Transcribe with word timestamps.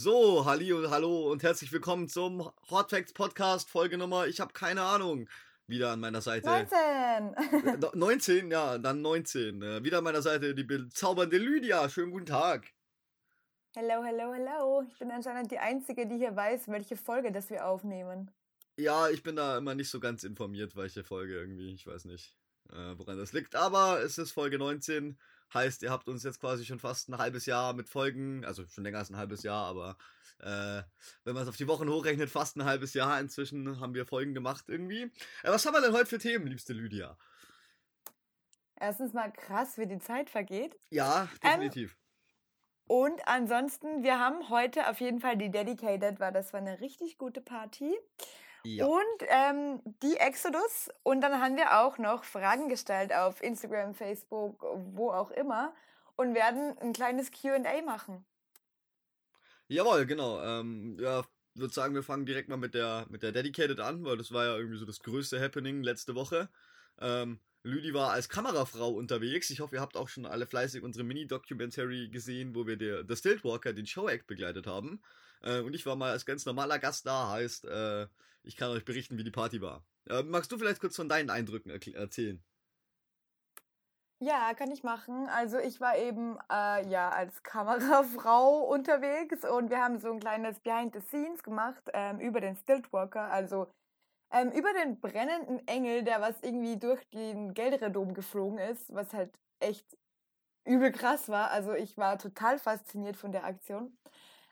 So, 0.00 0.44
halli 0.44 0.72
und 0.72 0.90
hallo 0.90 1.28
und 1.28 1.42
herzlich 1.42 1.72
willkommen 1.72 2.06
zum 2.06 2.48
Hot 2.70 2.90
Facts 2.90 3.12
Podcast 3.12 3.68
Folge 3.68 3.98
Nummer, 3.98 4.28
ich 4.28 4.38
habe 4.38 4.52
keine 4.52 4.82
Ahnung, 4.82 5.28
wieder 5.66 5.90
an 5.90 5.98
meiner 5.98 6.20
Seite. 6.20 6.46
19! 6.46 7.90
19, 7.94 8.50
ja, 8.52 8.78
dann 8.78 9.02
19. 9.02 9.60
Äh, 9.60 9.82
wieder 9.82 9.98
an 9.98 10.04
meiner 10.04 10.22
Seite 10.22 10.54
die 10.54 10.62
bezaubernde 10.62 11.36
Lydia. 11.36 11.88
Schönen 11.88 12.12
guten 12.12 12.26
Tag. 12.26 12.68
Hello, 13.74 14.04
hello, 14.04 14.32
hello. 14.32 14.84
Ich 14.86 14.96
bin 15.00 15.10
anscheinend 15.10 15.50
die 15.50 15.58
Einzige, 15.58 16.06
die 16.06 16.18
hier 16.18 16.36
weiß, 16.36 16.68
welche 16.68 16.96
Folge 16.96 17.32
das 17.32 17.50
wir 17.50 17.66
aufnehmen. 17.66 18.30
Ja, 18.76 19.08
ich 19.08 19.24
bin 19.24 19.34
da 19.34 19.58
immer 19.58 19.74
nicht 19.74 19.90
so 19.90 19.98
ganz 19.98 20.22
informiert, 20.22 20.76
welche 20.76 21.02
Folge 21.02 21.34
irgendwie, 21.34 21.74
ich 21.74 21.88
weiß 21.88 22.04
nicht, 22.04 22.36
äh, 22.70 22.96
woran 22.96 23.18
das 23.18 23.32
liegt. 23.32 23.56
Aber 23.56 24.00
es 24.00 24.16
ist 24.16 24.30
Folge 24.30 24.58
19 24.58 25.18
Heißt, 25.54 25.82
ihr 25.82 25.90
habt 25.90 26.08
uns 26.08 26.24
jetzt 26.24 26.40
quasi 26.40 26.64
schon 26.64 26.78
fast 26.78 27.08
ein 27.08 27.18
halbes 27.18 27.46
Jahr 27.46 27.72
mit 27.72 27.88
Folgen, 27.88 28.44
also 28.44 28.66
schon 28.66 28.84
länger 28.84 28.98
als 28.98 29.10
ein 29.10 29.16
halbes 29.16 29.42
Jahr, 29.42 29.66
aber 29.66 29.96
äh, 30.40 30.82
wenn 31.24 31.34
man 31.34 31.42
es 31.42 31.48
auf 31.48 31.56
die 31.56 31.68
Wochen 31.68 31.88
hochrechnet, 31.88 32.30
fast 32.30 32.56
ein 32.56 32.64
halbes 32.64 32.94
Jahr 32.94 33.18
inzwischen 33.18 33.80
haben 33.80 33.94
wir 33.94 34.06
Folgen 34.06 34.34
gemacht 34.34 34.66
irgendwie. 34.68 35.02
Äh, 35.42 35.50
was 35.50 35.64
haben 35.66 35.74
wir 35.74 35.80
denn 35.80 35.92
heute 35.92 36.06
für 36.06 36.18
Themen, 36.18 36.46
liebste 36.46 36.72
Lydia? 36.72 37.16
Erstens 38.76 39.12
mal 39.12 39.32
krass, 39.32 39.78
wie 39.78 39.86
die 39.86 39.98
Zeit 39.98 40.30
vergeht. 40.30 40.78
Ja, 40.90 41.28
definitiv. 41.42 41.92
Ähm, 41.92 41.98
und 42.88 43.28
ansonsten, 43.28 44.02
wir 44.02 44.18
haben 44.18 44.48
heute 44.48 44.88
auf 44.88 45.00
jeden 45.00 45.20
Fall 45.20 45.36
die 45.36 45.50
Dedicated, 45.50 46.20
weil 46.20 46.32
das 46.32 46.52
war 46.52 46.60
eine 46.60 46.80
richtig 46.80 47.18
gute 47.18 47.40
Party. 47.42 47.94
Ja. 48.64 48.86
Und 48.86 49.22
ähm, 49.28 49.80
die 50.02 50.16
Exodus. 50.16 50.90
Und 51.02 51.20
dann 51.20 51.40
haben 51.40 51.56
wir 51.56 51.80
auch 51.80 51.98
noch 51.98 52.24
Fragen 52.24 52.68
gestellt 52.68 53.12
auf 53.12 53.42
Instagram, 53.42 53.94
Facebook, 53.94 54.64
wo 54.94 55.10
auch 55.10 55.30
immer. 55.30 55.74
Und 56.16 56.34
werden 56.34 56.76
ein 56.78 56.92
kleines 56.92 57.30
QA 57.30 57.82
machen. 57.84 58.24
Jawohl, 59.68 60.06
genau. 60.06 60.42
Ähm, 60.42 60.98
ja, 60.98 61.22
würde 61.54 61.74
sagen, 61.74 61.94
wir 61.94 62.02
fangen 62.02 62.26
direkt 62.26 62.48
mal 62.48 62.56
mit 62.56 62.74
der, 62.74 63.06
mit 63.10 63.22
der 63.22 63.32
Dedicated 63.32 63.80
an, 63.80 64.04
weil 64.04 64.16
das 64.16 64.32
war 64.32 64.46
ja 64.46 64.56
irgendwie 64.56 64.78
so 64.78 64.86
das 64.86 65.00
größte 65.00 65.40
Happening 65.40 65.82
letzte 65.82 66.14
Woche. 66.14 66.48
Ähm, 67.00 67.40
Lüdi 67.62 67.92
war 67.92 68.12
als 68.12 68.28
Kamerafrau 68.28 68.90
unterwegs. 68.90 69.50
Ich 69.50 69.60
hoffe, 69.60 69.76
ihr 69.76 69.80
habt 69.80 69.96
auch 69.96 70.08
schon 70.08 70.26
alle 70.26 70.46
fleißig 70.46 70.82
unsere 70.82 71.04
Mini-Documentary 71.04 72.08
gesehen, 72.08 72.54
wo 72.54 72.66
wir 72.66 72.76
der, 72.76 73.04
The 73.06 73.16
Stiltwalker, 73.16 73.72
den 73.72 73.86
Show-Act, 73.86 74.26
begleitet 74.26 74.66
haben. 74.66 75.02
Äh, 75.42 75.60
und 75.60 75.74
ich 75.74 75.84
war 75.86 75.96
mal 75.96 76.12
als 76.12 76.24
ganz 76.24 76.46
normaler 76.46 76.78
Gast 76.78 77.06
da, 77.06 77.30
heißt, 77.30 77.64
äh, 77.66 78.06
ich 78.48 78.56
kann 78.56 78.70
euch 78.70 78.84
berichten, 78.84 79.18
wie 79.18 79.24
die 79.24 79.30
Party 79.30 79.60
war. 79.60 79.84
Äh, 80.08 80.22
magst 80.22 80.50
du 80.50 80.56
vielleicht 80.56 80.80
kurz 80.80 80.96
von 80.96 81.08
deinen 81.08 81.28
Eindrücken 81.28 81.70
erzählen? 81.70 82.42
Ja, 84.20 84.52
kann 84.54 84.72
ich 84.72 84.82
machen. 84.82 85.28
Also 85.28 85.58
ich 85.58 85.80
war 85.80 85.96
eben 85.96 86.38
äh, 86.50 86.88
ja 86.88 87.10
als 87.10 87.42
Kamerafrau 87.42 88.64
unterwegs 88.72 89.44
und 89.44 89.70
wir 89.70 89.78
haben 89.78 90.00
so 90.00 90.10
ein 90.10 90.18
kleines 90.18 90.58
Behind 90.60 90.94
the 90.94 91.00
Scenes 91.00 91.42
gemacht 91.42 91.82
ähm, 91.92 92.18
über 92.20 92.40
den 92.40 92.56
Stiltwalker, 92.56 93.30
also 93.30 93.70
ähm, 94.32 94.50
über 94.50 94.72
den 94.72 94.98
brennenden 94.98 95.66
Engel, 95.68 96.02
der 96.02 96.20
was 96.20 96.40
irgendwie 96.42 96.78
durch 96.78 97.06
den 97.10 97.52
Geldredom 97.54 98.14
geflogen 98.14 98.58
ist, 98.58 98.92
was 98.92 99.12
halt 99.12 99.38
echt 99.60 99.86
übel 100.64 100.90
krass 100.90 101.28
war. 101.28 101.50
Also 101.50 101.74
ich 101.74 101.98
war 101.98 102.18
total 102.18 102.58
fasziniert 102.58 103.16
von 103.16 103.30
der 103.30 103.44
Aktion. 103.44 103.96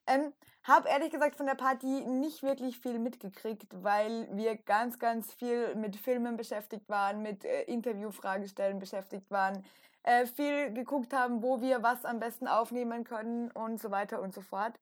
Ähm, 0.06 0.32
hab 0.66 0.86
ehrlich 0.86 1.12
gesagt 1.12 1.36
von 1.36 1.46
der 1.46 1.54
Party 1.54 1.86
nicht 1.86 2.42
wirklich 2.42 2.78
viel 2.78 2.98
mitgekriegt, 2.98 3.68
weil 3.82 4.28
wir 4.32 4.56
ganz, 4.56 4.98
ganz 4.98 5.32
viel 5.32 5.74
mit 5.76 5.96
Filmen 5.96 6.36
beschäftigt 6.36 6.88
waren, 6.88 7.22
mit 7.22 7.44
äh, 7.44 7.62
Interviewfragestellen 7.62 8.78
beschäftigt 8.80 9.30
waren, 9.30 9.64
äh, 10.02 10.26
viel 10.26 10.72
geguckt 10.72 11.12
haben, 11.12 11.42
wo 11.42 11.60
wir 11.60 11.82
was 11.82 12.04
am 12.04 12.18
besten 12.18 12.48
aufnehmen 12.48 13.04
können 13.04 13.50
und 13.52 13.80
so 13.80 13.90
weiter 13.90 14.20
und 14.20 14.34
so 14.34 14.40
fort. 14.40 14.74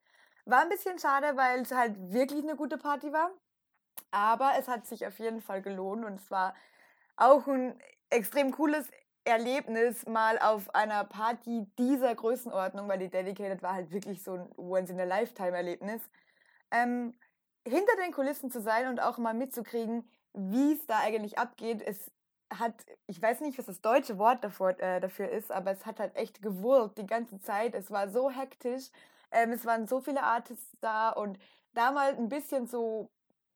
War 0.47 0.63
ein 0.63 0.69
bisschen 0.71 0.99
schade, 0.99 1.37
weil 1.37 1.61
es 1.61 1.73
halt 1.73 1.97
wirklich 2.13 2.43
eine 2.43 2.57
gute 2.57 2.79
Party 2.79 3.13
war. 3.13 3.31
Aber 4.11 4.53
es 4.59 4.69
hat 4.69 4.87
sich 4.87 5.07
auf 5.07 5.19
jeden 5.19 5.41
Fall 5.41 5.61
gelohnt 5.61 6.05
und 6.05 6.15
es 6.21 6.31
war 6.31 6.55
auch 7.17 7.47
ein 7.47 7.79
extrem 8.11 8.53
cooles 8.53 8.89
Erlebnis 9.25 10.07
mal 10.07 10.39
auf 10.39 10.75
einer 10.75 11.05
Party 11.05 11.67
dieser 11.79 12.15
Größenordnung, 12.15 12.89
weil 12.89 12.99
die 12.99 13.09
Dedicated 13.09 13.63
war 13.63 13.75
halt 13.75 13.91
wirklich 13.91 14.23
so 14.23 14.35
ein 14.35 14.49
Once-in-a-Lifetime-Erlebnis, 14.57 16.03
ähm, 16.71 17.15
hinter 17.67 17.97
den 18.03 18.13
Kulissen 18.13 18.51
zu 18.51 18.61
sein 18.61 18.89
und 18.89 19.01
auch 19.01 19.17
mal 19.17 19.35
mitzukriegen, 19.35 20.09
wie 20.35 20.75
es 20.75 20.87
da 20.87 20.99
eigentlich 20.99 21.39
abgeht. 21.39 21.83
Es 21.83 22.11
hat, 22.53 22.75
ich 23.07 23.21
weiß 23.21 23.41
nicht, 23.41 23.59
was 23.59 23.67
das 23.67 23.81
deutsche 23.81 24.19
Wort 24.19 24.45
davor, 24.45 24.79
äh, 24.79 25.01
dafür 25.01 25.31
ist, 25.31 25.51
aber 25.51 25.71
es 25.71 25.87
hat 25.87 26.01
halt 26.01 26.15
echt 26.17 26.43
gewurlt 26.43 26.99
die 26.99 27.07
ganze 27.07 27.41
Zeit. 27.41 27.75
Es 27.75 27.91
war 27.91 28.11
so 28.11 28.31
hektisch. 28.31 28.91
Ähm, 29.31 29.53
es 29.53 29.65
waren 29.65 29.87
so 29.87 30.01
viele 30.01 30.23
Artists 30.23 30.77
da 30.81 31.11
und 31.11 31.39
da 31.73 31.91
mal 31.91 32.15
ein 32.15 32.29
bisschen 32.29 32.67
so, 32.67 33.11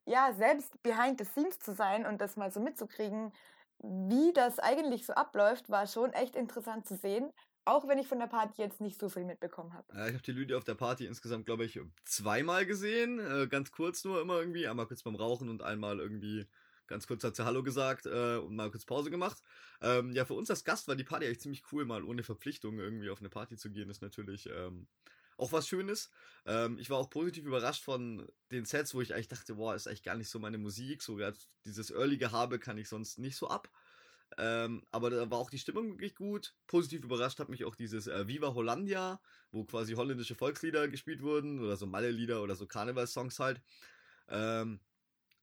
ja, 0.06 0.32
selbst 0.32 0.82
behind 0.82 1.18
the 1.18 1.24
scenes 1.24 1.58
zu 1.60 1.74
sein 1.74 2.06
und 2.06 2.20
das 2.20 2.36
mal 2.36 2.50
so 2.50 2.60
mitzukriegen, 2.60 3.32
wie 3.80 4.32
das 4.32 4.58
eigentlich 4.58 5.06
so 5.06 5.12
abläuft, 5.14 5.70
war 5.70 5.86
schon 5.86 6.12
echt 6.12 6.36
interessant 6.36 6.86
zu 6.86 6.96
sehen. 6.96 7.30
Auch 7.64 7.86
wenn 7.86 7.98
ich 7.98 8.08
von 8.08 8.18
der 8.18 8.28
Party 8.28 8.62
jetzt 8.62 8.80
nicht 8.80 8.98
so 8.98 9.10
viel 9.10 9.24
mitbekommen 9.24 9.74
habe. 9.74 9.86
Ja, 9.94 10.06
ich 10.06 10.14
habe 10.14 10.22
die 10.22 10.32
Lydia 10.32 10.56
auf 10.56 10.64
der 10.64 10.74
Party 10.74 11.04
insgesamt, 11.04 11.44
glaube 11.44 11.64
ich, 11.66 11.78
zweimal 12.04 12.64
gesehen. 12.64 13.18
Äh, 13.18 13.46
ganz 13.46 13.70
kurz 13.70 14.04
nur 14.04 14.22
immer 14.22 14.38
irgendwie. 14.38 14.66
Einmal 14.66 14.86
kurz 14.86 15.02
beim 15.02 15.16
Rauchen 15.16 15.50
und 15.50 15.62
einmal 15.62 16.00
irgendwie 16.00 16.46
ganz 16.88 17.06
kurz 17.06 17.22
hat 17.22 17.36
sie 17.36 17.44
Hallo 17.44 17.62
gesagt 17.62 18.06
äh, 18.06 18.36
und 18.36 18.56
mal 18.56 18.70
kurz 18.70 18.84
Pause 18.84 19.10
gemacht. 19.10 19.42
Ähm, 19.80 20.12
ja, 20.12 20.24
für 20.24 20.34
uns 20.34 20.50
als 20.50 20.64
Gast 20.64 20.88
war 20.88 20.96
die 20.96 21.04
Party 21.04 21.26
eigentlich 21.26 21.40
ziemlich 21.40 21.62
cool, 21.70 21.84
mal 21.84 22.02
ohne 22.02 22.22
Verpflichtung 22.22 22.78
irgendwie 22.78 23.10
auf 23.10 23.20
eine 23.20 23.28
Party 23.28 23.56
zu 23.56 23.70
gehen, 23.70 23.90
ist 23.90 24.02
natürlich 24.02 24.48
ähm, 24.48 24.88
auch 25.38 25.52
was 25.52 25.66
Schönes. 25.66 26.10
Ähm, 26.44 26.78
ich 26.78 26.90
war 26.90 26.98
auch 26.98 27.10
positiv 27.10 27.44
überrascht 27.44 27.84
von 27.84 28.26
den 28.50 28.64
Sets, 28.64 28.94
wo 28.94 29.00
ich 29.00 29.14
eigentlich 29.14 29.28
dachte, 29.28 29.54
boah, 29.54 29.74
ist 29.74 29.86
eigentlich 29.86 30.02
gar 30.02 30.16
nicht 30.16 30.28
so 30.28 30.38
meine 30.38 30.58
Musik. 30.58 31.02
So 31.02 31.18
dieses 31.64 31.90
Early 31.90 32.18
Gehabe 32.18 32.58
kann 32.58 32.76
ich 32.76 32.88
sonst 32.88 33.18
nicht 33.18 33.36
so 33.36 33.48
ab. 33.48 33.70
Ähm, 34.36 34.82
aber 34.90 35.10
da 35.10 35.30
war 35.30 35.38
auch 35.38 35.50
die 35.50 35.58
Stimmung 35.58 35.92
wirklich 35.92 36.14
gut. 36.14 36.54
Positiv 36.66 37.02
überrascht 37.02 37.38
hat 37.38 37.48
mich 37.48 37.64
auch 37.64 37.74
dieses 37.74 38.06
äh, 38.08 38.28
Viva 38.28 38.52
Hollandia, 38.52 39.20
wo 39.50 39.64
quasi 39.64 39.94
holländische 39.94 40.34
Volkslieder 40.34 40.88
gespielt 40.88 41.22
wurden 41.22 41.60
oder 41.60 41.76
so 41.76 41.86
Malle-Lieder 41.86 42.42
oder 42.42 42.54
so 42.54 42.66
Karnevalssongs 42.66 43.38
halt. 43.38 43.62
Ähm, 44.28 44.80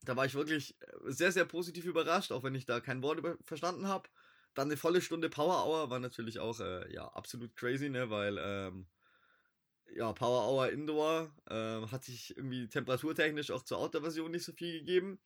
da 0.04 0.16
war 0.16 0.26
ich 0.26 0.36
wirklich 0.36 0.78
sehr, 1.06 1.32
sehr 1.32 1.46
positiv 1.46 1.86
überrascht, 1.86 2.32
auch 2.32 2.44
wenn 2.44 2.54
ich 2.54 2.66
da 2.66 2.80
kein 2.80 3.02
Wort 3.02 3.22
verstanden 3.44 3.88
habe. 3.88 4.08
Dann 4.54 4.68
eine 4.68 4.78
volle 4.78 5.02
Stunde 5.02 5.30
Power 5.30 5.66
Hour 5.66 5.90
war 5.90 6.00
natürlich 6.00 6.40
auch 6.40 6.60
äh, 6.60 6.94
ja 6.94 7.08
absolut 7.08 7.56
crazy, 7.56 7.90
ne, 7.90 8.10
weil 8.10 8.38
ähm, 8.40 8.88
ja, 9.96 10.12
Power 10.14 10.48
Hour 10.48 10.70
Indoor 10.72 11.32
äh, 11.50 11.88
hat 11.88 12.04
sich 12.04 12.36
irgendwie 12.38 12.68
temperaturtechnisch 12.68 13.52
auch 13.52 13.64
zur 13.64 13.80
Outdoor-Version 13.80 14.32
nicht 14.32 14.44
so 14.44 14.52
viel 14.52 14.80
gegeben. 14.80 15.20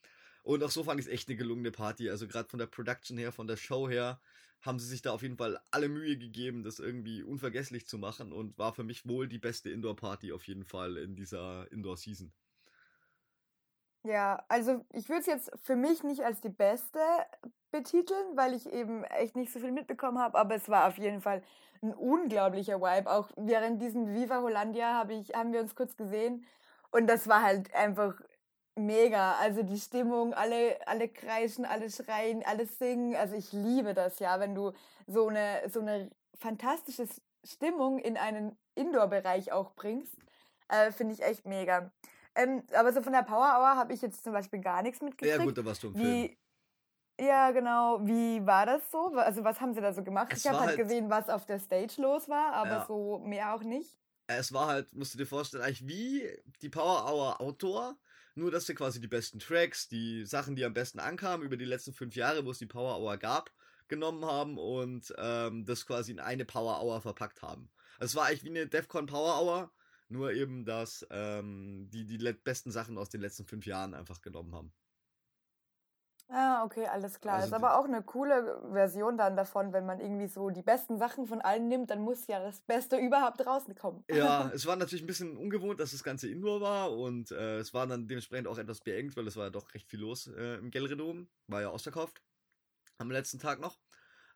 Und 0.44 0.64
auch 0.64 0.72
so 0.72 0.84
fand 0.84 1.00
ich 1.00 1.08
es 1.08 1.12
echt 1.12 1.28
eine 1.28 1.38
gelungene 1.38 1.72
Party. 1.72 2.10
Also 2.10 2.28
gerade 2.28 2.50
von 2.50 2.60
der 2.60 2.68
Production 2.68 3.18
her, 3.18 3.32
von 3.32 3.48
der 3.48 3.58
Show 3.58 3.90
her, 3.90 4.22
haben 4.62 4.80
sie 4.80 4.88
sich 4.88 5.02
da 5.02 5.12
auf 5.12 5.22
jeden 5.22 5.38
Fall 5.38 5.60
alle 5.72 5.90
Mühe 5.90 6.18
gegeben, 6.18 6.64
das 6.64 6.80
irgendwie 6.80 7.24
unvergesslich 7.24 7.88
zu 7.88 7.98
machen 7.98 8.32
und 8.32 8.58
war 8.58 8.74
für 8.74 8.84
mich 8.84 9.08
wohl 9.08 9.28
die 9.28 9.40
beste 9.40 9.70
Indoor-Party 9.70 10.32
auf 10.34 10.48
jeden 10.48 10.66
Fall 10.66 10.98
in 10.98 11.16
dieser 11.16 11.72
Indoor-Season. 11.72 12.32
Ja, 14.04 14.44
also 14.48 14.86
ich 14.94 15.10
würde 15.10 15.22
es 15.22 15.26
jetzt 15.28 15.52
für 15.64 15.76
mich 15.76 16.04
nicht 16.04 16.24
als 16.24 16.40
die 16.42 16.50
beste 16.50 17.00
betiteln, 17.72 18.36
weil 18.36 18.54
ich 18.54 18.72
eben 18.72 19.04
echt 19.04 19.36
nicht 19.36 19.52
so 19.52 19.60
viel 19.60 19.72
mitbekommen 19.72 20.20
habe, 20.20 20.38
aber 20.38 20.56
es 20.56 20.70
war 20.70 20.88
auf 20.88 20.98
jeden 20.98 21.22
Fall 21.22 21.44
ein 21.82 21.94
unglaublicher 21.94 22.82
Vibe. 22.82 23.12
Auch 23.12 23.30
während 23.36 23.82
diesem 23.82 24.14
Viva 24.14 24.42
Hollandia 24.42 24.96
hab 24.98 25.12
ich, 25.12 25.34
haben 25.36 25.54
wir 25.54 25.60
uns 25.62 25.76
kurz 25.76 25.98
gesehen 25.98 26.46
und 26.92 27.08
das 27.08 27.28
war 27.28 27.42
halt 27.44 27.74
einfach 27.76 28.20
mega. 28.76 29.34
Also 29.40 29.64
die 29.64 29.80
Stimmung, 29.80 30.34
alle, 30.34 30.78
alle 30.88 31.10
kreischen, 31.10 31.66
alle 31.66 31.90
schreien, 31.90 32.44
alle 32.46 32.66
singen. 32.66 33.16
Also 33.16 33.36
ich 33.36 33.52
liebe 33.52 33.94
das 33.94 34.20
ja, 34.20 34.40
wenn 34.40 34.56
du 34.56 34.72
so 35.08 35.28
eine, 35.28 35.70
so 35.70 35.82
eine 35.82 36.10
fantastische 36.40 37.08
Stimmung 37.44 38.00
in 38.00 38.18
einen 38.18 38.58
Indoor-Bereich 38.76 39.52
auch 39.52 39.72
bringst. 39.76 40.16
Äh, 40.70 40.92
Finde 40.92 41.14
ich 41.14 41.24
echt 41.24 41.46
mega. 41.46 41.92
Ähm, 42.36 42.64
aber 42.74 42.94
so 42.94 43.02
von 43.02 43.14
der 43.14 43.24
Power 43.24 43.58
Hour 43.58 43.76
habe 43.76 43.94
ich 43.94 44.02
jetzt 44.02 44.24
zum 44.24 44.34
Beispiel 44.34 44.60
gar 44.60 44.82
nichts 44.82 45.02
mitgekriegt. 45.02 45.38
Ja 45.38 45.44
gut, 45.44 45.58
da 45.58 45.66
warst 45.66 45.84
du 45.84 45.88
im 45.88 45.96
Wie, 45.96 46.28
Film. 46.28 46.38
Ja, 47.20 47.52
genau. 47.52 48.00
Wie 48.04 48.46
war 48.46 48.66
das 48.66 48.90
so? 48.92 49.08
Also 49.16 49.44
was 49.44 49.60
haben 49.60 49.74
sie 49.74 49.82
da 49.82 49.94
so 49.94 50.04
gemacht? 50.04 50.32
Es 50.32 50.40
ich 50.40 50.48
habe 50.48 50.60
halt, 50.60 50.70
halt 50.70 50.80
gesehen, 50.80 51.10
was 51.10 51.30
auf 51.30 51.46
der 51.46 51.60
Stage 51.60 52.02
los 52.02 52.30
war, 52.30 52.54
aber 52.54 52.70
ja. 52.70 52.86
so 52.88 53.20
mehr 53.20 53.54
auch 53.54 53.64
nicht. 53.64 54.00
Es 54.28 54.54
war 54.54 54.68
halt, 54.68 54.94
musst 54.94 55.16
du 55.16 55.18
dir 55.18 55.26
vorstellen, 55.26 55.64
eigentlich 55.64 55.88
wie 55.88 56.30
die 56.62 56.70
Power 56.70 57.12
Hour 57.12 57.42
Outdoor, 57.42 57.98
nur 58.36 58.52
dass 58.52 58.68
wir 58.68 58.76
quasi 58.76 59.02
die 59.02 59.08
besten 59.08 59.40
Tracks, 59.40 59.88
die 59.88 60.24
Sachen, 60.26 60.56
die 60.56 60.64
am 60.64 60.74
besten 60.74 61.00
ankamen 61.00 61.46
über 61.46 61.58
die 61.58 61.66
letzten 61.66 61.94
fünf 61.94 62.16
Jahre, 62.16 62.46
wo 62.46 62.52
es 62.52 62.60
die 62.60 62.68
Power 62.68 63.00
Hour 63.00 63.18
gab, 63.18 63.52
genommen 63.88 64.24
haben 64.24 64.58
und 64.58 65.14
ähm, 65.18 65.66
das 65.66 65.86
quasi 65.86 66.12
in 66.12 66.20
eine 66.20 66.46
Power 66.46 66.82
Hour 66.82 67.02
verpackt 67.02 67.42
haben. 67.42 67.70
Es 68.00 68.16
war 68.16 68.28
eigentlich 68.28 68.44
wie 68.44 68.50
eine 68.50 68.68
DEFCON 68.68 69.08
Power 69.08 69.42
Hour, 69.42 69.72
nur 70.10 70.34
eben, 70.34 70.66
dass 70.66 71.06
ähm, 71.12 71.90
die 71.92 72.06
die 72.06 72.34
besten 72.34 72.72
Sachen 72.72 72.98
aus 72.98 73.10
den 73.10 73.22
letzten 73.22 73.46
fünf 73.46 73.66
Jahren 73.66 73.94
einfach 73.94 74.22
genommen 74.22 74.54
haben. 74.54 74.74
Ah, 76.32 76.64
okay, 76.64 76.86
alles 76.86 77.20
klar. 77.20 77.36
Also 77.38 77.48
ist 77.48 77.54
aber 77.54 77.80
auch 77.80 77.86
eine 77.86 78.04
coole 78.04 78.62
Version 78.72 79.18
dann 79.18 79.36
davon, 79.36 79.74
wenn 79.74 79.88
man 79.88 80.00
irgendwie 80.00 80.28
so 80.28 80.52
die 80.52 80.62
besten 80.62 81.00
Sachen 81.00 81.26
von 81.26 81.42
allen 81.42 81.68
nimmt, 81.68 81.90
dann 81.90 82.02
muss 82.02 82.28
ja 82.28 82.40
das 82.40 82.62
Beste 82.62 82.98
überhaupt 82.98 83.44
rauskommen. 83.46 84.04
Ja, 84.12 84.48
es 84.54 84.68
war 84.68 84.76
natürlich 84.76 85.04
ein 85.04 85.08
bisschen 85.08 85.38
ungewohnt, 85.38 85.80
dass 85.80 85.92
das 85.92 86.04
Ganze 86.04 86.30
Indoor 86.30 86.62
war 86.62 86.92
und 86.96 87.32
äh, 87.32 87.58
es 87.58 87.74
war 87.74 87.88
dann 87.88 88.08
dementsprechend 88.08 88.48
auch 88.48 88.60
etwas 88.60 88.82
beengt, 88.82 89.18
weil 89.18 89.28
es 89.28 89.38
war 89.38 89.46
ja 89.46 89.50
doch 89.50 89.74
recht 89.74 89.90
viel 89.90 90.02
los 90.02 90.28
äh, 90.28 90.58
im 90.58 90.70
Gelredom. 90.70 91.28
War 91.48 91.62
ja 91.62 91.70
ausverkauft. 91.70 92.22
Am 93.00 93.10
letzten 93.10 93.40
Tag 93.40 93.60
noch. 93.60 93.80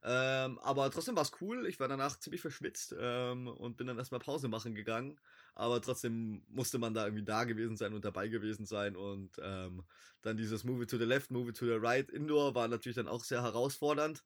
Ähm, 0.05 0.59
aber 0.59 0.91
trotzdem 0.91 1.15
war 1.15 1.23
es 1.23 1.31
cool. 1.39 1.65
Ich 1.65 1.79
war 1.79 1.87
danach 1.87 2.19
ziemlich 2.19 2.41
verschwitzt 2.41 2.93
ähm, 2.99 3.47
und 3.47 3.77
bin 3.77 3.87
dann 3.87 3.97
erstmal 3.97 4.19
Pause 4.19 4.49
machen 4.49 4.75
gegangen. 4.75 5.17
Aber 5.55 5.81
trotzdem 5.81 6.43
musste 6.49 6.77
man 6.77 6.93
da 6.93 7.05
irgendwie 7.05 7.23
da 7.23 7.45
gewesen 7.45 7.77
sein 7.77 7.93
und 7.93 8.03
dabei 8.03 8.27
gewesen 8.27 8.65
sein. 8.65 8.97
Und 8.97 9.39
ähm, 9.41 9.83
dann 10.21 10.35
dieses 10.35 10.65
Move 10.65 10.87
to 10.87 10.97
the 10.97 11.05
Left, 11.05 11.31
Move 11.31 11.53
to 11.53 11.65
the 11.65 11.77
Right 11.79 12.09
Indoor 12.09 12.53
war 12.53 12.67
natürlich 12.67 12.97
dann 12.97 13.07
auch 13.07 13.23
sehr 13.23 13.43
herausfordernd. 13.43 14.23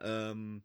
Ähm, 0.00 0.62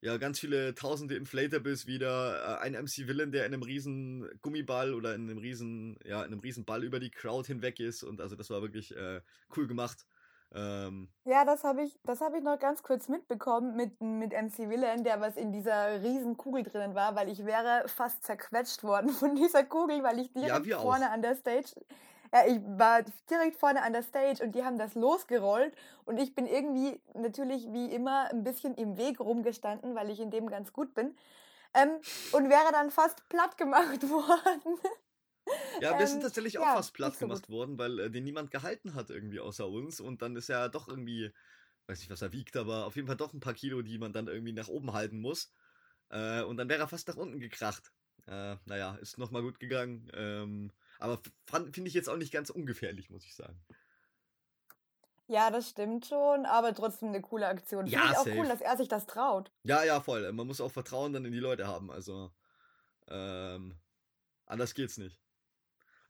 ja, 0.00 0.16
ganz 0.18 0.40
viele 0.40 0.74
tausende 0.74 1.14
Inflatables 1.14 1.86
wieder. 1.86 2.58
Äh, 2.60 2.64
ein 2.64 2.74
MC 2.74 3.06
Villain, 3.06 3.30
der 3.30 3.46
in 3.46 3.54
einem 3.54 3.62
riesen 3.62 4.28
Gummiball 4.42 4.92
oder 4.92 5.14
in 5.14 5.30
einem 5.30 5.38
riesen, 5.38 5.98
ja, 6.04 6.18
in 6.24 6.32
einem 6.32 6.40
riesen 6.40 6.64
Ball 6.64 6.82
über 6.82 6.98
die 6.98 7.10
Crowd 7.10 7.46
hinweg 7.46 7.78
ist. 7.78 8.02
Und 8.02 8.20
also 8.20 8.34
das 8.34 8.50
war 8.50 8.60
wirklich 8.60 8.94
äh, 8.96 9.20
cool 9.56 9.68
gemacht. 9.68 10.04
Ähm, 10.54 11.08
ja, 11.24 11.44
das 11.44 11.64
habe 11.64 11.82
ich, 11.82 11.98
das 12.04 12.20
ich 12.20 12.42
noch 12.42 12.58
ganz 12.58 12.82
kurz 12.82 13.08
mitbekommen 13.08 13.74
mit, 13.74 14.00
mit 14.00 14.32
MC 14.32 14.70
Villain, 14.70 15.02
der 15.02 15.20
was 15.20 15.36
in 15.36 15.52
dieser 15.52 16.00
riesen 16.02 16.36
Kugel 16.36 16.62
drinnen 16.62 16.94
war, 16.94 17.16
weil 17.16 17.28
ich 17.28 17.44
wäre 17.44 17.88
fast 17.88 18.24
zerquetscht 18.24 18.84
worden 18.84 19.10
von 19.10 19.34
dieser 19.34 19.64
Kugel, 19.64 20.02
weil 20.02 20.20
ich 20.20 20.32
direkt 20.32 20.66
ja, 20.66 20.78
vorne 20.78 21.08
auch. 21.08 21.12
an 21.12 21.22
der 21.22 21.34
Stage, 21.34 21.72
ja, 22.32 22.46
ich 22.46 22.60
war 22.66 23.02
direkt 23.28 23.56
vorne 23.56 23.82
an 23.82 23.92
der 23.92 24.02
Stage 24.02 24.44
und 24.44 24.54
die 24.54 24.64
haben 24.64 24.78
das 24.78 24.94
losgerollt 24.94 25.74
und 26.04 26.18
ich 26.18 26.34
bin 26.34 26.46
irgendwie 26.46 27.00
natürlich 27.14 27.72
wie 27.72 27.92
immer 27.92 28.30
ein 28.30 28.44
bisschen 28.44 28.74
im 28.74 28.96
Weg 28.96 29.18
rumgestanden, 29.18 29.94
weil 29.94 30.10
ich 30.10 30.20
in 30.20 30.30
dem 30.30 30.48
ganz 30.48 30.72
gut 30.72 30.94
bin. 30.94 31.16
Ähm, 31.76 31.90
und 32.30 32.48
wäre 32.50 32.70
dann 32.70 32.90
fast 32.90 33.28
platt 33.28 33.58
gemacht 33.58 34.02
worden. 34.08 34.78
Ja, 35.80 35.98
wir 35.98 36.06
sind 36.06 36.18
ähm, 36.18 36.22
tatsächlich 36.22 36.58
auch 36.58 36.66
ja, 36.66 36.76
fast 36.76 36.94
platt 36.94 37.14
so 37.14 37.26
gemacht 37.26 37.46
gut. 37.46 37.54
worden, 37.54 37.78
weil 37.78 37.98
äh, 37.98 38.10
den 38.10 38.24
niemand 38.24 38.50
gehalten 38.50 38.94
hat 38.94 39.10
irgendwie 39.10 39.40
außer 39.40 39.68
uns 39.68 40.00
und 40.00 40.22
dann 40.22 40.36
ist 40.36 40.48
er 40.48 40.68
doch 40.68 40.88
irgendwie, 40.88 41.32
weiß 41.86 41.98
nicht, 41.98 42.10
was 42.10 42.22
er 42.22 42.32
wiegt, 42.32 42.56
aber 42.56 42.86
auf 42.86 42.96
jeden 42.96 43.08
Fall 43.08 43.16
doch 43.16 43.32
ein 43.32 43.40
paar 43.40 43.54
Kilo, 43.54 43.82
die 43.82 43.98
man 43.98 44.12
dann 44.12 44.28
irgendwie 44.28 44.52
nach 44.52 44.68
oben 44.68 44.92
halten 44.92 45.20
muss. 45.20 45.52
Äh, 46.10 46.42
und 46.42 46.56
dann 46.56 46.68
wäre 46.68 46.80
er 46.80 46.88
fast 46.88 47.08
nach 47.08 47.16
unten 47.16 47.40
gekracht. 47.40 47.92
Äh, 48.26 48.56
naja, 48.64 48.94
ist 48.96 49.18
nochmal 49.18 49.42
gut 49.42 49.60
gegangen. 49.60 50.10
Ähm, 50.14 50.70
aber 50.98 51.20
finde 51.46 51.88
ich 51.88 51.94
jetzt 51.94 52.08
auch 52.08 52.16
nicht 52.16 52.32
ganz 52.32 52.50
ungefährlich, 52.50 53.10
muss 53.10 53.24
ich 53.24 53.34
sagen. 53.34 53.60
Ja, 55.26 55.50
das 55.50 55.70
stimmt 55.70 56.06
schon, 56.06 56.44
aber 56.44 56.74
trotzdem 56.74 57.08
eine 57.08 57.22
coole 57.22 57.48
Aktion. 57.48 57.86
Finde 57.86 57.98
ja, 57.98 58.10
ich 58.10 58.16
auch 58.18 58.24
safe. 58.24 58.36
cool, 58.38 58.46
dass 58.46 58.60
er 58.60 58.76
sich 58.76 58.88
das 58.88 59.06
traut. 59.06 59.50
Ja, 59.64 59.82
ja, 59.82 60.00
voll. 60.00 60.30
Man 60.32 60.46
muss 60.46 60.60
auch 60.60 60.70
Vertrauen 60.70 61.12
dann 61.12 61.24
in 61.24 61.32
die 61.32 61.38
Leute 61.38 61.66
haben. 61.66 61.90
Also, 61.90 62.30
ähm, 63.08 63.74
anders 64.46 64.74
geht's 64.74 64.98
nicht. 64.98 65.23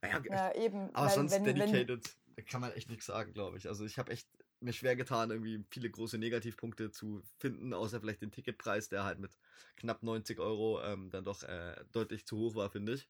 Ja, 0.07 0.21
ja 0.29 0.55
eben. 0.55 0.93
Aber 0.93 1.09
sonst 1.09 1.33
wenn, 1.33 1.43
dedicated 1.43 2.15
wenn, 2.35 2.45
kann 2.45 2.61
man 2.61 2.71
echt 2.73 2.89
nichts 2.89 3.05
sagen, 3.05 3.33
glaube 3.33 3.57
ich. 3.57 3.67
Also 3.67 3.85
ich 3.85 3.97
habe 3.97 4.11
echt 4.11 4.27
mir 4.59 4.73
schwer 4.73 4.95
getan, 4.95 5.31
irgendwie 5.31 5.63
viele 5.69 5.89
große 5.89 6.17
Negativpunkte 6.17 6.91
zu 6.91 7.21
finden, 7.37 7.73
außer 7.73 7.99
vielleicht 7.99 8.21
den 8.21 8.31
Ticketpreis, 8.31 8.89
der 8.89 9.03
halt 9.03 9.19
mit 9.19 9.31
knapp 9.77 10.03
90 10.03 10.39
Euro 10.39 10.81
ähm, 10.81 11.09
dann 11.11 11.25
doch 11.25 11.43
äh, 11.43 11.75
deutlich 11.91 12.25
zu 12.25 12.37
hoch 12.37 12.55
war, 12.55 12.69
finde 12.69 12.93
ich. 12.93 13.09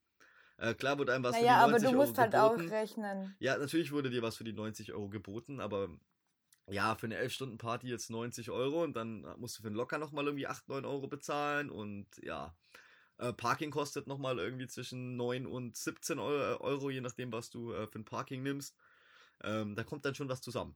Äh, 0.58 0.74
klar 0.74 0.98
wurde 0.98 1.14
einem 1.14 1.24
was 1.24 1.34
naja, 1.34 1.68
für 1.68 1.78
die 1.78 1.84
90 1.84 1.88
Euro 1.88 2.06
geboten. 2.06 2.20
aber 2.20 2.32
du 2.32 2.34
musst 2.34 2.36
Euro 2.36 2.54
halt 2.54 2.70
auch 2.70 2.72
rechnen. 2.72 3.36
Ja, 3.40 3.58
natürlich 3.58 3.92
wurde 3.92 4.10
dir 4.10 4.22
was 4.22 4.38
für 4.38 4.44
die 4.44 4.54
90 4.54 4.94
Euro 4.94 5.10
geboten, 5.10 5.60
aber 5.60 5.90
ja, 6.68 6.96
für 6.96 7.06
eine 7.06 7.18
11-Stunden-Party 7.18 7.88
jetzt 7.88 8.10
90 8.10 8.50
Euro 8.50 8.84
und 8.84 8.96
dann 8.96 9.22
musst 9.38 9.58
du 9.58 9.62
für 9.62 9.68
einen 9.68 9.76
Locker 9.76 9.98
nochmal 9.98 10.26
irgendwie 10.26 10.48
8, 10.48 10.68
9 10.68 10.86
Euro 10.86 11.08
bezahlen 11.08 11.70
und 11.70 12.08
ja, 12.24 12.56
äh, 13.18 13.34
Parking 13.34 13.72
kostet 13.72 14.08
nochmal 14.08 14.40
irgendwie 14.40 14.68
zwischen 14.68 15.16
9 15.16 15.46
und 15.46 15.76
17 15.76 16.20
Euro, 16.20 16.64
Euro 16.64 16.90
je 16.90 17.02
nachdem, 17.02 17.32
was 17.32 17.50
du 17.50 17.72
äh, 17.74 17.88
für 17.88 18.00
ein 18.00 18.06
Parking 18.06 18.44
nimmst. 18.44 18.76
Ähm, 19.44 19.76
da 19.76 19.84
kommt 19.84 20.06
dann 20.06 20.16
schon 20.16 20.30
was 20.30 20.42
zusammen. 20.42 20.76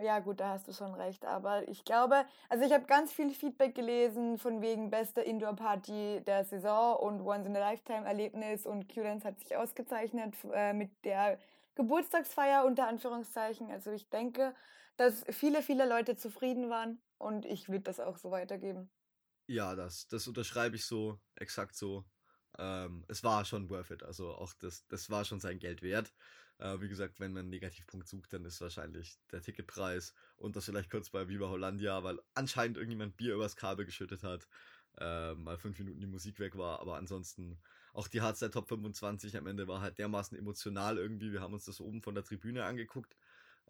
Ja, 0.00 0.20
gut, 0.20 0.38
da 0.38 0.50
hast 0.50 0.68
du 0.68 0.72
schon 0.72 0.94
recht. 0.94 1.24
Aber 1.24 1.66
ich 1.68 1.84
glaube, 1.84 2.24
also 2.48 2.64
ich 2.64 2.72
habe 2.72 2.86
ganz 2.86 3.12
viel 3.12 3.30
Feedback 3.30 3.74
gelesen 3.74 4.38
von 4.38 4.62
wegen 4.62 4.90
bester 4.90 5.24
Indoor-Party 5.24 6.22
der 6.24 6.44
Saison 6.44 6.96
und 6.98 7.20
Once-in-a-Lifetime-Erlebnis 7.20 8.64
und 8.64 8.92
Q-Dance 8.92 9.26
hat 9.26 9.40
sich 9.40 9.56
ausgezeichnet 9.56 10.34
äh, 10.52 10.72
mit 10.72 10.90
der 11.04 11.38
Geburtstagsfeier 11.74 12.64
unter 12.64 12.86
Anführungszeichen. 12.86 13.70
Also 13.70 13.90
ich 13.90 14.08
denke, 14.08 14.54
dass 14.96 15.24
viele, 15.30 15.62
viele 15.62 15.88
Leute 15.88 16.16
zufrieden 16.16 16.70
waren 16.70 17.00
und 17.18 17.44
ich 17.44 17.68
würde 17.68 17.84
das 17.84 17.98
auch 17.98 18.18
so 18.18 18.30
weitergeben. 18.30 18.90
Ja, 19.50 19.74
das, 19.74 20.06
das 20.08 20.26
unterschreibe 20.28 20.76
ich 20.76 20.84
so, 20.84 21.18
exakt 21.34 21.74
so. 21.74 22.04
Ähm, 22.58 23.04
es 23.08 23.24
war 23.24 23.44
schon 23.44 23.70
worth 23.70 23.90
it. 23.90 24.02
Also 24.02 24.34
auch 24.34 24.52
das, 24.54 24.86
das 24.88 25.08
war 25.10 25.24
schon 25.24 25.40
sein 25.40 25.58
Geld 25.58 25.80
wert. 25.82 26.12
Äh, 26.58 26.80
wie 26.80 26.88
gesagt, 26.88 27.18
wenn 27.20 27.32
man 27.32 27.40
einen 27.40 27.50
Negativpunkt 27.50 28.08
sucht, 28.08 28.32
dann 28.32 28.44
ist 28.44 28.60
wahrscheinlich 28.60 29.18
der 29.32 29.40
Ticketpreis 29.42 30.14
und 30.36 30.56
das 30.56 30.66
vielleicht 30.66 30.90
kurz 30.90 31.08
bei 31.10 31.28
Viva 31.28 31.48
Hollandia, 31.48 32.02
weil 32.04 32.18
anscheinend 32.34 32.76
irgendjemand 32.76 33.16
Bier 33.16 33.34
übers 33.34 33.56
Kabel 33.56 33.86
geschüttet 33.86 34.22
hat, 34.22 34.48
äh, 34.98 35.34
mal 35.34 35.56
fünf 35.56 35.78
Minuten 35.78 36.00
die 36.00 36.06
Musik 36.06 36.40
weg 36.40 36.56
war, 36.56 36.80
aber 36.80 36.96
ansonsten 36.96 37.60
auch 37.94 38.08
die 38.08 38.20
Hardstyle 38.20 38.50
Top 38.50 38.68
25 38.68 39.36
am 39.36 39.46
Ende 39.46 39.68
war 39.68 39.80
halt 39.80 39.98
dermaßen 39.98 40.36
emotional 40.36 40.98
irgendwie. 40.98 41.32
Wir 41.32 41.40
haben 41.40 41.54
uns 41.54 41.64
das 41.64 41.80
oben 41.80 42.02
von 42.02 42.14
der 42.14 42.24
Tribüne 42.24 42.64
angeguckt 42.64 43.16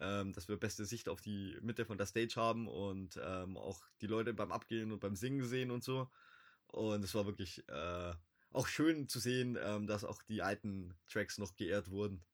ähm, 0.01 0.33
dass 0.33 0.49
wir 0.49 0.57
beste 0.57 0.85
Sicht 0.85 1.09
auf 1.09 1.21
die 1.21 1.57
Mitte 1.63 1.85
von 1.85 1.99
der 1.99 2.07
Stage 2.07 2.35
haben 2.37 2.69
und 2.69 3.19
ähm, 3.23 3.57
auch 3.57 3.83
die 4.01 4.07
Leute 4.07 4.35
beim 4.35 4.53
Abgehen 4.53 4.93
und 4.93 5.01
beim 5.01 5.17
Singen 5.17 5.45
sehen 5.45 5.71
und 5.71 5.85
so. 5.85 6.09
Und 6.73 7.05
es 7.05 7.15
war 7.15 7.27
wirklich 7.27 7.69
äh, 7.69 8.13
auch 8.53 8.67
schön 8.67 9.09
zu 9.09 9.19
sehen, 9.19 9.59
ähm, 9.63 9.87
dass 9.87 10.05
auch 10.05 10.23
die 10.23 10.43
alten 10.43 10.95
Tracks 11.09 11.39
noch 11.39 11.57
geehrt 11.57 11.91
wurden. 11.91 12.25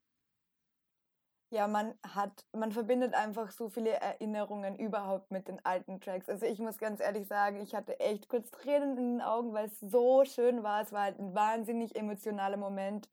Ja, 1.50 1.68
man 1.68 1.94
hat, 2.02 2.44
man 2.52 2.72
verbindet 2.72 3.14
einfach 3.14 3.52
so 3.52 3.68
viele 3.68 3.90
Erinnerungen 3.90 4.76
überhaupt 4.76 5.30
mit 5.30 5.46
den 5.46 5.64
alten 5.64 6.00
Tracks. 6.00 6.28
Also 6.28 6.46
ich 6.46 6.58
muss 6.58 6.78
ganz 6.78 7.00
ehrlich 7.00 7.28
sagen, 7.28 7.60
ich 7.60 7.76
hatte 7.76 8.00
echt 8.00 8.28
kurz 8.28 8.50
Tränen 8.50 8.98
in 8.98 9.12
den 9.18 9.20
Augen, 9.20 9.52
weil 9.52 9.66
es 9.66 9.78
so 9.78 10.24
schön 10.24 10.64
war. 10.64 10.82
Es 10.82 10.90
war 10.90 11.02
halt 11.02 11.20
ein 11.20 11.32
wahnsinnig 11.32 11.94
emotionaler 11.94 12.56
Moment. 12.56 13.08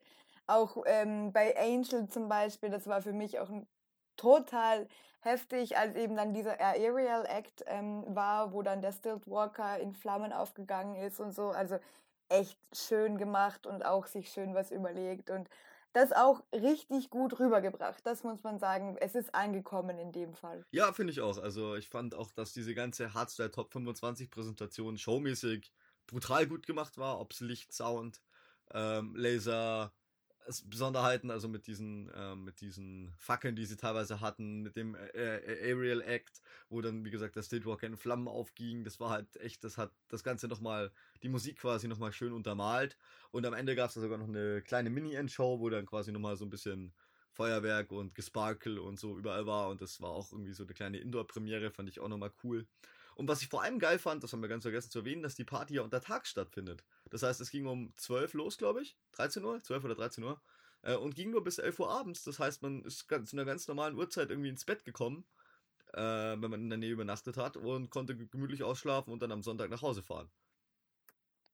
Auch 0.48 0.76
ähm, 0.86 1.32
bei 1.32 1.56
Angel 1.56 2.08
zum 2.08 2.28
Beispiel, 2.28 2.70
das 2.70 2.88
war 2.88 3.00
für 3.00 3.12
mich 3.12 3.38
auch 3.38 3.48
ein 3.48 3.68
total 4.22 4.86
heftig, 5.20 5.76
als 5.76 5.96
eben 5.96 6.16
dann 6.16 6.34
dieser 6.34 6.60
Aerial 6.60 7.26
Act 7.26 7.64
ähm, 7.66 8.04
war, 8.08 8.52
wo 8.52 8.62
dann 8.62 8.82
der 8.82 8.92
Stilt 8.92 9.28
Walker 9.28 9.78
in 9.78 9.92
Flammen 9.94 10.32
aufgegangen 10.32 10.96
ist 10.96 11.20
und 11.20 11.32
so. 11.32 11.50
Also 11.50 11.78
echt 12.28 12.58
schön 12.72 13.18
gemacht 13.18 13.66
und 13.66 13.84
auch 13.84 14.06
sich 14.06 14.30
schön 14.30 14.54
was 14.54 14.70
überlegt 14.70 15.30
und 15.30 15.48
das 15.92 16.12
auch 16.12 16.42
richtig 16.52 17.10
gut 17.10 17.38
rübergebracht. 17.38 18.04
Das 18.06 18.24
muss 18.24 18.42
man 18.42 18.58
sagen. 18.58 18.96
Es 18.98 19.14
ist 19.14 19.34
angekommen 19.34 19.98
in 19.98 20.10
dem 20.10 20.32
Fall. 20.32 20.64
Ja, 20.70 20.92
finde 20.92 21.12
ich 21.12 21.20
auch. 21.20 21.36
Also 21.36 21.76
ich 21.76 21.88
fand 21.88 22.14
auch, 22.14 22.32
dass 22.32 22.54
diese 22.54 22.74
ganze 22.74 23.12
Hardstyle 23.12 23.50
Top 23.50 23.72
25 23.72 24.30
Präsentation 24.30 24.96
showmäßig 24.96 25.70
brutal 26.06 26.46
gut 26.46 26.66
gemacht 26.66 26.96
war. 26.96 27.20
Ob 27.20 27.32
es 27.32 27.40
Licht, 27.40 27.74
Sound, 27.74 28.22
ähm, 28.72 29.14
Laser, 29.14 29.92
Besonderheiten, 30.66 31.30
also 31.30 31.48
mit 31.48 31.66
diesen, 31.66 32.08
äh, 32.10 32.34
mit 32.34 32.60
diesen 32.60 33.12
Fackeln, 33.16 33.56
die 33.56 33.64
sie 33.64 33.76
teilweise 33.76 34.20
hatten, 34.20 34.60
mit 34.62 34.76
dem 34.76 34.94
äh, 34.94 35.08
äh, 35.38 35.70
Aerial 35.72 36.02
Act, 36.02 36.42
wo 36.68 36.80
dann, 36.80 37.04
wie 37.04 37.10
gesagt, 37.10 37.36
der 37.36 37.42
Stillwalker 37.42 37.86
in 37.86 37.96
Flammen 37.96 38.28
aufging. 38.28 38.84
Das 38.84 39.00
war 39.00 39.10
halt 39.10 39.36
echt, 39.38 39.64
das 39.64 39.78
hat 39.78 39.92
das 40.08 40.24
Ganze 40.24 40.48
nochmal, 40.48 40.92
die 41.22 41.28
Musik 41.28 41.58
quasi 41.58 41.88
nochmal 41.88 42.12
schön 42.12 42.32
untermalt. 42.32 42.96
Und 43.30 43.46
am 43.46 43.54
Ende 43.54 43.74
gab 43.76 43.88
es 43.88 43.94
da 43.94 44.00
sogar 44.00 44.18
noch 44.18 44.28
eine 44.28 44.62
kleine 44.62 44.90
Mini-End-Show, 44.90 45.60
wo 45.60 45.70
dann 45.70 45.86
quasi 45.86 46.12
nochmal 46.12 46.36
so 46.36 46.44
ein 46.44 46.50
bisschen 46.50 46.92
Feuerwerk 47.30 47.92
und 47.92 48.14
Gesparkel 48.14 48.78
und 48.78 48.98
so 48.98 49.18
überall 49.18 49.46
war. 49.46 49.68
Und 49.68 49.80
das 49.80 50.00
war 50.00 50.10
auch 50.10 50.32
irgendwie 50.32 50.52
so 50.52 50.64
eine 50.64 50.74
kleine 50.74 50.98
Indoor-Premiere, 50.98 51.70
fand 51.70 51.88
ich 51.88 52.00
auch 52.00 52.08
nochmal 52.08 52.32
cool. 52.44 52.66
Und 53.22 53.28
was 53.28 53.40
ich 53.40 53.46
vor 53.46 53.62
allem 53.62 53.78
geil 53.78 54.00
fand, 54.00 54.24
das 54.24 54.32
haben 54.32 54.42
wir 54.42 54.48
ganz 54.48 54.64
vergessen 54.64 54.90
zu 54.90 54.98
erwähnen, 54.98 55.22
dass 55.22 55.36
die 55.36 55.44
Party 55.44 55.74
ja 55.74 55.82
unter 55.82 56.00
Tag 56.00 56.26
stattfindet. 56.26 56.82
Das 57.08 57.22
heißt, 57.22 57.40
es 57.40 57.52
ging 57.52 57.66
um 57.66 57.94
12 57.94 58.34
los, 58.34 58.58
glaube 58.58 58.82
ich. 58.82 58.98
13 59.12 59.44
Uhr? 59.44 59.62
12 59.62 59.84
oder 59.84 59.94
13 59.94 60.24
Uhr. 60.24 60.42
Äh, 60.82 60.96
und 60.96 61.14
ging 61.14 61.30
nur 61.30 61.44
bis 61.44 61.58
11 61.58 61.78
Uhr 61.78 61.88
abends. 61.88 62.24
Das 62.24 62.40
heißt, 62.40 62.62
man 62.62 62.82
ist 62.82 63.06
zu 63.06 63.36
einer 63.36 63.44
ganz 63.44 63.68
normalen 63.68 63.96
Uhrzeit 63.96 64.30
irgendwie 64.30 64.48
ins 64.48 64.64
Bett 64.64 64.84
gekommen, 64.84 65.24
äh, 65.92 66.00
wenn 66.00 66.50
man 66.50 66.62
in 66.62 66.68
der 66.68 66.78
Nähe 66.78 66.90
übernachtet 66.90 67.36
hat 67.36 67.56
und 67.56 67.90
konnte 67.90 68.16
gemütlich 68.16 68.64
ausschlafen 68.64 69.12
und 69.12 69.22
dann 69.22 69.30
am 69.30 69.44
Sonntag 69.44 69.70
nach 69.70 69.82
Hause 69.82 70.02
fahren. 70.02 70.28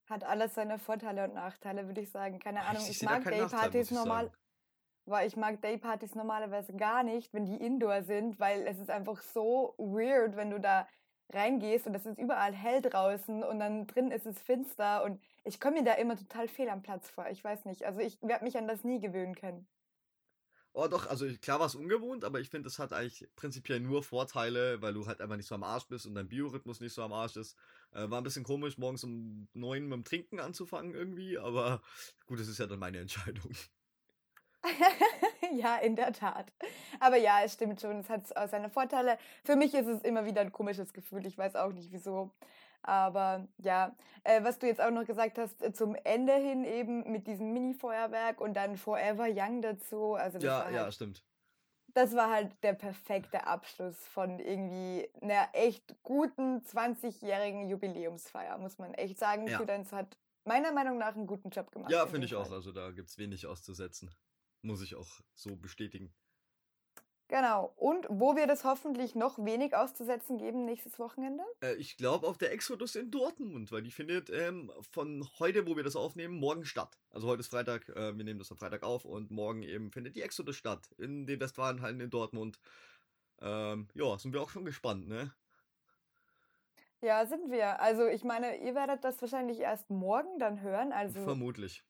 Hat 0.09 0.25
alles 0.25 0.55
seine 0.55 0.79
Vorteile 0.79 1.25
und 1.25 1.35
Nachteile, 1.35 1.87
würde 1.87 2.01
ich 2.01 2.11
sagen. 2.11 2.39
Keine 2.39 2.63
Ahnung, 2.63 2.83
ich, 2.83 2.93
ich 2.93 3.03
mag 3.03 3.25
Daypartys 3.25 3.91
normal. 3.91 4.33
Weil 5.05 5.29
ich 5.29 5.37
mag 5.37 5.61
Daypartys 5.61 6.15
normalerweise 6.15 6.75
gar 6.75 7.03
nicht, 7.03 7.35
wenn 7.35 7.45
die 7.45 7.57
indoor 7.57 8.05
sind, 8.05 8.41
weil 8.41 8.67
es 8.67 8.79
ist 8.79 8.89
einfach 8.89 9.21
so 9.21 9.75
weird, 9.77 10.35
wenn 10.35 10.49
du 10.49 10.61
da 10.61 10.87
reingehst 11.33 11.87
und 11.87 11.95
es 11.95 12.07
ist 12.07 12.19
überall 12.19 12.55
hell 12.55 12.83
draußen 12.83 13.43
und 13.43 13.59
dann 13.61 13.87
drin 13.87 14.11
ist 14.11 14.27
es 14.27 14.41
finster 14.41 15.05
und 15.05 15.21
ich 15.45 15.61
komme 15.61 15.81
mir 15.81 15.85
da 15.85 15.95
immer 15.95 16.17
total 16.17 16.49
fehl 16.49 16.69
am 16.69 16.83
Platz 16.83 17.11
vor. 17.11 17.29
Ich 17.31 17.43
weiß 17.45 17.65
nicht. 17.67 17.85
Also 17.85 18.01
ich 18.01 18.19
werde 18.23 18.45
mich 18.45 18.57
an 18.57 18.69
das 18.69 18.85
nie 18.85 19.01
gewöhnen 19.01 19.35
können. 19.35 19.67
Oh 20.75 20.87
doch, 20.87 21.07
also 21.07 21.27
klar 21.43 21.59
war 21.59 21.67
es 21.67 21.75
ungewohnt, 21.75 22.25
aber 22.25 22.41
ich 22.41 22.51
finde, 22.51 22.69
es 22.69 22.79
hat 22.79 22.93
eigentlich 22.93 23.27
prinzipiell 23.35 23.81
nur 23.81 24.03
Vorteile, 24.03 24.81
weil 24.81 24.95
du 24.95 25.07
halt 25.07 25.21
einfach 25.21 25.37
nicht 25.37 25.49
so 25.49 25.55
am 25.57 25.65
Arsch 25.65 25.87
bist 25.89 26.07
und 26.07 26.15
dein 26.15 26.29
Biorhythmus 26.29 26.81
nicht 26.81 26.93
so 26.93 27.03
am 27.03 27.13
Arsch 27.13 27.37
ist. 27.37 27.57
Äh, 27.91 28.09
war 28.11 28.19
ein 28.19 28.25
bisschen 28.25 28.45
komisch, 28.45 28.79
morgens 28.79 29.03
um 29.03 29.49
neun 29.55 29.85
mit 29.89 29.93
dem 29.95 30.05
Trinken 30.05 30.39
anzufangen 30.39 30.95
irgendwie, 30.95 31.37
aber 31.39 31.83
gut, 32.27 32.39
das 32.39 32.49
ist 32.49 32.59
ja 32.59 32.67
dann 32.67 32.79
meine 32.79 32.99
Entscheidung. 33.01 33.51
ja, 35.55 35.77
in 35.77 35.97
der 35.97 36.13
Tat. 36.13 36.53
Aber 37.01 37.17
ja, 37.17 37.43
es 37.45 37.55
stimmt 37.55 37.81
schon, 37.81 38.01
es 38.01 38.09
hat 38.09 38.27
seine 38.51 38.71
Vorteile. 38.71 39.19
Für 39.45 39.57
mich 39.57 39.75
ist 39.75 39.87
es 39.87 40.03
immer 40.03 40.25
wieder 40.25 40.41
ein 40.41 40.53
komisches 40.53 40.93
Gefühl, 40.93 41.27
ich 41.27 41.39
weiß 41.39 41.57
auch 41.57 41.73
nicht 41.73 41.93
wieso. 41.93 42.31
Aber 42.83 43.47
ja, 43.59 43.95
äh, 44.25 44.43
was 44.45 44.59
du 44.59 44.67
jetzt 44.67 44.81
auch 44.81 44.91
noch 44.91 45.05
gesagt 45.05 45.39
hast, 45.39 45.63
äh, 45.63 45.73
zum 45.73 45.95
Ende 46.05 46.35
hin 46.35 46.65
eben 46.65 47.11
mit 47.11 47.27
diesem 47.27 47.53
Mini-Feuerwerk 47.53 48.41
und 48.41 48.55
dann 48.55 48.77
Forever 48.77 49.27
Young 49.29 49.63
dazu. 49.63 50.15
Also 50.15 50.39
ja, 50.39 50.65
halt, 50.65 50.75
ja, 50.75 50.91
stimmt. 50.93 51.25
Das 51.95 52.15
war 52.15 52.31
halt 52.31 52.53
der 52.63 52.75
perfekte 52.75 53.47
Abschluss 53.47 53.97
von 54.09 54.39
irgendwie 54.39 55.09
einer 55.21 55.49
echt 55.53 55.97
guten 56.03 56.59
20-jährigen 56.59 57.69
Jubiläumsfeier, 57.69 58.59
muss 58.59 58.79
man 58.79 58.95
echt 58.95 59.19
sagen. 59.19 59.49
Ja. 59.49 59.57
Students 59.57 59.93
hat 59.93 60.17
meiner 60.45 60.73
Meinung 60.73 60.99
nach 60.99 61.15
einen 61.15 61.27
guten 61.27 61.51
Job 61.51 61.71
gemacht. 61.73 61.91
Ja, 61.91 62.07
finde 62.07 62.27
ich 62.27 62.35
Fall. 62.35 62.45
auch. 62.45 62.53
Also 62.53 62.73
da 62.73 62.91
gibt 62.91 63.09
es 63.09 63.19
wenig 63.19 63.47
auszusetzen. 63.47 64.11
Muss 64.63 64.83
ich 64.83 64.97
auch 64.97 65.21
so 65.35 65.57
bestätigen. 65.57 66.13
Genau. 67.29 67.75
Und 67.77 68.07
wo 68.09 68.37
wir 68.37 68.47
das 68.47 68.65
hoffentlich 68.65 69.15
noch 69.15 69.39
wenig 69.39 69.77
auszusetzen 69.77 70.39
geben 70.39 70.65
nächstes 70.65 70.99
Wochenende? 70.99 71.45
Äh, 71.63 71.75
ich 71.75 71.99
glaube 71.99 72.27
auf 72.27 72.39
der 72.39 72.53
Exodus 72.53 72.97
in 72.97 73.11
Dortmund, 73.11 73.71
weil 73.71 73.83
die 73.83 73.91
findet 73.91 74.31
ähm, 74.31 74.73
von 74.93 75.29
heute, 75.39 75.67
wo 75.67 75.77
wir 75.77 75.85
das 75.85 75.95
aufnehmen, 75.95 76.35
morgen 76.35 76.65
statt. 76.65 76.99
Also 77.11 77.29
heute 77.29 77.41
ist 77.41 77.49
Freitag, 77.49 77.87
äh, 77.91 78.17
wir 78.17 78.25
nehmen 78.25 78.39
das 78.39 78.51
am 78.51 78.57
Freitag 78.57 78.83
auf 78.83 79.05
und 79.05 79.31
morgen 79.31 79.63
eben 79.63 79.93
findet 79.93 80.17
die 80.17 80.23
Exodus 80.23 80.57
statt 80.57 80.89
in 80.97 81.27
den 81.27 81.39
Westfalenhallen 81.39 82.01
in 82.01 82.09
Dortmund. 82.09 82.59
Ähm, 83.43 83.89
ja, 83.95 84.19
sind 84.19 84.33
wir 84.33 84.41
auch 84.41 84.51
schon 84.51 84.65
gespannt, 84.65 85.07
ne? 85.07 85.33
Ja, 87.03 87.27
sind 87.27 87.51
wir. 87.51 87.81
Also 87.81 88.07
ich 88.07 88.25
meine, 88.25 88.57
ihr 88.57 88.75
werdet 88.75 89.05
das 89.05 89.21
wahrscheinlich 89.21 89.61
erst 89.61 89.91
morgen 89.91 90.39
dann 90.39 90.63
hören. 90.63 90.93
Also 90.93 91.23
Vermutlich. 91.23 91.85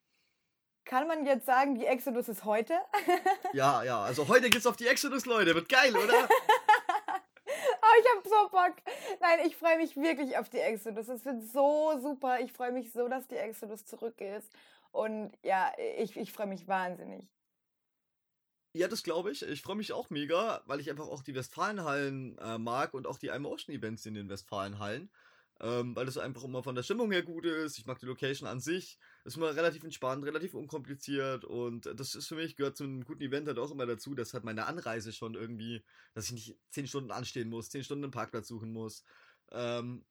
Kann 0.88 1.06
man 1.06 1.26
jetzt 1.26 1.44
sagen, 1.44 1.74
die 1.74 1.84
Exodus 1.84 2.30
ist 2.30 2.46
heute? 2.46 2.72
ja, 3.52 3.82
ja, 3.82 4.00
also 4.00 4.26
heute 4.26 4.48
geht's 4.48 4.66
auf 4.66 4.76
die 4.76 4.86
Exodus, 4.86 5.26
Leute. 5.26 5.54
Wird 5.54 5.68
geil, 5.68 5.94
oder? 5.94 6.14
oh, 7.44 8.00
ich 8.00 8.06
hab 8.16 8.24
so 8.24 8.48
Bock. 8.50 8.74
Nein, 9.20 9.40
ich 9.46 9.54
freue 9.54 9.76
mich 9.76 9.96
wirklich 9.96 10.38
auf 10.38 10.48
die 10.48 10.60
Exodus. 10.60 11.08
Es 11.08 11.26
wird 11.26 11.42
so 11.42 11.92
super. 12.00 12.40
Ich 12.40 12.54
freue 12.54 12.72
mich 12.72 12.90
so, 12.90 13.06
dass 13.06 13.28
die 13.28 13.36
Exodus 13.36 13.84
zurück 13.84 14.18
ist. 14.22 14.50
Und 14.90 15.32
ja, 15.42 15.70
ich, 15.98 16.16
ich 16.16 16.32
freue 16.32 16.46
mich 16.46 16.66
wahnsinnig. 16.66 17.28
Ja, 18.72 18.88
das 18.88 19.02
glaube 19.02 19.30
ich. 19.30 19.42
Ich 19.42 19.60
freue 19.60 19.76
mich 19.76 19.92
auch 19.92 20.08
mega, 20.08 20.62
weil 20.64 20.80
ich 20.80 20.88
einfach 20.88 21.08
auch 21.08 21.22
die 21.22 21.34
Westfalenhallen 21.34 22.38
äh, 22.38 22.56
mag 22.56 22.94
und 22.94 23.06
auch 23.06 23.18
die 23.18 23.28
iMotion-Events 23.28 24.06
in 24.06 24.14
den 24.14 24.30
Westfalenhallen 24.30 25.10
ähm, 25.60 25.96
weil 25.96 26.06
es 26.08 26.18
einfach 26.18 26.44
immer 26.44 26.62
von 26.62 26.74
der 26.74 26.82
Stimmung 26.82 27.10
her 27.10 27.22
gut 27.22 27.44
ist. 27.44 27.78
Ich 27.78 27.86
mag 27.86 27.98
die 27.98 28.06
Location 28.06 28.48
an 28.48 28.60
sich. 28.60 28.98
Ist 29.28 29.36
immer 29.36 29.54
relativ 29.54 29.84
entspannt, 29.84 30.24
relativ 30.24 30.54
unkompliziert 30.54 31.44
und 31.44 31.84
das 31.94 32.14
ist 32.14 32.28
für 32.28 32.34
mich, 32.34 32.56
gehört 32.56 32.78
zu 32.78 32.84
einem 32.84 33.04
guten 33.04 33.20
Event 33.20 33.46
halt 33.46 33.58
auch 33.58 33.70
immer 33.70 33.84
dazu, 33.84 34.14
dass 34.14 34.32
halt 34.32 34.42
meine 34.44 34.64
Anreise 34.64 35.12
schon 35.12 35.34
irgendwie, 35.34 35.84
dass 36.14 36.24
ich 36.26 36.32
nicht 36.32 36.58
10 36.70 36.86
Stunden 36.86 37.10
anstehen 37.10 37.50
muss, 37.50 37.68
10 37.68 37.84
Stunden 37.84 38.04
einen 38.04 38.10
Parkplatz 38.10 38.48
suchen 38.48 38.72
muss. 38.72 39.04
Ähm, 39.52 40.06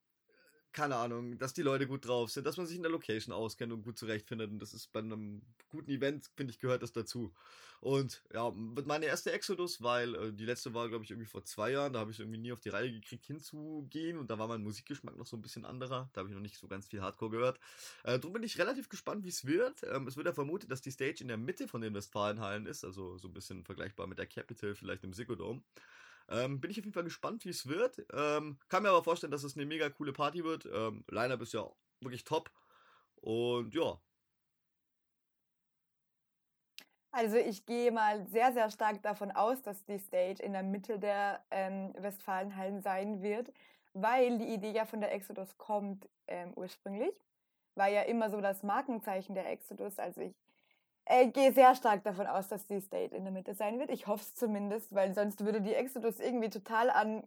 keine 0.77 0.97
Ahnung, 0.97 1.39
dass 1.39 1.55
die 1.55 1.63
Leute 1.63 1.87
gut 1.87 2.07
drauf 2.07 2.29
sind, 2.29 2.45
dass 2.45 2.55
man 2.55 2.67
sich 2.67 2.77
in 2.77 2.83
der 2.83 2.91
Location 2.91 3.33
auskennt 3.33 3.73
und 3.73 3.81
gut 3.81 3.97
zurechtfindet. 3.97 4.51
Und 4.51 4.59
das 4.59 4.75
ist 4.75 4.91
bei 4.93 4.99
einem 4.99 5.41
guten 5.69 5.89
Event, 5.89 6.29
finde 6.35 6.53
ich, 6.53 6.59
gehört 6.59 6.83
das 6.83 6.91
dazu. 6.91 7.33
Und 7.81 8.21
ja, 8.31 8.51
meine 8.51 9.07
erste 9.07 9.31
Exodus, 9.31 9.81
weil 9.81 10.13
äh, 10.13 10.33
die 10.33 10.45
letzte 10.45 10.75
war, 10.75 10.87
glaube 10.87 11.03
ich, 11.03 11.09
irgendwie 11.09 11.25
vor 11.25 11.43
zwei 11.43 11.71
Jahren. 11.71 11.93
Da 11.93 11.99
habe 11.99 12.11
ich 12.11 12.19
irgendwie 12.19 12.37
nie 12.37 12.51
auf 12.51 12.59
die 12.59 12.69
Reihe 12.69 12.91
gekriegt, 12.91 13.25
hinzugehen. 13.25 14.19
Und 14.19 14.29
da 14.29 14.37
war 14.37 14.47
mein 14.47 14.61
Musikgeschmack 14.61 15.17
noch 15.17 15.25
so 15.25 15.35
ein 15.35 15.41
bisschen 15.41 15.65
anderer. 15.65 16.11
Da 16.13 16.19
habe 16.19 16.29
ich 16.29 16.35
noch 16.35 16.43
nicht 16.43 16.59
so 16.59 16.67
ganz 16.67 16.87
viel 16.87 17.01
Hardcore 17.01 17.31
gehört. 17.31 17.59
Äh, 18.03 18.19
darum 18.19 18.33
bin 18.33 18.43
ich 18.43 18.59
relativ 18.59 18.87
gespannt, 18.87 19.23
wie 19.23 19.29
es 19.29 19.45
wird. 19.45 19.81
Ähm, 19.81 20.05
es 20.05 20.15
wird 20.15 20.27
ja 20.27 20.33
vermutet, 20.33 20.69
dass 20.69 20.81
die 20.81 20.91
Stage 20.91 21.21
in 21.21 21.27
der 21.27 21.37
Mitte 21.37 21.67
von 21.67 21.81
den 21.81 21.95
Westfalenhallen 21.95 22.67
ist. 22.67 22.85
Also 22.85 23.17
so 23.17 23.29
ein 23.29 23.33
bisschen 23.33 23.63
vergleichbar 23.63 24.05
mit 24.05 24.19
der 24.19 24.27
Capital, 24.27 24.75
vielleicht 24.75 25.03
im 25.03 25.13
Sigurdome. 25.13 25.63
Ähm, 26.29 26.59
bin 26.59 26.71
ich 26.71 26.79
auf 26.79 26.85
jeden 26.85 26.93
Fall 26.93 27.03
gespannt, 27.03 27.45
wie 27.45 27.49
es 27.49 27.67
wird. 27.67 28.05
Ähm, 28.13 28.59
kann 28.69 28.83
mir 28.83 28.89
aber 28.89 29.03
vorstellen, 29.03 29.31
dass 29.31 29.43
es 29.43 29.55
eine 29.55 29.65
mega 29.65 29.89
coole 29.89 30.13
Party 30.13 30.43
wird. 30.43 30.65
Ähm, 30.65 31.03
Line-Up 31.09 31.41
ist 31.41 31.53
ja 31.53 31.69
wirklich 32.01 32.23
top. 32.23 32.51
Und 33.21 33.73
ja, 33.73 33.99
Also 37.17 37.37
ich 37.37 37.65
gehe 37.65 37.91
mal 37.91 38.27
sehr, 38.27 38.53
sehr 38.53 38.69
stark 38.69 39.01
davon 39.01 39.31
aus, 39.31 39.63
dass 39.63 39.83
die 39.85 39.97
Stage 39.97 40.43
in 40.43 40.53
der 40.53 40.61
Mitte 40.61 40.99
der 40.99 41.43
ähm, 41.49 41.91
Westfalenhallen 41.97 42.81
sein 42.81 43.23
wird, 43.23 43.51
weil 43.93 44.37
die 44.37 44.53
Idee 44.53 44.71
ja 44.71 44.85
von 44.85 45.01
der 45.01 45.11
Exodus 45.11 45.57
kommt 45.57 46.07
ähm, 46.27 46.53
ursprünglich. 46.55 47.13
War 47.73 47.87
ja 47.87 48.03
immer 48.03 48.29
so 48.29 48.39
das 48.39 48.61
Markenzeichen 48.61 49.33
der 49.33 49.49
Exodus. 49.49 49.97
Also 49.97 50.21
ich 50.21 50.35
äh, 51.09 51.27
gehe 51.27 51.53
sehr 51.53 51.75
stark 51.75 52.03
davon 52.03 52.27
aus, 52.27 52.47
dass 52.47 52.65
die 52.67 52.81
Stage 52.81 53.15
in 53.15 53.23
der 53.23 53.33
Mitte 53.33 53.53
sein 53.53 53.79
wird. 53.79 53.89
Ich 53.89 54.07
hoffe 54.07 54.23
es 54.23 54.35
zumindest, 54.35 54.93
weil 54.93 55.13
sonst 55.13 55.43
würde 55.43 55.61
die 55.61 55.73
Exodus 55.73 56.19
irgendwie 56.19 56.49
total 56.49 56.89
an 56.89 57.23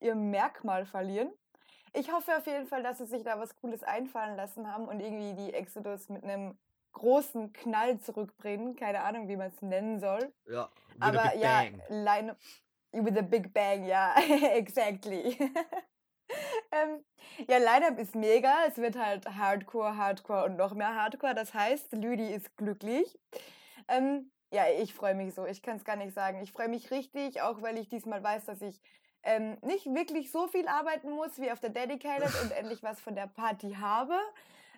ihrem 0.00 0.30
Merkmal 0.30 0.84
verlieren. 0.84 1.32
Ich 1.92 2.12
hoffe 2.12 2.36
auf 2.36 2.46
jeden 2.46 2.66
Fall, 2.66 2.82
dass 2.82 2.98
sie 2.98 3.06
sich 3.06 3.22
da 3.22 3.38
was 3.38 3.56
Cooles 3.56 3.82
einfallen 3.82 4.36
lassen 4.36 4.70
haben 4.72 4.86
und 4.86 5.00
irgendwie 5.00 5.34
die 5.34 5.54
Exodus 5.54 6.08
mit 6.08 6.24
einem 6.24 6.58
großen 6.92 7.52
Knall 7.52 7.98
zurückbringen. 8.00 8.76
Keine 8.76 9.02
Ahnung, 9.02 9.28
wie 9.28 9.36
man 9.36 9.48
es 9.48 9.62
nennen 9.62 10.00
soll. 10.00 10.32
Ja, 10.46 10.68
aber 11.00 11.34
ja, 11.36 11.64
Line 11.88 12.36
with 12.92 13.16
a 13.16 13.22
big 13.22 13.52
bang, 13.52 13.86
ja, 13.86 14.14
exactly. 14.54 15.38
ähm, 16.72 17.04
ja, 17.48 17.58
Line-Up 17.58 17.98
ist 17.98 18.14
mega. 18.14 18.54
Es 18.68 18.76
wird 18.78 18.96
halt 18.96 19.26
Hardcore, 19.26 19.96
Hardcore 19.96 20.44
und 20.44 20.56
noch 20.56 20.74
mehr 20.74 20.94
Hardcore. 20.94 21.34
Das 21.34 21.54
heißt, 21.54 21.92
Lüdi 21.92 22.32
ist 22.32 22.56
glücklich. 22.56 23.18
Ähm, 23.88 24.30
ja, 24.52 24.64
ich 24.80 24.94
freue 24.94 25.14
mich 25.14 25.34
so. 25.34 25.46
Ich 25.46 25.62
kann 25.62 25.76
es 25.76 25.84
gar 25.84 25.96
nicht 25.96 26.14
sagen. 26.14 26.40
Ich 26.42 26.52
freue 26.52 26.68
mich 26.68 26.90
richtig, 26.90 27.42
auch 27.42 27.62
weil 27.62 27.78
ich 27.78 27.88
diesmal 27.88 28.22
weiß, 28.22 28.44
dass 28.44 28.62
ich 28.62 28.80
ähm, 29.24 29.56
nicht 29.62 29.86
wirklich 29.86 30.30
so 30.30 30.46
viel 30.46 30.68
arbeiten 30.68 31.10
muss 31.10 31.38
wie 31.40 31.50
auf 31.50 31.60
der 31.60 31.70
Dedicated 31.70 32.30
und 32.42 32.52
endlich 32.56 32.82
was 32.82 33.00
von 33.00 33.14
der 33.14 33.26
Party 33.26 33.74
habe. 33.80 34.18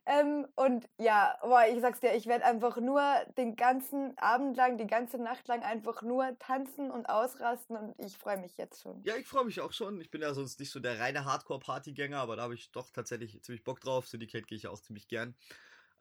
Ähm, 0.07 0.47
und 0.55 0.89
ja, 0.99 1.37
boah, 1.43 1.65
ich 1.69 1.81
sag's 1.81 1.99
dir, 1.99 2.15
ich 2.15 2.27
werde 2.27 2.45
einfach 2.45 2.77
nur 2.77 3.03
den 3.37 3.57
ganzen 3.57 4.17
Abend 4.19 4.57
lang, 4.57 4.79
die 4.79 4.87
ganze 4.87 5.19
Nacht 5.19 5.49
lang 5.49 5.63
einfach 5.63 6.03
nur 6.03 6.39
tanzen 6.39 6.93
und 6.93 7.07
ausrasten 7.07 7.77
und 7.77 7.95
ich 7.99 8.17
freue 8.17 8.39
mich 8.39 8.57
jetzt 8.57 8.83
schon. 8.83 9.03
Ja, 9.03 9.17
ich 9.17 9.27
freue 9.27 9.45
mich 9.45 9.61
auch 9.61 9.73
schon. 9.73 10.01
Ich 10.01 10.13
bin 10.13 10.23
ja 10.23 10.33
sonst 10.33 10.61
nicht 10.61 10.71
so 10.71 10.79
der 10.79 11.01
reine 11.01 11.25
Hardcore-Partygänger, 11.25 12.19
aber 12.19 12.37
da 12.37 12.43
habe 12.43 12.55
ich 12.55 12.71
doch 12.71 12.91
tatsächlich 12.91 13.43
ziemlich 13.43 13.65
Bock 13.65 13.81
drauf. 13.81 14.07
Syndicate 14.07 14.47
gehe 14.47 14.57
ich 14.57 14.69
auch 14.69 14.81
ziemlich 14.81 15.09
gern. 15.09 15.35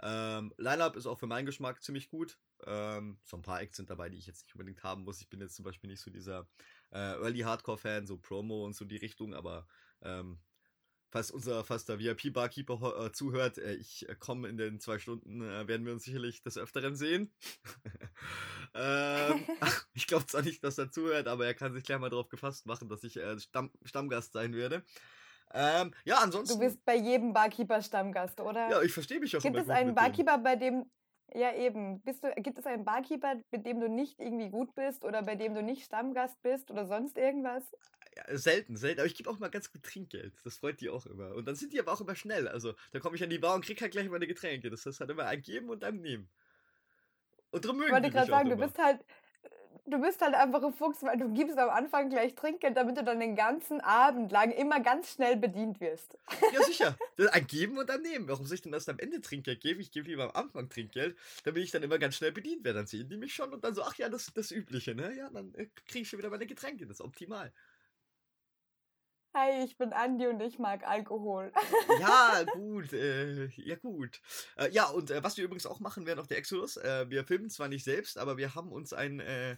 Ähm, 0.03 0.53
Line-Up 0.57 0.95
ist 0.97 1.07
auch 1.07 1.17
für 1.17 1.25
meinen 1.25 1.47
Geschmack 1.47 1.81
ziemlich 1.81 2.09
gut. 2.09 2.37
Ähm, 2.67 3.17
so 3.23 3.37
ein 3.37 3.41
paar 3.41 3.61
Acts 3.61 3.77
sind 3.77 3.89
dabei, 3.89 4.09
die 4.09 4.17
ich 4.17 4.27
jetzt 4.27 4.43
nicht 4.43 4.53
unbedingt 4.53 4.83
haben 4.83 5.03
muss. 5.03 5.21
Ich 5.21 5.29
bin 5.29 5.39
jetzt 5.41 5.55
zum 5.55 5.65
Beispiel 5.65 5.89
nicht 5.89 6.01
so 6.01 6.11
dieser 6.11 6.47
äh, 6.91 7.13
Early 7.15 7.39
Hardcore-Fan, 7.39 8.05
so 8.05 8.17
Promo 8.17 8.65
und 8.65 8.75
so 8.75 8.85
die 8.85 8.97
Richtung, 8.97 9.33
aber 9.33 9.65
ähm, 10.03 10.39
falls 11.15 11.31
unser 11.31 11.63
fast 11.63 11.87
der 11.87 11.97
VIP-Barkeeper 11.97 13.05
äh, 13.05 13.11
zuhört, 13.13 13.57
äh, 13.57 13.75
ich 13.75 14.07
äh, 14.09 14.15
komme 14.15 14.49
in 14.49 14.57
den 14.57 14.81
zwei 14.81 14.99
Stunden, 14.99 15.41
äh, 15.41 15.65
werden 15.65 15.85
wir 15.85 15.93
uns 15.93 16.03
sicherlich 16.03 16.41
des 16.41 16.57
Öfteren 16.57 16.97
sehen. 16.97 17.31
ähm, 18.75 19.45
ich 19.93 20.07
glaube 20.07 20.25
zwar 20.25 20.41
nicht, 20.41 20.61
dass 20.61 20.77
er 20.77 20.91
zuhört, 20.91 21.29
aber 21.29 21.45
er 21.45 21.53
kann 21.53 21.73
sich 21.73 21.85
gleich 21.85 21.99
mal 21.99 22.09
darauf 22.09 22.27
gefasst 22.27 22.65
machen, 22.65 22.89
dass 22.89 23.05
ich 23.05 23.15
äh, 23.15 23.39
Stamm 23.39 23.71
Stammgast 23.85 24.33
sein 24.33 24.53
werde. 24.53 24.83
Ähm, 25.53 25.93
ja, 26.03 26.17
ansonsten. 26.17 26.59
Du 26.59 26.65
bist 26.65 26.83
bei 26.83 26.97
jedem 26.97 27.31
Barkeeper 27.31 27.81
Stammgast, 27.81 28.41
oder? 28.41 28.69
Ja, 28.69 28.81
ich 28.81 28.91
verstehe 28.91 29.21
mich 29.21 29.37
auch 29.37 29.41
Gibt 29.41 29.55
es 29.55 29.69
einen 29.69 29.95
Barkeeper, 29.95 30.37
bei 30.37 30.57
dem. 30.57 30.85
Ja, 31.33 31.53
eben. 31.53 32.01
Bist 32.01 32.25
du, 32.25 32.33
gibt 32.41 32.57
es 32.57 32.65
einen 32.65 32.83
Barkeeper, 32.83 33.35
mit 33.51 33.65
dem 33.65 33.79
du 33.79 33.87
nicht 33.87 34.19
irgendwie 34.19 34.49
gut 34.49 34.75
bist 34.75 35.05
oder 35.05 35.23
bei 35.23 35.35
dem 35.35 35.53
du 35.53 35.63
nicht 35.63 35.85
Stammgast 35.85 36.41
bist 36.41 36.71
oder 36.71 36.85
sonst 36.85 37.17
irgendwas? 37.17 37.63
Selten, 38.29 38.77
selten. 38.77 38.99
Aber 38.99 39.07
ich 39.07 39.15
gebe 39.15 39.29
auch 39.29 39.39
mal 39.39 39.49
ganz 39.49 39.71
gut 39.71 39.83
Trinkgeld. 39.83 40.33
Das 40.43 40.57
freut 40.57 40.79
die 40.81 40.89
auch 40.89 41.05
immer. 41.05 41.35
Und 41.35 41.45
dann 41.45 41.55
sind 41.55 41.73
die 41.73 41.79
aber 41.79 41.91
auch 41.93 42.01
immer 42.01 42.15
schnell. 42.15 42.47
Also, 42.47 42.73
da 42.91 42.99
komme 42.99 43.15
ich 43.15 43.23
an 43.23 43.29
die 43.29 43.39
Bar 43.39 43.55
und 43.55 43.65
krieg 43.65 43.81
halt 43.81 43.91
gleich 43.91 44.09
meine 44.09 44.27
Getränke. 44.27 44.69
Das 44.69 44.85
heißt 44.85 44.99
halt 44.99 45.09
immer 45.09 45.25
ein 45.25 45.41
Geben 45.41 45.69
und 45.69 45.83
ein 45.83 46.01
Nehmen. 46.01 46.29
Und 47.51 47.65
drum 47.65 47.77
mögen 47.77 47.87
Ich 47.87 47.93
wollte 47.93 48.11
gerade 48.11 48.29
sagen, 48.29 48.49
du 48.49 48.57
bist 48.57 48.77
halt, 48.77 48.99
du 49.85 49.99
bist 49.99 50.21
halt 50.21 50.33
einfach 50.33 50.63
ein 50.63 50.73
Fuchs, 50.73 51.03
weil 51.03 51.17
du 51.17 51.31
gibst 51.33 51.57
am 51.57 51.69
Anfang 51.69 52.09
gleich 52.09 52.35
Trinkgeld, 52.35 52.75
damit 52.75 52.97
du 52.97 53.03
dann 53.03 53.19
den 53.19 53.35
ganzen 53.35 53.81
Abend 53.81 54.31
lang 54.31 54.51
immer 54.51 54.79
ganz 54.79 55.13
schnell 55.13 55.37
bedient 55.37 55.79
wirst. 55.79 56.17
Ja, 56.53 56.61
sicher. 56.63 56.97
ein 57.31 57.47
Geben 57.47 57.77
und 57.77 57.89
ein 57.89 58.01
Nehmen. 58.01 58.27
Warum 58.27 58.45
soll 58.45 58.55
ich 58.55 58.61
denn 58.61 58.73
erst 58.73 58.89
am 58.89 58.99
Ende 58.99 59.21
Trinkgeld 59.21 59.61
geben? 59.61 59.79
Ich 59.79 59.91
gebe 59.91 60.07
lieber 60.07 60.23
am 60.23 60.31
Anfang 60.31 60.69
Trinkgeld, 60.69 61.17
damit 61.43 61.63
ich 61.63 61.71
dann 61.71 61.83
immer 61.83 61.99
ganz 61.99 62.15
schnell 62.15 62.31
bedient 62.31 62.63
werde. 62.63 62.79
Dann 62.79 62.87
sehen 62.87 63.07
die 63.09 63.17
mich 63.17 63.33
schon 63.33 63.53
und 63.53 63.63
dann 63.63 63.73
so, 63.73 63.83
ach 63.83 63.95
ja, 63.95 64.09
das 64.09 64.27
ist 64.27 64.37
das 64.37 64.51
Übliche, 64.51 64.95
ne? 64.95 65.15
Ja, 65.15 65.29
dann 65.29 65.53
äh, 65.55 65.67
kriege 65.87 66.01
ich 66.01 66.09
schon 66.09 66.19
wieder 66.19 66.29
meine 66.29 66.47
Getränke. 66.47 66.85
Das 66.87 66.99
ist 66.99 67.05
optimal. 67.05 67.53
Hi, 69.37 69.65
ich 69.65 69.77
bin 69.77 69.91
Andi 69.91 70.27
und 70.27 70.39
ich 70.39 70.59
mag 70.59 70.87
Alkohol. 70.87 71.51
ja, 71.99 72.43
gut, 72.53 72.93
äh, 72.93 73.47
ja 73.57 73.75
gut. 73.75 74.21
Äh, 74.55 74.71
ja, 74.71 74.85
und 74.85 75.11
äh, 75.11 75.21
was 75.25 75.35
wir 75.35 75.43
übrigens 75.43 75.65
auch 75.65 75.81
machen 75.81 76.05
werden 76.05 76.21
auf 76.21 76.27
der 76.27 76.37
Exodus, 76.37 76.77
äh, 76.77 77.09
wir 77.09 77.25
filmen 77.25 77.49
zwar 77.49 77.67
nicht 77.67 77.83
selbst, 77.83 78.17
aber 78.17 78.37
wir 78.37 78.55
haben 78.55 78.71
uns 78.71 78.93
ein, 78.93 79.19
äh, 79.19 79.57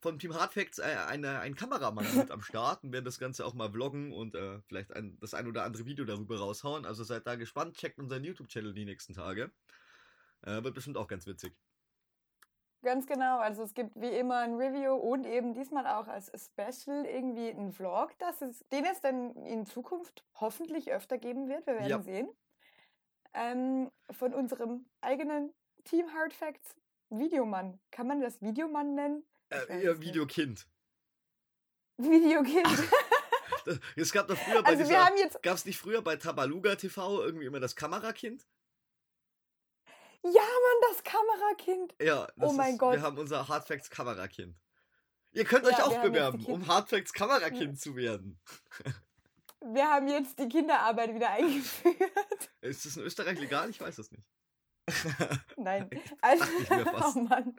von 0.00 0.20
Team 0.20 0.34
Hardfacts 0.34 0.78
äh, 0.78 0.84
eine, 1.08 1.40
ein 1.40 1.56
Kameramann 1.56 2.06
mit 2.16 2.30
am 2.30 2.40
Start 2.40 2.84
und 2.84 2.92
werden 2.92 3.04
das 3.04 3.18
Ganze 3.18 3.44
auch 3.44 3.54
mal 3.54 3.72
vloggen 3.72 4.12
und 4.12 4.36
äh, 4.36 4.60
vielleicht 4.68 4.92
ein, 4.92 5.18
das 5.18 5.34
ein 5.34 5.48
oder 5.48 5.64
andere 5.64 5.86
Video 5.86 6.04
darüber 6.04 6.38
raushauen. 6.38 6.86
Also 6.86 7.02
seid 7.02 7.26
da 7.26 7.34
gespannt, 7.34 7.76
checkt 7.76 7.98
unseren 7.98 8.22
YouTube-Channel 8.22 8.74
die 8.74 8.84
nächsten 8.84 9.14
Tage. 9.14 9.50
Äh, 10.42 10.62
wird 10.62 10.74
bestimmt 10.74 10.98
auch 10.98 11.08
ganz 11.08 11.26
witzig. 11.26 11.52
Ganz 12.84 13.06
genau. 13.06 13.38
Also 13.38 13.62
es 13.62 13.72
gibt 13.74 13.98
wie 14.00 14.10
immer 14.16 14.38
ein 14.40 14.54
Review 14.56 14.92
und 14.94 15.24
eben 15.26 15.54
diesmal 15.54 15.86
auch 15.86 16.06
als 16.06 16.30
Special 16.36 17.04
irgendwie 17.06 17.48
ein 17.48 17.72
Vlog, 17.72 18.12
das 18.18 18.42
es, 18.42 18.64
den 18.68 18.84
es 18.84 19.00
dann 19.00 19.34
in 19.46 19.64
Zukunft 19.66 20.22
hoffentlich 20.34 20.92
öfter 20.92 21.16
geben 21.18 21.48
wird. 21.48 21.66
Wir 21.66 21.74
werden 21.74 21.88
Ja. 21.88 22.02
sehen. 22.02 22.28
Ähm, 23.32 23.90
von 24.10 24.34
unserem 24.34 24.84
eigenen 25.00 25.52
Team 25.84 26.12
Hard 26.12 26.32
Facts 26.34 26.76
Videomann. 27.10 27.80
Kann 27.90 28.06
man 28.06 28.20
das 28.20 28.40
Videomann 28.42 28.94
nennen? 28.94 29.24
Äh. 29.48 30.00
Videokind. 30.00 30.66
Videokind. 31.96 32.66
Es 33.96 34.12
gab 34.12 34.28
doch 34.28 34.36
früher 34.36 34.62
bei 34.62 34.68
Also 34.70 34.80
wir 34.80 34.86
dieser, 34.88 35.06
haben 35.06 35.16
jetzt. 35.16 35.42
gab 35.42 35.54
es 35.54 35.64
nicht 35.64 35.78
früher 35.78 36.02
bei 36.02 36.16
Tabaluga 36.16 36.74
TV 36.74 37.22
irgendwie 37.22 37.46
immer 37.46 37.60
das 37.60 37.74
Kamerakind? 37.74 38.46
Ja, 40.24 40.30
Mann, 40.42 40.90
das 40.90 41.02
Kamerakind. 41.04 41.94
Ja, 42.00 42.26
das 42.36 42.50
Oh 42.50 42.52
mein 42.54 42.72
ist, 42.74 42.78
Gott. 42.78 42.94
wir 42.94 43.02
haben 43.02 43.18
unser 43.18 43.46
Hardfacts 43.46 43.90
Kamerakind. 43.90 44.56
Ihr 45.32 45.44
könnt 45.44 45.64
euch 45.66 45.72
Ja, 45.72 45.78
wir 45.78 45.86
auch 45.86 46.02
bewerben, 46.02 46.44
um 46.46 46.66
Hardfacts 46.66 47.12
Kamerakind 47.12 47.78
zu 47.78 47.94
werden. 47.96 48.40
Wir 49.60 49.84
haben 49.90 50.08
jetzt 50.08 50.38
die 50.38 50.48
Kinderarbeit 50.48 51.14
wieder 51.14 51.30
eingeführt. 51.30 51.96
Ist 52.60 52.86
das 52.86 52.96
in 52.96 53.02
Österreich 53.02 53.38
legal? 53.38 53.68
Ich 53.70 53.80
weiß 53.80 53.98
es 53.98 54.10
nicht. 54.12 54.24
Nein. 55.56 55.88
Also, 56.22 56.44
oh 57.16 57.20
Mann. 57.20 57.56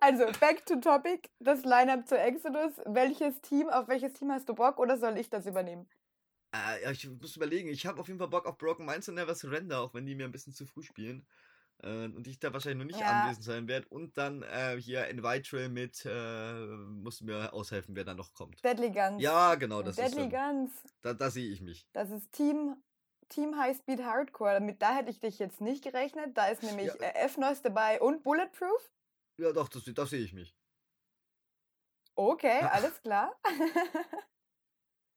Also, 0.00 0.26
back 0.40 0.64
to 0.66 0.76
topic. 0.76 1.30
Das 1.40 1.64
Line-Up 1.64 2.06
zu 2.08 2.16
Exodus. 2.18 2.72
Welches 2.86 3.40
Team, 3.42 3.68
auf 3.68 3.88
welches 3.88 4.12
Team 4.12 4.30
hast 4.32 4.48
du 4.48 4.54
Bock 4.54 4.78
oder 4.78 4.96
soll 4.96 5.18
ich 5.18 5.30
das 5.30 5.46
übernehmen? 5.46 5.88
Äh, 6.54 6.92
ich 6.92 7.08
muss 7.08 7.36
überlegen. 7.36 7.68
Ich 7.68 7.86
habe 7.86 8.00
auf 8.00 8.08
jeden 8.08 8.18
Fall 8.18 8.28
Bock 8.28 8.46
auf 8.46 8.58
Broken 8.58 8.86
Minds 8.86 9.08
und 9.08 9.14
Never 9.16 9.34
Surrender, 9.34 9.80
auch 9.80 9.94
wenn 9.94 10.06
die 10.06 10.14
mir 10.14 10.24
ein 10.24 10.32
bisschen 10.32 10.52
zu 10.52 10.66
früh 10.66 10.82
spielen. 10.82 11.26
Äh, 11.82 12.06
und 12.06 12.26
ich 12.26 12.38
da 12.38 12.52
wahrscheinlich 12.52 12.78
noch 12.78 12.86
nicht 12.86 13.00
Ja. 13.00 13.10
anwesend 13.10 13.44
sein 13.44 13.68
werde. 13.68 13.88
Und 13.88 14.16
dann 14.18 14.42
äh, 14.42 14.76
hier 14.80 15.06
Invite 15.08 15.68
mit, 15.68 16.04
äh, 16.04 16.54
musst 16.66 17.20
du 17.20 17.26
mir 17.26 17.52
aushelfen, 17.52 17.94
wer 17.96 18.04
da 18.04 18.14
noch 18.14 18.32
kommt. 18.34 18.62
Deadly 18.64 18.90
Guns. 18.90 19.22
Ja, 19.22 19.54
genau, 19.56 19.82
das 19.82 19.96
Deadly 19.96 20.08
ist 20.08 20.18
dann, 20.18 20.30
Guns. 20.30 20.72
da, 21.02 21.14
da 21.14 21.30
sehe 21.30 21.50
ich 21.50 21.60
mich. 21.60 21.86
Das 21.92 22.10
ist 22.10 22.32
Team, 22.32 22.82
Team 23.28 23.58
High 23.58 23.76
Speed 23.76 24.02
Hardcore. 24.02 24.54
Damit 24.54 24.80
da 24.82 24.94
hätte 24.94 25.10
ich 25.10 25.20
dich 25.20 25.38
jetzt 25.38 25.60
nicht 25.60 25.84
gerechnet. 25.84 26.36
Da 26.36 26.46
ist 26.48 26.62
nämlich 26.62 26.88
Ja. 26.88 26.94
äh, 27.06 27.12
F-Noise 27.26 27.62
dabei 27.62 28.00
und 28.00 28.22
Bulletproof. 28.24 28.90
Ja, 29.38 29.52
doch, 29.52 29.68
das, 29.68 29.84
da 29.84 30.06
sehe 30.06 30.20
ich 30.24 30.32
mich. 30.32 30.54
Okay, 32.16 32.66
alles 32.72 33.00
klar. 33.00 33.30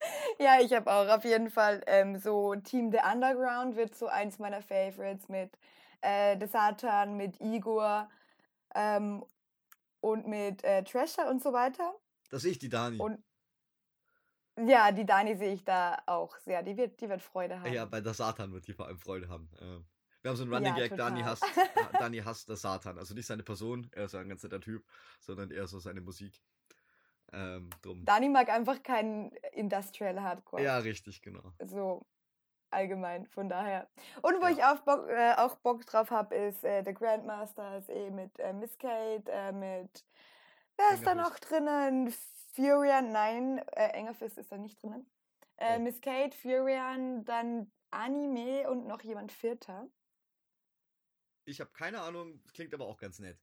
ja, 0.40 0.60
ich 0.62 0.74
habe 0.74 0.92
auch 0.92 1.08
auf 1.08 1.24
jeden 1.24 1.50
Fall 1.50 1.82
ähm, 1.88 2.18
so 2.18 2.56
Team 2.56 2.92
The 2.92 3.00
Underground 3.12 3.76
wird 3.76 3.96
so 3.96 4.08
eins 4.08 4.40
meiner 4.40 4.62
Favorites 4.62 5.30
mit 5.30 5.58
äh, 6.02 6.38
The 6.40 6.48
Satan, 6.48 7.18
mit 7.18 7.40
Igor 7.40 8.10
ähm, 8.76 9.24
und 10.00 10.28
mit 10.28 10.64
äh, 10.64 10.84
Thrasher 10.84 11.30
und 11.30 11.42
so 11.42 11.54
weiter. 11.54 11.94
Da 12.30 12.40
sehe 12.40 12.52
ich 12.52 12.60
die 12.60 12.70
Dani. 12.70 12.98
Und 13.00 13.24
ja, 14.58 14.92
die 14.92 15.06
Dani 15.06 15.36
sehe 15.36 15.54
ich 15.54 15.64
da 15.64 15.98
auch 16.06 16.38
sehr. 16.38 16.62
Die 16.64 16.76
wird, 16.78 17.00
die 17.02 17.10
wird 17.10 17.22
Freude 17.22 17.60
haben. 17.60 17.74
Ja, 17.74 17.86
bei 17.86 18.02
der 18.02 18.14
Satan 18.14 18.54
wird 18.54 18.68
die 18.68 18.74
vor 18.74 18.88
allem 18.88 19.00
Freude 19.00 19.30
haben. 19.30 19.50
Ähm, 19.60 19.86
wir 20.22 20.30
haben 20.30 20.38
so 20.38 20.44
einen 20.44 20.54
Running 20.54 20.76
Ja, 20.76 20.88
Gag, 20.88 20.98
Dani 20.98 21.22
hasst, 21.22 21.44
Dani 22.00 22.20
hasst 22.20 22.48
der 22.48 22.58
Satan. 22.58 22.98
Also 22.98 23.14
nicht 23.16 23.26
seine 23.26 23.44
Person, 23.44 23.90
er 23.92 24.06
ist 24.06 24.16
ein 24.16 24.30
ganz 24.30 24.44
netter 24.44 24.62
Typ, 24.62 24.86
sondern 25.20 25.52
eher 25.52 25.68
so 25.68 25.80
seine 25.80 26.02
Musik. 26.02 26.42
Ähm, 27.34 27.70
drum. 27.82 28.04
Dani 28.06 28.30
mag 28.30 28.50
einfach 28.50 28.84
keinen 28.84 29.32
Industrial 29.54 30.22
Hardcore. 30.22 30.64
Ja, 30.64 30.78
richtig, 30.80 31.22
genau. 31.22 31.54
so 31.64 32.06
allgemein, 32.72 33.28
von 33.28 33.50
daher. 33.50 33.90
Und 34.22 34.42
wo 34.42 34.46
Ja. 34.46 34.50
ich 34.50 34.64
auch 34.64 34.80
Bock, 34.82 35.08
äh, 35.10 35.34
auch 35.36 35.56
Bock 35.58 35.86
drauf 35.86 36.10
habe, 36.10 36.36
ist 36.36 36.64
äh, 36.64 36.84
The 36.86 36.94
Grandmasters, 36.94 37.90
eh 37.90 38.10
mit 38.10 38.38
äh, 38.40 38.54
Miss 38.54 38.78
Kate, 38.78 39.30
äh, 39.32 39.52
mit 39.52 40.06
wer 40.78 40.94
ist 40.94 41.06
da 41.06 41.16
noch 41.16 41.38
drinnen? 41.40 42.14
Furian, 42.54 43.12
nein, 43.12 43.60
äh, 43.74 43.90
Engerfist 43.94 44.38
ist 44.38 44.52
da 44.52 44.58
nicht 44.58 44.82
drinnen. 44.82 45.06
Äh, 45.58 45.78
Oh. 45.78 45.80
Miss 45.80 46.02
Kate, 46.02 46.36
Furian, 46.36 47.24
dann 47.26 47.72
Anime 47.92 48.70
und 48.70 48.88
noch 48.88 49.02
jemand 49.04 49.32
Vierter. 49.32 49.88
Ich 51.46 51.60
habe 51.60 51.72
keine 51.72 52.02
Ahnung, 52.02 52.42
klingt 52.54 52.74
aber 52.74 52.86
auch 52.88 52.98
ganz 52.98 53.20
nett. 53.20 53.38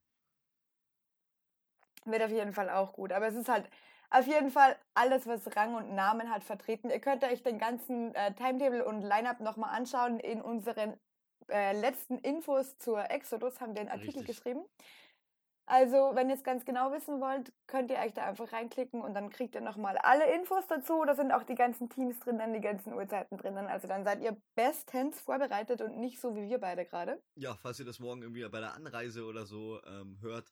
Wird 2.05 2.23
auf 2.23 2.31
jeden 2.31 2.53
Fall 2.53 2.69
auch 2.69 2.93
gut. 2.93 3.11
Aber 3.11 3.27
es 3.27 3.35
ist 3.35 3.49
halt 3.49 3.69
auf 4.09 4.25
jeden 4.25 4.49
Fall 4.49 4.75
alles, 4.93 5.27
was 5.27 5.55
Rang 5.55 5.75
und 5.75 5.93
Namen 5.93 6.31
hat, 6.31 6.43
vertreten. 6.43 6.89
Ihr 6.89 6.99
könnt 6.99 7.23
euch 7.23 7.43
den 7.43 7.59
ganzen 7.59 8.13
äh, 8.15 8.33
Timetable 8.33 8.85
und 8.85 9.01
Lineup 9.01 9.39
nochmal 9.39 9.75
anschauen. 9.75 10.19
In 10.19 10.41
unseren 10.41 10.99
äh, 11.49 11.79
letzten 11.79 12.17
Infos 12.19 12.77
zur 12.77 13.09
Exodus 13.11 13.61
haben 13.61 13.73
wir 13.73 13.81
einen 13.81 13.89
Artikel 13.89 14.19
Richtig. 14.19 14.37
geschrieben. 14.37 14.65
Also, 15.71 16.15
wenn 16.15 16.29
ihr 16.29 16.35
es 16.35 16.43
ganz 16.43 16.65
genau 16.65 16.91
wissen 16.91 17.21
wollt, 17.21 17.53
könnt 17.67 17.91
ihr 17.91 17.99
euch 17.99 18.15
da 18.15 18.25
einfach 18.25 18.51
reinklicken 18.51 19.01
und 19.01 19.13
dann 19.13 19.29
kriegt 19.29 19.53
ihr 19.53 19.61
nochmal 19.61 19.99
alle 19.99 20.33
Infos 20.33 20.65
dazu. 20.65 21.03
Da 21.05 21.13
sind 21.13 21.31
auch 21.31 21.43
die 21.43 21.53
ganzen 21.53 21.89
Teams 21.89 22.17
drinnen, 22.19 22.53
die 22.53 22.59
ganzen 22.59 22.91
Uhrzeiten 22.91 23.37
drinnen. 23.37 23.67
Also 23.67 23.87
dann 23.87 24.03
seid 24.03 24.19
ihr 24.23 24.35
bestens 24.55 25.21
vorbereitet 25.21 25.83
und 25.83 25.99
nicht 25.99 26.19
so 26.19 26.35
wie 26.35 26.49
wir 26.49 26.57
beide 26.57 26.85
gerade. 26.85 27.21
Ja, 27.35 27.55
falls 27.61 27.79
ihr 27.79 27.85
das 27.85 27.99
morgen 27.99 28.23
irgendwie 28.23 28.49
bei 28.49 28.59
der 28.59 28.73
Anreise 28.73 29.25
oder 29.25 29.45
so 29.45 29.79
ähm, 29.85 30.17
hört, 30.21 30.51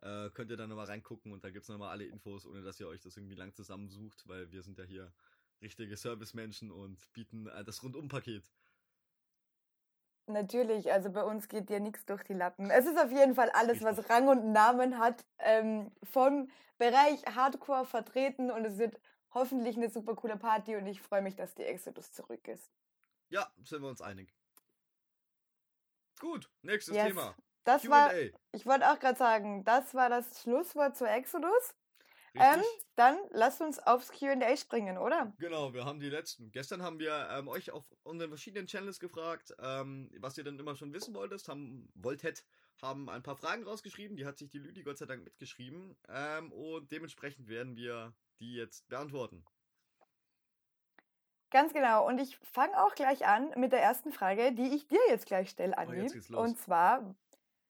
äh, 0.00 0.30
könnt 0.30 0.50
ihr 0.50 0.56
da 0.56 0.66
nochmal 0.66 0.86
reingucken 0.86 1.32
und 1.32 1.44
da 1.44 1.50
gibt 1.50 1.64
es 1.64 1.68
nochmal 1.68 1.90
alle 1.90 2.04
Infos, 2.04 2.46
ohne 2.46 2.62
dass 2.62 2.80
ihr 2.80 2.88
euch 2.88 3.00
das 3.00 3.16
irgendwie 3.16 3.34
lang 3.34 3.54
zusammensucht, 3.54 4.26
weil 4.26 4.50
wir 4.50 4.62
sind 4.62 4.78
ja 4.78 4.84
hier 4.84 5.12
richtige 5.62 5.96
Servicemenschen 5.96 6.70
und 6.70 7.12
bieten 7.12 7.46
äh, 7.46 7.64
das 7.64 7.82
Rundumpaket. 7.82 8.44
Natürlich, 10.28 10.90
also 10.92 11.10
bei 11.10 11.22
uns 11.22 11.48
geht 11.48 11.68
dir 11.68 11.78
nichts 11.78 12.04
durch 12.04 12.24
die 12.24 12.34
Lappen. 12.34 12.68
Es 12.70 12.84
ist 12.84 12.98
auf 12.98 13.12
jeden 13.12 13.36
Fall 13.36 13.48
alles, 13.50 13.80
was. 13.82 14.10
Rang 14.10 14.26
und 14.26 14.52
Namen 14.52 14.98
hat, 14.98 15.24
ähm, 15.38 15.92
vom 16.02 16.50
Bereich 16.78 17.24
Hardcore 17.26 17.86
vertreten 17.86 18.50
und 18.50 18.64
es 18.64 18.76
wird 18.76 18.98
hoffentlich 19.32 19.76
eine 19.76 19.88
super 19.88 20.16
coole 20.16 20.36
Party 20.36 20.74
und 20.76 20.86
ich 20.86 21.00
freue 21.00 21.22
mich, 21.22 21.36
dass 21.36 21.54
die 21.54 21.62
Exodus 21.62 22.10
zurück 22.10 22.48
ist. 22.48 22.72
Ja, 23.28 23.50
sind 23.62 23.82
wir 23.82 23.88
uns 23.88 24.00
einig. 24.00 24.34
Gut, 26.18 26.50
nächstes 26.62 26.96
Yes. 26.96 27.08
Thema. 27.08 27.36
Das 27.66 27.88
war, 27.90 28.12
ich 28.52 28.64
wollte 28.64 28.88
auch 28.88 28.98
gerade 29.00 29.18
sagen, 29.18 29.64
das 29.64 29.92
war 29.92 30.08
das 30.08 30.40
Schlusswort 30.40 30.96
zur 30.96 31.10
Exodus. 31.10 31.74
Ähm, 32.34 32.62
dann 32.94 33.18
lasst 33.30 33.60
uns 33.60 33.78
aufs 33.80 34.12
Q&A 34.12 34.56
springen, 34.56 34.98
oder? 34.98 35.32
Genau, 35.38 35.72
wir 35.72 35.84
haben 35.84 35.98
die 35.98 36.08
letzten. 36.08 36.52
Gestern 36.52 36.82
haben 36.82 37.00
wir 37.00 37.28
ähm, 37.30 37.48
euch 37.48 37.72
auf 37.72 37.84
unseren 38.04 38.28
verschiedenen 38.28 38.66
Channels 38.66 39.00
gefragt, 39.00 39.52
ähm, 39.58 40.10
was 40.20 40.38
ihr 40.38 40.44
dann 40.44 40.58
immer 40.58 40.76
schon 40.76 40.92
wissen 40.92 41.14
wolltet, 41.14 41.48
haben, 41.48 41.90
wolltet, 41.94 42.44
haben 42.80 43.08
ein 43.08 43.22
paar 43.22 43.36
Fragen 43.36 43.64
rausgeschrieben, 43.64 44.16
die 44.16 44.26
hat 44.26 44.38
sich 44.38 44.50
die 44.50 44.58
Lüdi 44.58 44.82
Gott 44.82 44.98
sei 44.98 45.06
Dank 45.06 45.24
mitgeschrieben 45.24 45.96
ähm, 46.08 46.52
und 46.52 46.92
dementsprechend 46.92 47.48
werden 47.48 47.74
wir 47.74 48.14
die 48.38 48.54
jetzt 48.54 48.86
beantworten. 48.88 49.44
Ganz 51.50 51.72
genau. 51.72 52.06
Und 52.06 52.20
ich 52.20 52.36
fange 52.52 52.80
auch 52.80 52.94
gleich 52.94 53.26
an 53.26 53.50
mit 53.56 53.72
der 53.72 53.82
ersten 53.82 54.12
Frage, 54.12 54.52
die 54.52 54.74
ich 54.74 54.88
dir 54.88 55.00
jetzt 55.08 55.26
gleich 55.26 55.48
stelle, 55.50 55.76
Anni. 55.78 56.10
Oh. 56.32 56.42
Und 56.42 56.58
zwar 56.58 57.16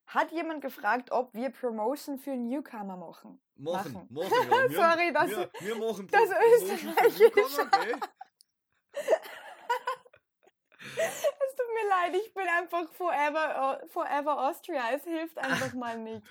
hat 0.07 0.31
jemand 0.33 0.61
gefragt, 0.62 1.11
ob 1.11 1.35
wir 1.35 1.51
Promotion 1.51 2.19
für 2.19 2.37
Newcomer 2.37 2.97
machen. 2.97 3.40
Mochen, 3.57 3.92
Machen. 3.92 4.09
mochen, 4.11 4.31
ja. 4.31 4.71
Wir, 4.71 4.77
Sorry, 4.77 5.12
das- 5.12 5.31
wir, 5.31 5.51
wir 5.61 5.77
machen 5.77 6.09
das 6.11 6.29
Promotion 6.31 6.79
für 6.79 7.40
Österreichische. 7.40 8.01
Es 10.99 11.57
tut 11.57 11.66
mir 11.75 11.88
leid, 11.88 12.14
ich 12.25 12.33
bin 12.33 12.47
einfach 12.49 12.90
forever, 12.92 13.81
forever 13.88 14.49
Austria. 14.49 14.83
Es 14.95 15.05
hilft 15.05 15.37
einfach 15.38 15.75
mal 15.75 15.99
nicht. 15.99 16.23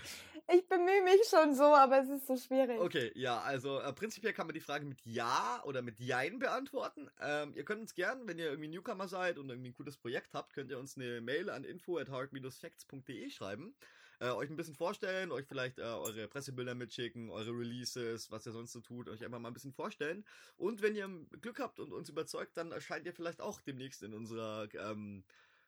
Ich 0.47 0.67
bemühe 0.67 1.03
mich 1.03 1.27
schon 1.27 1.55
so, 1.55 1.63
aber 1.63 2.01
es 2.01 2.09
ist 2.09 2.27
so 2.27 2.37
schwierig. 2.37 2.79
Okay, 2.79 3.11
ja, 3.15 3.39
also 3.41 3.79
äh, 3.79 3.91
prinzipiell 3.93 4.33
kann 4.33 4.45
man 4.45 4.53
die 4.53 4.59
Frage 4.59 4.85
mit 4.85 5.03
Ja 5.03 5.61
oder 5.65 5.81
mit 5.81 5.99
Jein 5.99 6.37
beantworten. 6.37 7.09
Ähm, 7.19 7.53
ihr 7.55 7.65
könnt 7.65 7.81
uns 7.81 7.95
gern, 7.95 8.27
wenn 8.27 8.37
ihr 8.37 8.49
irgendwie 8.49 8.67
Newcomer 8.67 9.07
seid 9.07 9.39
und 9.39 9.49
irgendwie 9.49 9.69
ein 9.69 9.73
cooles 9.73 9.97
Projekt 9.97 10.33
habt, 10.33 10.53
könnt 10.53 10.69
ihr 10.69 10.77
uns 10.77 10.97
eine 10.97 11.19
Mail 11.19 11.49
an 11.49 11.63
info 11.63 11.97
at 11.97 12.09
hard-facts.de 12.09 13.29
schreiben. 13.31 13.75
Äh, 14.19 14.29
euch 14.29 14.49
ein 14.49 14.55
bisschen 14.55 14.75
vorstellen, 14.75 15.31
euch 15.31 15.45
vielleicht 15.45 15.79
äh, 15.79 15.81
eure 15.81 16.27
Pressebilder 16.27 16.73
mitschicken, 16.73 17.29
eure 17.29 17.51
Releases, 17.51 18.31
was 18.31 18.45
ihr 18.45 18.53
sonst 18.53 18.71
so 18.71 18.79
tut, 18.79 19.09
euch 19.09 19.25
einfach 19.25 19.39
mal 19.39 19.49
ein 19.49 19.53
bisschen 19.53 19.73
vorstellen. 19.73 20.23
Und 20.57 20.81
wenn 20.81 20.95
ihr 20.95 21.09
Glück 21.41 21.59
habt 21.59 21.79
und 21.79 21.91
uns 21.91 22.07
überzeugt, 22.07 22.55
dann 22.55 22.71
erscheint 22.71 23.05
ihr 23.05 23.13
vielleicht 23.13 23.41
auch 23.41 23.59
demnächst 23.61 24.03
in 24.03 24.13
unserer 24.13 24.69
ähm, 24.75 25.23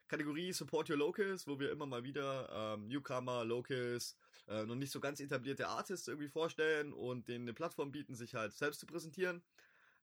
Kategorie 0.07 0.53
Support 0.53 0.89
Your 0.89 0.97
Locals, 0.97 1.47
wo 1.47 1.59
wir 1.59 1.71
immer 1.71 1.85
mal 1.85 2.03
wieder 2.03 2.49
ähm, 2.51 2.87
Newcomer, 2.87 3.43
Locals, 3.45 4.15
äh, 4.47 4.65
noch 4.65 4.75
nicht 4.75 4.91
so 4.91 4.99
ganz 4.99 5.19
etablierte 5.19 5.67
Artists 5.67 6.07
irgendwie 6.07 6.29
vorstellen 6.29 6.93
und 6.93 7.27
denen 7.27 7.45
eine 7.45 7.53
Plattform 7.53 7.91
bieten, 7.91 8.15
sich 8.15 8.35
halt 8.35 8.53
selbst 8.53 8.79
zu 8.79 8.85
präsentieren. 8.85 9.41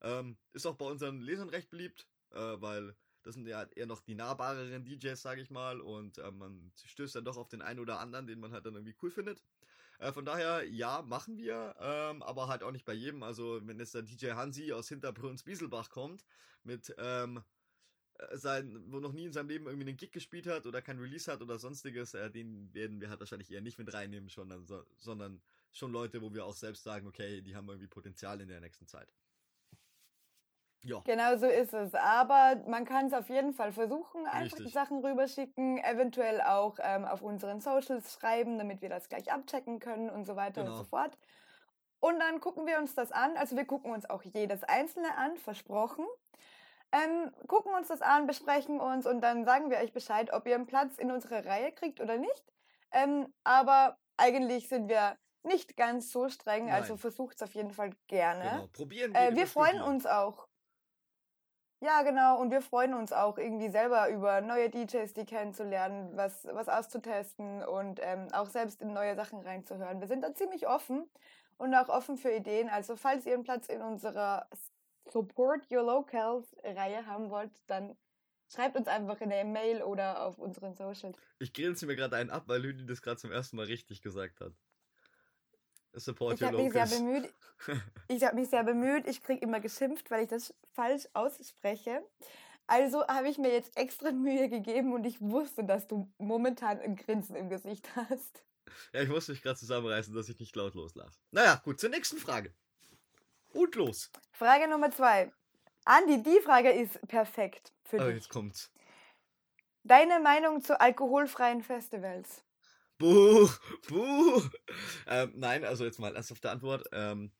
Ähm, 0.03 0.37
ist 0.53 0.67
auch 0.67 0.77
bei 0.77 0.85
unseren 0.85 1.21
Lesern 1.21 1.49
recht 1.49 1.71
beliebt, 1.71 2.07
äh, 2.33 2.39
weil 2.39 2.95
das 3.23 3.35
sind 3.35 3.47
ja 3.47 3.63
eher 3.75 3.87
noch 3.87 4.03
die 4.03 4.15
nahbareren 4.15 4.85
DJs, 4.85 5.21
sage 5.21 5.41
ich 5.41 5.51
mal, 5.51 5.81
und 5.81 6.19
äh, 6.19 6.31
man 6.31 6.71
stößt 6.85 7.17
dann 7.17 7.25
doch 7.25 7.39
auf 7.39 7.49
den 7.49 7.63
einen 7.63 7.81
oder 7.81 7.99
anderen, 7.99 8.27
den 8.27 8.39
man 8.39 8.53
halt 8.53 8.67
dann 8.67 8.75
irgendwie 8.75 8.97
cool 9.03 9.11
findet. 9.11 9.43
Äh, 9.99 10.13
von 10.13 10.27
daher, 10.27 10.69
ja, 10.69 11.03
machen 11.03 11.39
wir, 11.39 11.75
ähm, 11.81 12.23
aber 12.23 12.49
halt 12.49 12.63
auch 12.63 12.73
nicht 12.73 12.85
bei 12.85 12.93
jedem. 12.93 13.23
Also, 13.23 13.61
wenn 13.67 13.79
jetzt 13.79 13.95
der 13.95 14.03
DJ 14.03 14.33
Hansi 14.33 14.73
aus 14.73 14.89
Hinterbrunns-Bieselbach 14.89 15.89
kommt, 15.89 16.25
mit, 16.65 16.95
ähm, 16.99 17.39
äh, 17.39 17.41
sein, 18.33 18.85
wo 18.89 19.01
noch 19.01 19.13
nie 19.13 19.25
in 19.25 19.33
seinem 19.33 19.49
Leben 19.49 19.67
irgendwie 19.67 19.89
einen 19.89 19.97
Gig 19.97 20.13
gespielt 20.13 20.47
hat 20.47 20.67
oder 20.67 20.83
kein 20.83 20.99
Release 20.99 21.31
hat 21.31 21.43
oder 21.43 21.59
sonstiges, 21.59 22.15
äh, 22.15 22.31
den 22.31 22.73
werden 22.73 23.01
wir 23.01 23.11
halt 23.11 23.21
wahrscheinlich 23.21 23.51
eher 23.51 23.61
nicht 23.61 23.79
mit 23.79 23.93
reinnehmen, 23.93 24.29
schon, 24.29 24.65
so, 24.67 24.85
sondern 24.99 25.43
schon 25.73 25.93
Leute, 25.93 26.23
wo 26.23 26.33
wir 26.33 26.45
auch 26.45 26.55
selbst 26.55 26.85
sagen, 26.85 27.07
okay, 27.07 27.41
die 27.43 27.57
haben 27.57 27.69
irgendwie 27.69 27.89
Potenzial 27.89 28.41
in 28.41 28.49
der 28.49 28.61
nächsten 28.61 28.87
Zeit. 28.87 29.13
Ja. 30.85 31.01
Genau 31.01 31.37
so 31.37 31.47
ist 31.47 31.73
es. 31.73 31.95
Aber 31.95 32.63
man 32.69 32.85
kann 32.85 33.07
es 33.07 33.15
auf 33.15 33.29
jeden 33.31 33.55
Fall 33.55 33.73
versuchen, 33.73 34.27
einfach 34.27 34.59
Richtig. 34.59 34.67
die 34.67 34.73
Sachen 34.73 34.99
rüberschicken, 35.05 35.79
eventuell 35.79 36.43
auch 36.43 36.79
ähm, 36.83 37.07
auf 37.07 37.23
unseren 37.23 37.61
Socials 37.61 38.13
schreiben, 38.13 38.59
damit 38.59 38.83
wir 38.83 38.91
das 38.91 39.09
gleich 39.09 39.33
abchecken 39.33 39.81
können 39.81 40.11
und 40.11 40.27
so 40.27 40.37
weiter 40.37 40.63
genau. 40.63 40.73
und 40.73 40.79
so 40.79 40.85
fort. 40.85 41.17
Und 42.01 42.21
dann 42.21 42.39
gucken 42.41 42.67
wir 42.67 42.79
uns 42.79 42.95
das 42.95 43.13
an. 43.13 43.35
Also 43.39 43.57
wir 43.57 43.65
gucken 43.65 43.91
uns 43.91 44.09
auch 44.09 44.23
jedes 44.23 44.63
einzelne 44.63 45.17
an, 45.17 45.39
versprochen. 45.39 46.05
Ähm, 46.95 47.33
gucken 47.49 47.75
uns 47.75 47.89
das 47.89 48.03
an, 48.03 48.29
besprechen 48.29 48.79
uns 48.79 49.05
und 49.05 49.21
dann 49.21 49.45
sagen 49.45 49.69
wir 49.69 49.79
euch 49.79 49.93
Bescheid, 49.93 50.33
ob 50.33 50.47
ihr 50.47 50.55
einen 50.55 50.67
Platz 50.67 50.97
in 50.97 51.11
unsere 51.11 51.45
Reihe 51.45 51.73
kriegt 51.73 52.01
oder 52.01 52.19
nicht. 52.19 52.45
Ähm, 52.93 53.27
aber 53.43 53.99
eigentlich 54.17 54.69
sind 54.69 54.89
wir 54.89 55.17
nicht 55.43 55.77
ganz 55.77 56.13
so 56.13 56.29
streng, 56.29 56.65
also 56.65 56.71
Nein. 56.71 56.83
also 56.83 56.97
versucht 56.97 57.37
es 57.37 57.43
auf 57.43 57.53
jeden 57.55 57.73
Fall 57.73 57.91
gerne. 58.07 58.49
Genau. 58.49 58.67
Probieren 58.69 59.15
äh, 59.15 59.35
wir 59.35 59.49
freuen 59.49 59.83
uns 59.83 60.07
auch. 60.07 60.47
Ja, 61.81 62.03
genau. 62.03 62.41
Und 62.41 62.51
wir 62.53 62.63
freuen 62.63 62.95
uns 62.95 63.13
auch 63.13 63.39
irgendwie 63.39 63.71
selber 63.71 64.09
über 64.09 64.41
neue 64.41 64.71
DJs, 64.71 65.13
die 65.15 65.27
kennenzulernen, 65.27 66.17
was, 66.17 66.47
was 66.53 66.69
auszutesten 66.69 67.63
und 67.65 68.01
ähm, 68.03 68.29
auch 68.33 68.49
selbst 68.49 68.81
in 68.81 68.93
neue 68.93 69.17
Sachen 69.17 69.41
reinzuhören. 69.41 70.01
Wir 70.01 70.07
sind 70.07 70.23
da 70.23 70.33
ziemlich 70.33 70.69
offen 70.69 71.11
und 71.59 71.75
auch 71.75 71.89
offen 71.89 72.17
für 72.17 72.31
Ideen. 72.31 72.71
Also 72.71 72.95
falls 72.97 73.27
ihr 73.27 73.35
einen 73.35 73.43
Platz 73.43 73.67
in 73.67 73.83
unserer 73.83 74.49
Support 75.11 75.71
Your 75.71 75.83
Locals 75.83 76.57
Reihe 76.63 77.07
haben 77.07 77.31
wollt, 77.31 77.51
dann 77.67 77.97
schreibt 78.53 78.77
uns 78.77 78.89
einfach 78.89 79.21
in 79.21 79.31
der 79.31 79.45
Mail 79.45 79.83
oder 79.83 80.25
auf 80.25 80.39
unseren 80.39 80.75
Socials. 80.75 81.19
Ich 81.39 81.53
grinse 81.53 81.87
mir 81.87 81.97
gerade 81.97 82.17
einen 82.17 82.31
ab, 82.31 82.45
weil 82.47 82.61
Lüdi 82.63 82.87
das 82.87 83.03
gerade 83.03 83.19
zum 83.19 83.33
ersten 83.33 83.57
Mal 83.57 83.67
richtig 83.67 84.03
gesagt 84.03 84.41
hat. 84.41 84.53
Support 85.93 86.35
ich 86.35 86.43
habe 86.43 86.57
mich 86.63 86.73
sehr 86.73 86.87
bemüht. 86.87 87.33
Ich 88.09 88.25
habe 88.25 88.35
mich 88.35 88.51
sehr 88.51 88.65
bemüht. 88.65 89.07
Ich 89.07 89.23
kriege 89.23 89.41
immer 89.41 89.61
geschimpft, 89.61 90.11
weil 90.11 90.25
ich 90.25 90.29
das 90.29 90.55
falsch 90.73 91.09
ausspreche. 91.13 92.03
Also 92.67 93.07
habe 93.07 93.29
ich 93.29 93.39
mir 93.39 93.53
jetzt 93.53 93.77
extra 93.77 94.11
Mühe 94.11 94.49
gegeben 94.49 94.93
und 94.95 95.05
ich 95.05 95.21
wusste, 95.21 95.65
dass 95.65 95.87
du 95.87 96.11
momentan 96.19 96.81
ein 96.81 96.97
Grinsen 96.97 97.37
im 97.37 97.49
Gesicht 97.49 97.89
hast. 97.95 98.43
Ja, 98.93 99.03
ich 99.03 99.09
musste 99.09 99.33
mich 99.33 99.43
gerade 99.43 99.59
zusammenreißen, 99.59 100.15
dass 100.15 100.29
ich 100.29 100.39
nicht 100.39 100.57
laut 100.57 100.75
loslasse. 100.75 101.19
Naja, 101.31 101.61
gut, 101.63 101.79
zur 101.79 101.91
nächsten 101.91 102.17
Frage. 102.17 102.55
Und 103.55 103.75
los. 103.77 104.11
Frage 104.33 104.69
Nummer 104.69 104.91
zwei. 104.91 105.33
Andi, 105.85 106.23
die 106.23 106.41
Frage 106.41 106.71
ist 106.71 107.01
perfekt 107.09 107.73
für 107.85 107.97
oh, 107.97 108.07
dich. 108.07 108.17
jetzt 108.17 108.29
kommt's. 108.29 108.73
Deine 109.85 110.19
Meinung 110.19 110.61
zu 110.63 110.81
alkoholfreien 110.81 111.63
Festivals? 111.63 112.43
Buh, 112.99 113.49
buh. 113.89 114.43
Ähm, 115.07 115.33
nein, 115.37 115.65
also 115.65 115.85
jetzt 115.85 115.99
mal 115.99 116.15
erst 116.15 116.33
auf 116.33 116.41
der 116.41 116.53
Antwort. 116.53 116.87
Ähm, 116.93 117.33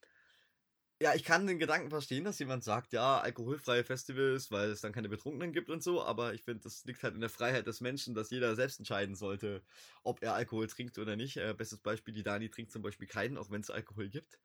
ja, 1.05 1.15
ich 1.15 1.23
kann 1.23 1.47
den 1.47 1.59
Gedanken 1.59 1.91
verstehen, 1.91 2.25
dass 2.25 2.39
jemand 2.39 2.65
sagt, 2.65 2.95
ja, 2.95 3.21
alkoholfreie 3.21 3.85
Festivals, 3.85 4.51
weil 4.51 4.71
es 4.71 4.81
dann 4.81 4.93
keine 4.93 5.11
Betrunkenen 5.11 5.53
gibt 5.53 5.69
und 5.69 5.83
so, 5.83 6.03
aber 6.03 6.33
ich 6.33 6.43
finde, 6.43 6.63
das 6.63 6.83
liegt 6.87 7.03
halt 7.03 7.15
in 7.15 7.21
der 7.21 7.29
Freiheit 7.29 7.67
des 7.67 7.83
Menschen, 7.83 8.15
dass 8.15 8.31
jeder 8.31 8.55
selbst 8.55 8.79
entscheiden 8.79 9.15
sollte, 9.15 9.63
ob 10.03 10.23
er 10.23 10.33
Alkohol 10.33 10.67
trinkt 10.67 10.97
oder 10.97 11.15
nicht. 11.15 11.37
Äh, 11.37 11.53
bestes 11.53 11.81
Beispiel, 11.81 12.15
die 12.15 12.23
Dani 12.23 12.49
trinkt 12.49 12.73
zum 12.73 12.81
Beispiel 12.81 13.07
keinen, 13.07 13.37
auch 13.37 13.51
wenn 13.51 13.61
es 13.61 13.69
Alkohol 13.69 14.09
gibt. 14.09 14.39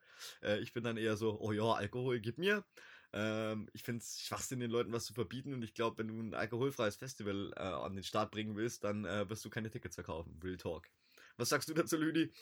Äh, 0.43 0.59
ich 0.59 0.73
bin 0.73 0.83
dann 0.83 0.97
eher 0.97 1.15
so, 1.15 1.39
oh 1.39 1.53
ja, 1.53 1.63
Alkohol, 1.63 2.19
gib 2.19 2.37
mir. 2.37 2.65
Ähm, 3.13 3.69
ich 3.71 3.83
finde 3.83 4.01
es 4.01 4.19
Schwachsinn, 4.19 4.59
den 4.59 4.69
Leuten 4.69 4.91
was 4.91 5.05
zu 5.05 5.13
verbieten 5.13 5.53
und 5.53 5.63
ich 5.63 5.73
glaube, 5.73 5.99
wenn 5.99 6.09
du 6.09 6.19
ein 6.19 6.33
alkoholfreies 6.33 6.97
Festival 6.97 7.53
äh, 7.55 7.61
an 7.61 7.95
den 7.95 8.03
Start 8.03 8.31
bringen 8.31 8.57
willst, 8.57 8.83
dann 8.83 9.05
äh, 9.05 9.29
wirst 9.29 9.45
du 9.45 9.49
keine 9.49 9.69
Tickets 9.69 9.95
verkaufen. 9.95 10.37
Real 10.43 10.57
Talk. 10.57 10.89
Was 11.37 11.47
sagst 11.47 11.69
du 11.69 11.73
dazu, 11.73 11.95
Lüdi? 11.95 12.33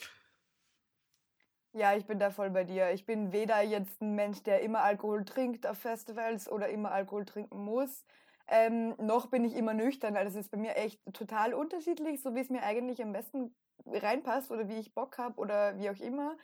Ja, 1.74 1.96
ich 1.96 2.06
bin 2.06 2.18
da 2.20 2.32
voll 2.32 2.50
bei 2.50 2.64
dir. 2.64 2.92
Ich 2.92 3.06
bin 3.06 3.32
weder 3.32 3.62
jetzt 3.62 4.02
ein 4.02 4.16
Mensch, 4.16 4.42
der 4.44 4.62
immer 4.62 4.82
Alkohol 4.82 5.26
trinkt 5.26 5.68
auf 5.68 5.78
Festivals 5.78 6.50
oder 6.52 6.70
immer 6.70 6.92
Alkohol 6.92 7.26
trinken 7.26 7.64
muss. 7.64 8.04
Ähm, 8.48 8.96
noch 8.98 9.28
bin 9.28 9.44
ich 9.46 9.56
immer 9.56 9.74
nüchtern. 9.74 10.16
Also 10.16 10.40
es 10.40 10.46
ist 10.46 10.52
bei 10.52 10.58
mir 10.58 10.76
echt 10.76 11.00
total 11.14 11.54
unterschiedlich, 11.54 12.22
so 12.22 12.34
wie 12.34 12.40
es 12.40 12.50
mir 12.50 12.64
eigentlich 12.64 13.02
am 13.04 13.12
besten 13.12 13.54
reinpasst 13.86 14.52
oder 14.52 14.68
wie 14.70 14.80
ich 14.80 14.94
Bock 14.94 15.18
habe 15.18 15.40
oder 15.40 15.78
wie 15.78 15.90
auch 15.90 16.00
immer. 16.00 16.36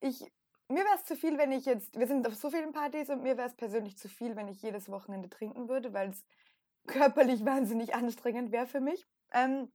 Ich, 0.00 0.20
mir 0.68 0.84
wäre 0.84 0.94
es 0.96 1.04
zu 1.04 1.16
viel, 1.16 1.36
wenn 1.36 1.52
ich 1.52 1.66
jetzt, 1.66 1.98
wir 1.98 2.06
sind 2.06 2.26
auf 2.26 2.34
so 2.36 2.50
vielen 2.50 2.72
Partys 2.72 3.10
und 3.10 3.22
mir 3.22 3.36
wäre 3.36 3.48
es 3.48 3.56
persönlich 3.56 3.98
zu 3.98 4.08
viel, 4.08 4.36
wenn 4.36 4.48
ich 4.48 4.62
jedes 4.62 4.88
Wochenende 4.90 5.28
trinken 5.28 5.68
würde, 5.68 5.92
weil 5.92 6.10
es 6.10 6.24
körperlich 6.86 7.44
wahnsinnig 7.44 7.94
anstrengend 7.94 8.52
wäre 8.52 8.66
für 8.66 8.80
mich. 8.80 9.06
Ähm, 9.32 9.70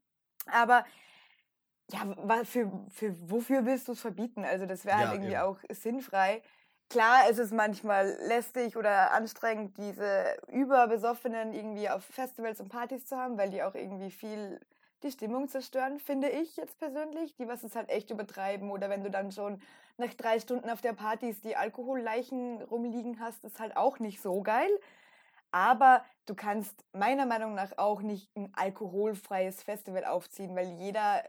aber 0.47 0.85
ja, 1.93 2.43
für, 2.43 2.71
für, 2.89 3.29
wofür 3.29 3.65
willst 3.65 3.87
du 3.87 3.91
es 3.91 4.01
verbieten? 4.01 4.43
Also 4.43 4.65
das 4.65 4.85
wäre 4.85 4.97
halt 4.97 5.07
ja, 5.07 5.13
irgendwie 5.13 5.33
eben. 5.33 5.41
auch 5.41 5.57
sinnfrei. 5.69 6.41
Klar, 6.89 7.23
es 7.29 7.37
ist 7.37 7.53
manchmal 7.53 8.17
lästig 8.27 8.77
oder 8.77 9.11
anstrengend, 9.11 9.77
diese 9.77 10.37
Überbesoffenen 10.51 11.53
irgendwie 11.53 11.89
auf 11.89 12.03
Festivals 12.03 12.59
und 12.59 12.69
Partys 12.69 13.05
zu 13.05 13.17
haben, 13.17 13.37
weil 13.37 13.49
die 13.49 13.63
auch 13.63 13.75
irgendwie 13.75 14.11
viel 14.11 14.59
die 15.03 15.11
Stimmung 15.11 15.49
zerstören, 15.49 15.99
finde 15.99 16.29
ich 16.29 16.55
jetzt 16.55 16.79
persönlich. 16.79 17.35
Die 17.35 17.47
was 17.47 17.63
es 17.63 17.75
halt 17.75 17.89
echt 17.89 18.09
übertreiben. 18.09 18.71
Oder 18.71 18.89
wenn 18.89 19.03
du 19.03 19.11
dann 19.11 19.31
schon 19.31 19.61
nach 19.97 20.13
drei 20.13 20.39
Stunden 20.39 20.69
auf 20.69 20.81
der 20.81 20.93
Partys 20.93 21.41
die 21.41 21.55
Alkoholleichen 21.55 22.61
rumliegen 22.61 23.19
hast, 23.19 23.43
ist 23.43 23.59
halt 23.59 23.75
auch 23.75 23.99
nicht 23.99 24.21
so 24.21 24.41
geil. 24.41 24.69
Aber 25.51 26.03
du 26.25 26.33
kannst 26.33 26.83
meiner 26.93 27.25
Meinung 27.25 27.53
nach 27.53 27.77
auch 27.77 28.01
nicht 28.01 28.35
ein 28.35 28.51
alkoholfreies 28.55 29.61
Festival 29.61 30.05
aufziehen, 30.05 30.55
weil 30.55 30.67
jeder 30.79 31.23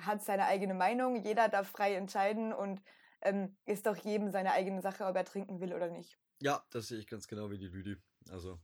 hat 0.00 0.22
seine 0.22 0.46
eigene 0.46 0.74
Meinung, 0.74 1.16
jeder 1.16 1.48
darf 1.48 1.68
frei 1.68 1.94
entscheiden 1.94 2.52
und 2.52 2.82
ähm, 3.22 3.56
ist 3.64 3.86
doch 3.86 3.96
jedem 3.96 4.30
seine 4.30 4.52
eigene 4.52 4.82
Sache, 4.82 5.04
ob 5.06 5.16
er 5.16 5.24
trinken 5.24 5.60
will 5.60 5.72
oder 5.72 5.88
nicht. 5.88 6.18
Ja, 6.40 6.64
das 6.70 6.88
sehe 6.88 6.98
ich 6.98 7.06
ganz 7.06 7.26
genau 7.26 7.50
wie 7.50 7.58
die 7.58 7.66
Lüdi. 7.68 7.96
Also, 8.30 8.60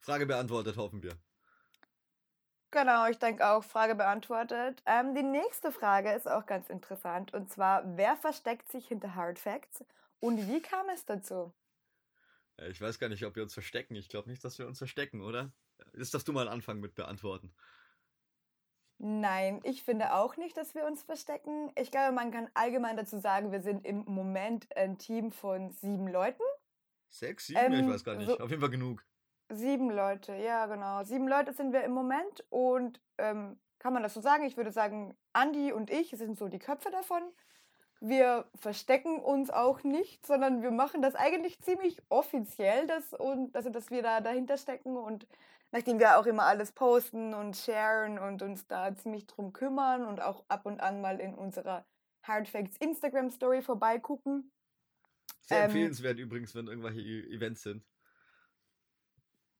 Frage 0.00 0.26
beantwortet, 0.26 0.76
hoffen 0.76 1.02
wir. 1.02 1.18
Genau, 2.72 3.08
ich 3.08 3.18
denke 3.18 3.46
auch, 3.48 3.64
Frage 3.64 3.94
beantwortet. 3.96 4.82
Ähm, 4.86 5.14
die 5.14 5.22
nächste 5.22 5.72
Frage 5.72 6.12
ist 6.12 6.28
auch 6.28 6.46
ganz 6.46 6.68
interessant 6.68 7.32
und 7.34 7.50
zwar, 7.50 7.96
wer 7.96 8.16
versteckt 8.16 8.70
sich 8.70 8.86
hinter 8.88 9.14
Hard 9.16 9.38
Facts 9.40 9.84
und 10.20 10.48
wie 10.48 10.60
kam 10.62 10.88
es 10.88 11.04
dazu? 11.04 11.52
Ich 12.68 12.80
weiß 12.80 12.98
gar 12.98 13.08
nicht, 13.08 13.24
ob 13.24 13.36
wir 13.36 13.42
uns 13.42 13.54
verstecken. 13.54 13.94
Ich 13.96 14.08
glaube 14.08 14.28
nicht, 14.28 14.44
dass 14.44 14.58
wir 14.58 14.66
uns 14.66 14.78
verstecken, 14.78 15.20
oder? 15.22 15.52
Das 15.94 16.10
darfst 16.10 16.28
du 16.28 16.32
mal 16.32 16.48
anfangen 16.48 16.80
mit 16.80 16.94
beantworten. 16.94 17.54
Nein, 19.02 19.60
ich 19.64 19.82
finde 19.82 20.12
auch 20.12 20.36
nicht, 20.36 20.58
dass 20.58 20.74
wir 20.74 20.84
uns 20.84 21.02
verstecken. 21.02 21.72
Ich 21.74 21.90
glaube, 21.90 22.12
man 22.12 22.30
kann 22.30 22.50
allgemein 22.52 22.98
dazu 22.98 23.18
sagen, 23.18 23.50
wir 23.50 23.62
sind 23.62 23.86
im 23.86 24.04
Moment 24.04 24.66
ein 24.76 24.98
Team 24.98 25.32
von 25.32 25.70
sieben 25.70 26.06
Leuten. 26.06 26.42
Sechs, 27.08 27.46
sieben? 27.46 27.72
Ähm, 27.72 27.72
ich 27.72 27.94
weiß 27.94 28.04
gar 28.04 28.16
nicht. 28.16 28.28
So 28.28 28.38
Auf 28.38 28.50
jeden 28.50 28.60
Fall 28.60 28.70
genug. 28.70 29.02
Sieben 29.48 29.90
Leute, 29.90 30.34
ja, 30.34 30.66
genau. 30.66 31.02
Sieben 31.04 31.26
Leute 31.26 31.54
sind 31.54 31.72
wir 31.72 31.82
im 31.82 31.92
Moment 31.92 32.44
und 32.50 33.00
ähm, 33.16 33.58
kann 33.78 33.94
man 33.94 34.02
das 34.02 34.12
so 34.12 34.20
sagen? 34.20 34.44
Ich 34.44 34.58
würde 34.58 34.70
sagen, 34.70 35.16
Andi 35.32 35.72
und 35.72 35.88
ich 35.88 36.10
sind 36.10 36.36
so 36.36 36.48
die 36.48 36.58
Köpfe 36.58 36.90
davon. 36.90 37.22
Wir 38.00 38.50
verstecken 38.54 39.18
uns 39.18 39.48
auch 39.48 39.82
nicht, 39.82 40.26
sondern 40.26 40.60
wir 40.60 40.70
machen 40.72 41.00
das 41.00 41.14
eigentlich 41.14 41.58
ziemlich 41.62 42.02
offiziell, 42.10 42.86
dass, 42.86 43.14
und, 43.14 43.56
also, 43.56 43.70
dass 43.70 43.90
wir 43.90 44.02
da 44.02 44.20
dahinter 44.20 44.58
stecken 44.58 44.98
und 44.98 45.26
nachdem 45.72 45.98
wir 45.98 46.18
auch 46.18 46.26
immer 46.26 46.44
alles 46.44 46.72
posten 46.72 47.34
und 47.34 47.56
sharen 47.56 48.18
und 48.18 48.42
uns 48.42 48.66
da 48.66 48.94
ziemlich 48.94 49.26
drum 49.26 49.52
kümmern 49.52 50.04
und 50.04 50.20
auch 50.20 50.44
ab 50.48 50.66
und 50.66 50.80
an 50.80 51.00
mal 51.00 51.20
in 51.20 51.34
unserer 51.34 51.86
Hard 52.22 52.48
Facts 52.48 52.76
Instagram 52.78 53.30
Story 53.30 53.62
vorbeigucken. 53.62 54.52
Sehr 55.42 55.58
ähm, 55.58 55.64
empfehlenswert 55.66 56.18
übrigens, 56.18 56.54
wenn 56.54 56.66
irgendwelche 56.66 57.00
e-, 57.00 57.34
Events 57.34 57.62
sind. 57.62 57.84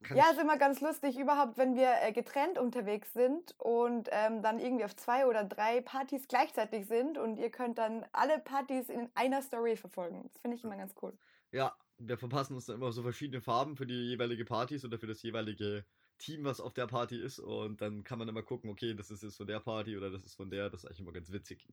Kann 0.03 0.17
ja, 0.17 0.31
ist 0.31 0.41
immer 0.41 0.57
ganz 0.57 0.81
lustig, 0.81 1.19
überhaupt, 1.19 1.59
wenn 1.59 1.75
wir 1.75 1.93
äh, 2.01 2.13
getrennt 2.13 2.59
unterwegs 2.59 3.13
sind 3.13 3.55
und 3.59 4.09
ähm, 4.13 4.43
dann 4.43 4.59
irgendwie 4.59 4.85
auf 4.85 4.97
zwei 4.97 5.27
oder 5.27 5.45
drei 5.45 5.83
Partys 5.83 6.27
gleichzeitig 6.27 6.87
sind 6.87 7.19
und 7.19 7.37
ihr 7.37 7.51
könnt 7.51 7.77
dann 7.77 8.07
alle 8.13 8.39
Partys 8.39 8.89
in 8.89 9.11
einer 9.15 9.43
Story 9.43 9.77
verfolgen. 9.77 10.23
Das 10.23 10.41
finde 10.41 10.57
ich 10.57 10.65
immer 10.65 10.77
ganz 10.77 10.95
cool. 11.03 11.13
Ja, 11.53 11.77
wir 11.99 12.17
verpassen 12.17 12.55
uns 12.55 12.65
dann 12.65 12.77
immer 12.77 12.93
so 12.93 13.03
verschiedene 13.03 13.43
Farben 13.43 13.77
für 13.77 13.85
die 13.85 14.09
jeweilige 14.09 14.47
Partys 14.47 14.87
oder 14.87 14.99
für 14.99 15.07
das 15.07 15.23
jeweilige 15.23 15.85
Team, 16.21 16.45
was 16.45 16.61
auf 16.61 16.73
der 16.75 16.87
Party 16.87 17.21
ist. 17.21 17.39
Und 17.41 17.81
dann 17.81 18.05
kann 18.05 18.19
man 18.19 18.29
immer 18.29 18.43
gucken, 18.43 18.71
okay, 18.71 18.95
das 18.95 19.11
ist 19.11 19.23
jetzt 19.23 19.37
von 19.37 19.47
der 19.47 19.61
Party 19.61 19.97
oder 19.97 20.11
das 20.11 20.25
ist 20.25 20.35
von 20.37 20.51
der. 20.51 20.71
Das 20.71 20.81
ist 20.83 20.87
eigentlich 20.87 21.01
immer 21.01 21.13
ganz 21.13 21.33
witzig. 21.33 21.67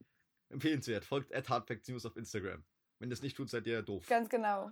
Empfehlenswert. 0.49 1.05
Folgt 1.05 1.33
at 1.33 1.49
Hardfacts 1.49 1.87
News 1.89 2.05
auf 2.05 2.15
Instagram. 2.15 2.63
Wenn 2.99 3.09
das 3.09 3.21
nicht 3.21 3.37
tut, 3.37 3.49
seid 3.49 3.67
ihr 3.67 3.81
doof. 3.83 4.07
Ganz 4.07 4.29
genau. 4.29 4.71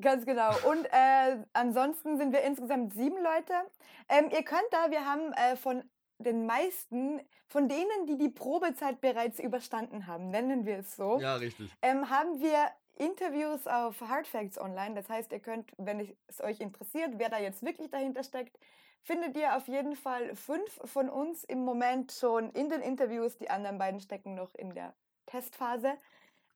Ganz 0.00 0.24
genau. 0.24 0.50
Und 0.70 0.86
äh, 0.86 1.44
ansonsten 1.52 2.16
sind 2.16 2.32
wir 2.32 2.42
insgesamt 2.42 2.94
sieben 2.94 3.16
Leute. 3.22 3.52
Ähm, 4.08 4.30
ihr 4.32 4.42
könnt 4.42 4.64
da, 4.70 4.90
wir 4.90 5.04
haben 5.04 5.32
äh, 5.34 5.56
von 5.56 5.82
den 6.18 6.46
meisten, 6.46 7.20
von 7.48 7.68
denen, 7.68 8.06
die 8.06 8.16
die 8.16 8.30
Probezeit 8.30 9.00
bereits 9.00 9.38
überstanden 9.38 10.06
haben, 10.06 10.30
nennen 10.30 10.64
wir 10.64 10.78
es 10.78 10.96
so, 10.96 11.20
Ja, 11.20 11.36
richtig. 11.36 11.70
ähm, 11.82 12.08
haben 12.08 12.40
wir 12.40 12.70
Interviews 12.96 13.66
auf 13.66 14.00
Hard 14.00 14.26
Facts 14.26 14.58
online. 14.58 14.94
Das 14.94 15.08
heißt, 15.08 15.32
ihr 15.32 15.40
könnt, 15.40 15.72
wenn 15.78 16.14
es 16.26 16.40
euch 16.40 16.60
interessiert, 16.60 17.14
wer 17.16 17.28
da 17.28 17.38
jetzt 17.38 17.62
wirklich 17.62 17.90
dahinter 17.90 18.22
steckt, 18.22 18.58
findet 19.02 19.36
ihr 19.36 19.56
auf 19.56 19.66
jeden 19.68 19.96
Fall 19.96 20.34
fünf 20.36 20.80
von 20.84 21.08
uns 21.08 21.44
im 21.44 21.64
Moment 21.64 22.12
schon 22.12 22.50
in 22.50 22.68
den 22.68 22.80
Interviews. 22.80 23.36
Die 23.38 23.50
anderen 23.50 23.78
beiden 23.78 24.00
stecken 24.00 24.34
noch 24.34 24.54
in 24.54 24.74
der 24.74 24.94
Testphase. 25.26 25.94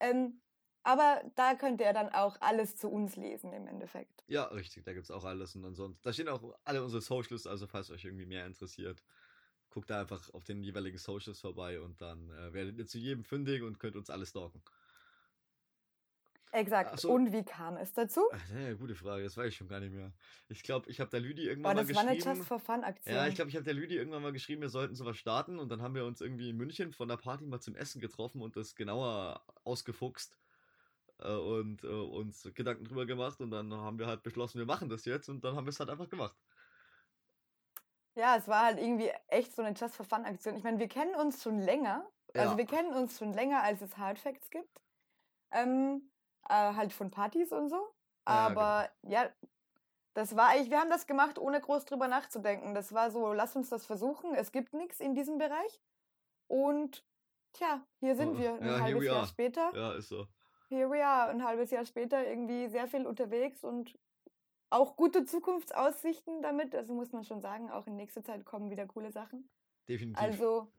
Ähm, 0.01 0.41
aber 0.83 1.21
da 1.35 1.55
könnt 1.57 1.81
ihr 1.81 1.93
dann 1.93 2.11
auch 2.11 2.37
alles 2.41 2.77
zu 2.77 2.89
uns 2.89 3.17
lesen 3.17 3.53
im 3.53 3.67
Endeffekt. 3.67 4.23
Ja, 4.29 4.45
richtig, 4.45 4.85
da 4.85 4.93
gibt's 4.93 5.11
auch 5.11 5.25
alles 5.25 5.57
und 5.57 5.65
ansonsten. 5.65 6.01
Da 6.05 6.13
stehen 6.13 6.29
auch 6.29 6.55
alle 6.63 6.85
unsere 6.85 7.03
Socials, 7.03 7.49
also 7.49 7.67
falls 7.67 7.91
euch 7.91 8.05
irgendwie 8.05 8.27
mehr 8.27 8.47
interessiert, 8.47 9.03
guckt 9.71 9.91
da 9.91 10.01
einfach 10.01 10.33
auf 10.33 10.45
den 10.45 10.63
jeweiligen 10.63 10.99
Socials 10.99 11.41
vorbei 11.41 11.81
und 11.81 12.01
dann 12.01 12.31
äh, 12.31 12.53
werdet 12.53 12.79
ihr 12.79 12.87
zu 12.87 12.99
jedem 12.99 13.25
fündig 13.25 13.63
und 13.63 13.81
könnt 13.81 13.97
uns 13.97 14.11
alles 14.11 14.29
stalken. 14.29 14.63
Exakt. 16.57 16.91
Ach 16.95 16.99
so. 16.99 17.13
Und 17.13 17.33
wie 17.33 17.45
kam 17.45 17.77
es 17.77 17.93
dazu? 17.93 18.23
Äh, 18.55 18.69
Ja, 18.71 18.75
gute 18.75 18.95
Frage, 18.95 19.23
das 19.25 19.37
weiß 19.37 19.49
ich 19.49 19.57
schon 19.57 19.69
gar 19.69 19.81
nicht 19.81 19.93
mehr. 19.93 20.13
Ich 20.49 20.63
glaube, 20.63 20.91
ich 20.91 21.01
habe 21.01 21.11
der 21.11 21.21
Lüdi 21.21 21.47
irgendwann 21.47 21.77
mal 21.77 21.85
das 21.85 21.95
war 21.95 22.03
eine 22.03 22.15
geschrieben. 22.17 22.39
Just 22.39 22.49
for 22.49 22.59
Fun 22.59 22.83
Aktion. 22.83 23.15
Ja, 23.15 23.27
ich 23.27 23.35
glaube, 23.35 23.51
ich 23.51 23.57
habe 23.57 23.65
der 23.65 23.75
Lüdi 23.75 23.95
irgendwann 23.97 24.23
mal 24.23 24.33
geschrieben, 24.33 24.63
wir 24.63 24.71
sollten 24.71 24.95
sowas 24.95 25.19
starten 25.19 25.59
und 25.59 25.69
dann 25.69 25.83
haben 25.83 25.95
wir 25.95 26.07
uns 26.07 26.21
irgendwie 26.23 26.49
in 26.49 26.57
München 26.57 26.93
von 26.93 27.09
der 27.09 27.19
Party 27.19 27.45
mal 27.45 27.61
zum 27.61 27.75
Essen 27.77 28.01
getroffen 28.01 28.41
und 28.41 28.57
das 28.57 28.75
genauer 28.75 29.45
ausgefuchst 29.65 30.39
äh, 31.19 31.33
und 31.35 31.85
äh, 31.85 31.89
uns 31.89 32.49
Gedanken 32.55 32.85
drüber 32.85 33.05
gemacht 33.07 33.41
und 33.41 33.51
dann 33.51 33.73
haben 33.75 33.99
wir 33.99 34.07
halt 34.07 34.23
beschlossen, 34.23 34.59
wir 34.59 34.67
machen 34.67 34.89
das 34.89 35.05
jetzt 35.05 35.29
und 35.29 35.45
dann 35.45 35.57
haben 35.57 35.67
wir 35.67 35.71
es 35.71 35.81
halt 35.81 35.91
einfach 35.91 36.09
gemacht. 36.09 36.37
Ja, 38.15 38.37
es 38.37 38.49
war 38.49 38.65
halt 38.65 38.79
irgendwie 38.79 39.11
echt 39.29 39.55
so 39.55 39.63
eine 39.63 39.77
Just 39.77 39.95
for 39.95 40.07
Fun 40.07 40.25
Aktion. 40.25 40.57
Ich 40.57 40.63
meine, 40.65 40.79
wir 40.79 40.89
kennen 40.89 41.15
uns 41.15 41.43
schon 41.43 41.59
länger. 41.61 42.11
Also 42.35 42.53
Ja. 42.53 42.57
wir 42.57 42.67
kennen 42.67 42.95
uns 42.95 43.19
schon 43.19 43.33
länger, 43.35 43.63
als 43.63 43.83
es 43.83 43.99
Hard 43.99 44.19
Facts 44.19 44.49
gibt. 44.51 44.81
Ähm, 45.51 46.11
äh, 46.49 46.75
halt 46.75 46.93
von 46.93 47.11
Partys 47.11 47.53
und 47.53 47.69
so. 47.69 47.77
Ja, 48.29 48.49
genau. 48.49 48.61
Aber 48.61 48.91
ja, 49.03 49.31
das 50.15 50.35
war 50.35 50.49
eigentlich, 50.49 50.71
wir 50.71 50.81
haben 50.81 50.91
das 50.91 51.07
gemacht, 51.07 51.39
ohne 51.39 51.61
groß 51.61 51.85
drüber 51.85 52.09
nachzudenken. 52.09 52.75
Das 52.75 52.93
war 52.93 53.11
so, 53.11 53.33
lass 53.33 53.55
uns 53.55 53.69
das 53.69 53.85
versuchen. 53.85 54.35
Es 54.35 54.51
gibt 54.51 54.73
nichts 54.73 54.99
in 55.01 55.15
diesem 55.15 55.39
Bereich. 55.39 55.81
Und 56.49 57.05
tja, 57.53 57.85
hier 58.01 58.17
sind 58.17 58.35
Ja, 58.35 58.41
wir. 58.41 58.55
Ein 58.55 58.67
ja, 58.67 58.81
halbes 58.81 59.05
Jahr 59.05 59.17
are. 59.19 59.27
später. 59.27 59.73
Ja, 59.75 59.93
ist 59.93 60.09
so. 60.09 60.27
Here 60.69 60.91
we 60.91 61.05
are. 61.05 61.31
Ein 61.31 61.45
halbes 61.45 61.71
Jahr 61.71 61.85
später 61.85 62.27
irgendwie 62.27 62.69
sehr 62.69 62.89
viel 62.89 63.07
unterwegs 63.07 63.63
und 63.63 63.99
auch 64.71 64.97
gute 64.97 65.25
Zukunftsaussichten 65.25 66.43
damit. 66.43 66.75
Also 66.75 66.95
muss 66.95 67.13
man 67.13 67.25
schon 67.25 67.41
sagen, 67.41 67.71
auch 67.71 67.87
in 67.87 67.97
nächster 67.97 68.25
Zeit 68.25 68.45
kommen 68.45 68.71
wieder 68.71 68.87
coole 68.87 69.13
Sachen. 69.13 69.49
Definitiv. 69.89 70.23
Also, 70.23 70.73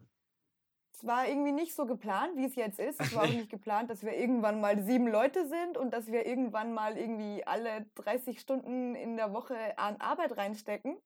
es 0.97 1.05
war 1.05 1.27
irgendwie 1.27 1.51
nicht 1.51 1.75
so 1.75 1.86
geplant, 1.86 2.36
wie 2.36 2.45
es 2.45 2.55
jetzt 2.55 2.79
ist. 2.79 2.99
Es 2.99 3.13
war 3.13 3.25
auch 3.25 3.27
nicht 3.29 3.51
geplant, 3.51 3.89
dass 3.91 4.03
wir 4.03 4.17
irgendwann 4.17 4.60
mal 4.60 4.81
sieben 4.81 5.07
Leute 5.07 5.47
sind 5.47 5.77
und 5.77 5.91
dass 5.91 6.07
wir 6.07 6.25
irgendwann 6.25 6.73
mal 6.73 6.97
irgendwie 6.97 7.45
alle 7.45 7.86
30 7.95 8.39
Stunden 8.39 8.95
in 8.95 9.15
der 9.15 9.31
Woche 9.31 9.77
an 9.77 9.97
Arbeit 9.97 10.36
reinstecken. 10.38 10.97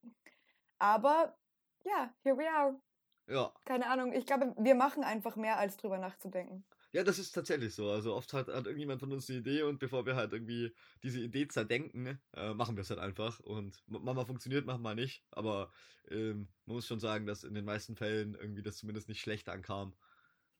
Aber 0.80 1.36
ja, 1.84 2.10
here 2.24 2.38
we 2.38 2.50
are. 2.50 2.80
ja. 3.28 3.52
Keine 3.66 3.88
Ahnung. 3.88 4.14
Ich 4.14 4.26
glaube, 4.26 4.56
wir 4.58 4.76
machen 4.76 5.04
einfach 5.04 5.36
mehr, 5.36 5.58
als 5.58 5.76
drüber 5.76 5.98
nachzudenken. 5.98 6.64
Ja, 6.94 7.04
das 7.04 7.20
ist 7.20 7.32
tatsächlich 7.32 7.74
so. 7.74 7.90
Also 7.90 8.14
oft 8.16 8.34
hat, 8.34 8.48
hat 8.50 8.66
irgendjemand 8.66 9.00
von 9.00 9.12
uns 9.14 9.30
eine 9.30 9.40
Idee 9.40 9.64
und 9.64 9.80
bevor 9.80 10.06
wir 10.06 10.16
halt 10.16 10.34
irgendwie 10.34 10.74
diese 11.04 11.22
Idee 11.22 11.48
zerdenken, 11.48 12.20
äh, 12.34 12.54
machen 12.54 12.76
wir 12.76 12.82
es 12.82 12.90
halt 12.90 13.00
einfach. 13.00 13.40
Und 13.40 13.84
ma- 13.88 14.00
manchmal 14.00 14.26
funktioniert, 14.26 14.66
manchmal 14.66 14.96
nicht. 14.96 15.26
Aber 15.32 15.72
ähm, 16.10 16.50
man 16.66 16.76
muss 16.76 16.88
schon 16.88 17.00
sagen, 17.00 17.26
dass 17.26 17.44
in 17.46 17.54
den 17.54 17.64
meisten 17.66 17.96
Fällen 17.96 18.36
irgendwie 18.36 18.62
das 18.62 18.78
zumindest 18.78 19.08
nicht 19.08 19.22
schlecht 19.22 19.48
ankam. 19.50 19.96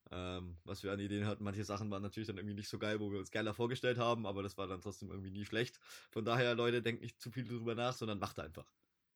Ähm, 0.10 0.58
was 0.66 0.84
wir 0.84 0.92
an 0.92 1.00
Ideen 1.00 1.26
hatten. 1.26 1.44
Manche 1.44 1.64
Sachen 1.64 1.90
waren 1.92 2.02
natürlich 2.02 2.28
dann 2.28 2.38
irgendwie 2.38 2.56
nicht 2.56 2.70
so 2.70 2.80
geil, 2.80 3.00
wo 3.00 3.12
wir 3.12 3.20
uns 3.20 3.32
geiler 3.32 3.54
vorgestellt 3.54 3.98
haben, 3.98 4.26
aber 4.26 4.44
das 4.44 4.58
war 4.58 4.68
dann 4.68 4.82
trotzdem 4.82 5.10
irgendwie 5.12 5.32
nie 5.32 5.46
schlecht. 5.46 5.80
Von 6.12 6.26
daher, 6.26 6.56
Leute, 6.56 6.82
denkt 6.82 7.02
nicht 7.02 7.22
zu 7.22 7.32
viel 7.32 7.46
drüber 7.46 7.76
nach, 7.76 7.94
sondern 7.94 8.20
macht 8.20 8.40
einfach. 8.40 8.66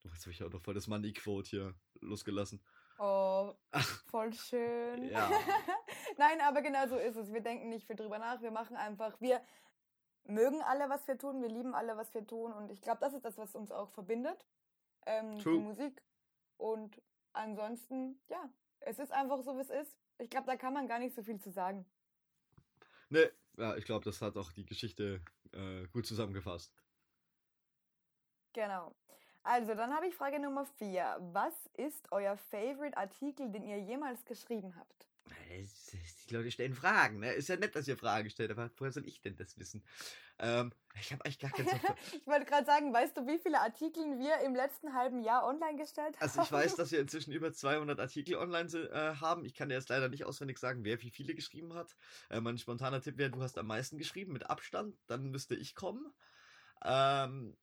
Jetzt 0.04 0.22
habe 0.26 0.32
ich 0.32 0.44
auch 0.44 0.52
noch 0.52 0.62
voll 0.62 0.74
das 0.76 0.88
Money-Quote 0.88 1.50
hier 1.50 1.76
losgelassen. 2.02 2.62
Oh, 2.98 3.54
voll 4.08 4.34
schön. 4.34 5.10
Ja. 5.10 5.30
Nein, 6.18 6.40
aber 6.42 6.62
genau 6.62 6.88
so 6.88 6.98
ist 6.98 7.16
es. 7.16 7.34
Wir 7.34 7.42
denken 7.42 7.70
nicht 7.70 7.88
viel 7.88 7.96
drüber 7.96 8.18
nach. 8.20 8.42
Wir 8.42 8.52
machen 8.52 8.78
einfach, 8.78 9.20
wir 9.20 9.42
mögen 10.24 10.62
alle, 10.62 10.90
was 10.90 11.08
wir 11.08 11.18
tun. 11.18 11.42
Wir 11.42 11.50
lieben 11.50 11.76
alle, 11.76 11.98
was 11.98 12.14
wir 12.14 12.26
tun. 12.26 12.54
Und 12.54 12.72
ich 12.72 12.82
glaube, 12.82 13.00
das 13.02 13.14
ist 13.14 13.26
das, 13.26 13.38
was 13.38 13.56
uns 13.56 13.72
auch 13.72 13.90
verbindet. 13.90 14.46
Ähm, 15.06 15.38
die 15.38 15.44
True. 15.44 15.60
Musik. 15.60 16.02
Und 16.58 17.02
ansonsten, 17.34 18.20
ja, 18.28 18.50
es 18.80 19.00
ist 19.00 19.12
einfach 19.12 19.42
so, 19.42 19.58
wie 19.58 19.62
es 19.62 19.70
ist. 19.70 19.98
Ich 20.18 20.30
glaube, 20.30 20.48
da 20.48 20.56
kann 20.56 20.74
man 20.74 20.88
gar 20.88 21.00
nicht 21.00 21.16
so 21.16 21.22
viel 21.22 21.40
zu 21.40 21.52
sagen. 21.52 21.86
Ne, 23.10 23.32
ja, 23.58 23.76
ich 23.76 23.86
glaube, 23.86 24.06
das 24.06 24.22
hat 24.22 24.38
auch 24.38 24.52
die 24.52 24.66
Geschichte 24.66 25.22
äh, 25.52 25.88
gut 25.88 26.08
zusammengefasst. 26.08 26.74
Genau. 28.54 28.96
Also, 29.44 29.76
dann 29.76 29.94
habe 29.94 30.08
ich 30.08 30.16
Frage 30.16 30.40
Nummer 30.40 30.66
vier. 30.66 31.18
Was 31.34 31.54
ist 31.74 32.12
euer 32.12 32.38
Favorite 32.38 32.98
Artikel, 32.98 33.52
den 33.52 33.66
ihr 33.66 33.80
jemals 33.80 34.24
geschrieben 34.26 34.76
habt? 34.76 35.08
Es- 35.52 35.92
Die 36.30 36.34
Leute 36.34 36.52
stellen 36.52 36.74
Fragen, 36.74 37.20
ne? 37.20 37.34
Ist 37.34 37.50
ja 37.50 37.56
nett, 37.56 37.76
dass 37.76 37.88
ihr 37.88 37.98
Fragen 37.98 38.30
stellt, 38.30 38.52
aber 38.52 38.72
woher 38.78 38.92
soll 38.92 39.08
ich 39.08 39.22
denn 39.22 39.36
das 39.36 39.58
wissen? 39.60 39.84
Ähm, 40.40 40.74
ich 41.00 41.12
habe 41.12 41.24
eigentlich 41.24 41.40
gar 41.40 41.52
keinen 41.52 41.68
so 41.68 41.76
Ich 42.14 42.26
wollte 42.28 42.46
gerade 42.46 42.66
sagen, 42.66 42.92
weißt 42.94 43.16
du, 43.18 43.28
wie 43.28 43.38
viele 43.38 43.60
Artikel 43.62 44.04
wir 44.18 44.40
im 44.40 44.56
letzten 44.56 44.94
halben 44.94 45.22
Jahr 45.22 45.46
online 45.46 45.78
gestellt 45.78 46.16
haben? 46.16 46.22
Also 46.24 46.42
ich 46.42 46.52
weiß, 46.52 46.76
dass 46.76 46.92
wir 46.92 47.00
inzwischen 47.00 47.32
über 47.32 47.54
200 47.54 48.00
Artikel 48.00 48.36
online 48.36 48.70
äh, 48.70 49.16
haben. 49.22 49.46
Ich 49.46 49.54
kann 49.54 49.70
dir 49.70 49.76
jetzt 49.76 49.90
leider 49.90 50.10
nicht 50.10 50.26
auswendig 50.26 50.58
sagen, 50.58 50.84
wer 50.84 51.02
wie 51.02 51.12
viele 51.12 51.36
geschrieben 51.36 51.74
hat. 51.74 51.96
Äh, 52.30 52.42
mein 52.42 52.58
spontaner 52.58 53.02
Tipp 53.02 53.18
wäre, 53.18 53.32
du 53.32 53.42
hast 53.42 53.58
am 53.58 53.68
meisten 53.68 53.98
geschrieben 53.98 54.34
mit 54.34 54.50
Abstand. 54.50 54.98
Dann 55.08 55.30
müsste 55.30 55.56
ich 55.56 55.76
kommen. 55.76 56.12
Ähm, 56.84 57.56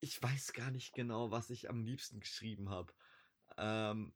ich 0.00 0.22
weiß 0.22 0.52
gar 0.52 0.70
nicht 0.70 0.94
genau, 0.94 1.30
was 1.30 1.50
ich 1.50 1.68
am 1.68 1.84
liebsten 1.84 2.20
geschrieben 2.20 2.70
habe. 2.70 2.92
Ähm, 3.56 4.14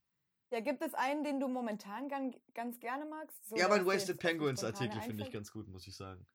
Ja, 0.52 0.60
gibt 0.60 0.82
es 0.82 0.92
einen, 0.92 1.24
den 1.24 1.40
du 1.40 1.48
momentan 1.48 2.08
gan- 2.10 2.34
ganz 2.52 2.78
gerne 2.78 3.06
magst? 3.06 3.48
So, 3.48 3.56
ja, 3.56 3.68
mein 3.68 3.86
Wasted 3.86 4.18
Penguins 4.18 4.62
Artikel 4.62 5.00
finde 5.00 5.22
ich 5.22 5.32
ganz 5.32 5.50
gut, 5.50 5.66
muss 5.68 5.86
ich 5.86 5.96
sagen. 5.96 6.26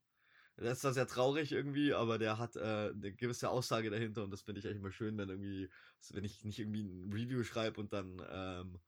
Der 0.60 0.72
ist 0.72 0.82
zwar 0.82 0.94
sehr 0.94 1.06
traurig 1.06 1.52
irgendwie, 1.52 1.94
aber 1.94 2.18
der 2.18 2.40
hat 2.40 2.56
äh, 2.56 2.60
eine 2.90 3.14
gewisse 3.14 3.50
Aussage 3.50 3.92
dahinter 3.92 4.24
und 4.24 4.32
das 4.32 4.42
finde 4.42 4.60
ich 4.60 4.66
eigentlich 4.66 4.80
immer 4.80 4.92
schön, 4.92 5.16
wenn 5.20 5.30
irgendwie, 5.30 5.70
wenn 6.10 6.24
ich 6.24 6.44
nicht 6.44 6.58
irgendwie 6.58 6.82
ein 6.82 7.14
Review 7.14 7.44
schreibe 7.44 7.80
und 7.80 7.94
dann 7.94 8.20
ähm, 8.28 8.80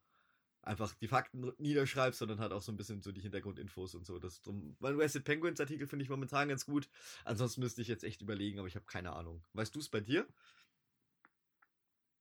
einfach 0.62 0.94
die 0.94 1.08
Fakten 1.08 1.52
niederschreibe, 1.58 2.14
sondern 2.14 2.40
halt 2.40 2.52
auch 2.52 2.62
so 2.62 2.72
ein 2.72 2.76
bisschen 2.76 3.02
so 3.02 3.12
die 3.12 3.20
Hintergrundinfos 3.22 3.94
und 3.94 4.04
so. 4.04 4.18
Das 4.18 4.42
drum, 4.42 4.76
mein 4.80 4.98
Wasted 4.98 5.24
Penguins 5.24 5.60
Artikel 5.60 5.86
finde 5.86 6.02
ich 6.04 6.10
momentan 6.10 6.48
ganz 6.48 6.66
gut. 6.66 6.88
Ansonsten 7.24 7.60
müsste 7.62 7.82
ich 7.82 7.88
jetzt 7.88 8.04
echt 8.04 8.22
überlegen, 8.22 8.58
aber 8.58 8.68
ich 8.68 8.76
habe 8.76 8.86
keine 8.86 9.12
Ahnung. 9.12 9.44
Weißt 9.54 9.74
du 9.74 9.78
es 9.80 9.88
bei 9.88 10.00
dir? 10.00 10.26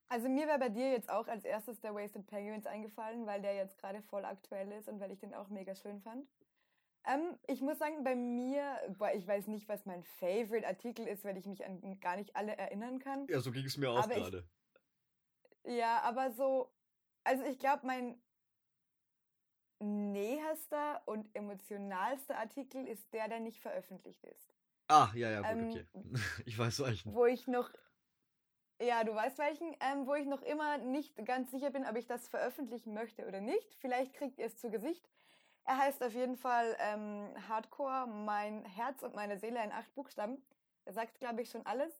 Also 0.10 0.28
mir 0.28 0.48
wäre 0.48 0.60
bei 0.60 0.70
dir 0.70 0.92
jetzt 0.92 1.10
auch 1.10 1.28
als 1.28 1.46
erstes 1.46 1.80
der 1.82 1.94
Wasted 1.94 2.26
Penguins 2.26 2.66
eingefallen, 2.66 3.26
weil 3.28 3.42
der 3.42 3.56
jetzt 3.56 3.78
gerade 3.78 4.02
voll 4.02 4.26
aktuell 4.26 4.72
ist 4.72 4.90
und 4.90 5.00
weil 5.00 5.12
ich 5.12 5.20
den 5.20 5.36
auch 5.36 5.50
mega 5.50 5.76
schön 5.76 6.02
fand. 6.02 6.28
Ähm, 7.06 7.38
ich 7.48 7.62
muss 7.62 7.78
sagen, 7.78 8.04
bei 8.04 8.16
mir, 8.16 8.78
boah, 8.98 9.12
ich 9.14 9.26
weiß 9.26 9.48
nicht, 9.48 9.70
was 9.70 9.86
mein 9.86 10.04
Favorite 10.04 10.68
Artikel 10.68 11.08
ist, 11.08 11.24
weil 11.24 11.38
ich 11.38 11.46
mich 11.46 11.64
an 11.64 12.00
gar 12.00 12.18
nicht 12.18 12.36
alle 12.36 12.58
erinnern 12.58 13.00
kann. 13.00 13.28
Ja, 13.30 13.40
so 13.40 13.52
ging 13.52 13.66
es 13.66 13.78
mir 13.78 13.92
auch 13.92 14.08
gerade. 14.10 14.48
Ja, 15.64 16.02
aber 16.02 16.32
so, 16.32 16.74
also 17.24 17.44
ich 17.46 17.60
glaube, 17.60 17.86
mein 17.86 18.20
näherster 19.80 21.02
und 21.06 21.34
emotionalster 21.36 22.38
Artikel 22.38 22.88
ist 22.88 23.14
der, 23.14 23.28
der 23.28 23.40
nicht 23.40 23.60
veröffentlicht 23.60 24.24
ist. 24.26 24.54
Ah, 24.88 25.10
ja, 25.14 25.30
ja, 25.30 25.42
gut, 25.42 25.52
Ähm, 25.52 25.70
okay. 25.70 25.88
Ich 26.46 26.58
weiß 26.58 26.80
welchen. 26.84 27.14
Wo 27.14 27.26
ich 27.26 27.48
noch, 27.48 27.70
ja, 28.82 29.04
du 29.04 29.14
weißt 29.14 29.38
welchen, 29.38 29.76
ähm, 29.80 30.08
wo 30.08 30.16
ich 30.16 30.26
noch 30.26 30.42
immer 30.42 30.78
nicht 30.78 31.16
ganz 31.26 31.52
sicher 31.52 31.70
bin, 31.70 31.86
ob 31.86 31.96
ich 31.96 32.08
das 32.08 32.28
veröffentlichen 32.28 32.94
möchte 32.94 33.28
oder 33.28 33.42
nicht. 33.42 33.76
Vielleicht 33.76 34.14
kriegt 34.14 34.40
ihr 34.40 34.46
es 34.46 34.58
zu 34.58 34.70
Gesicht. 34.70 35.08
Er 35.66 35.78
heißt 35.78 36.02
auf 36.02 36.14
jeden 36.14 36.38
Fall 36.38 36.76
ähm, 36.80 37.30
Hardcore, 37.48 38.08
mein 38.08 38.66
Herz 38.66 39.04
und 39.04 39.16
meine 39.16 39.38
Seele 39.38 39.64
in 39.64 39.72
acht 39.72 39.94
Buchstaben. 39.96 40.42
Er 40.86 40.94
sagt, 40.94 41.20
glaube 41.20 41.42
ich, 41.42 41.50
schon 41.50 41.66
alles. 41.66 41.94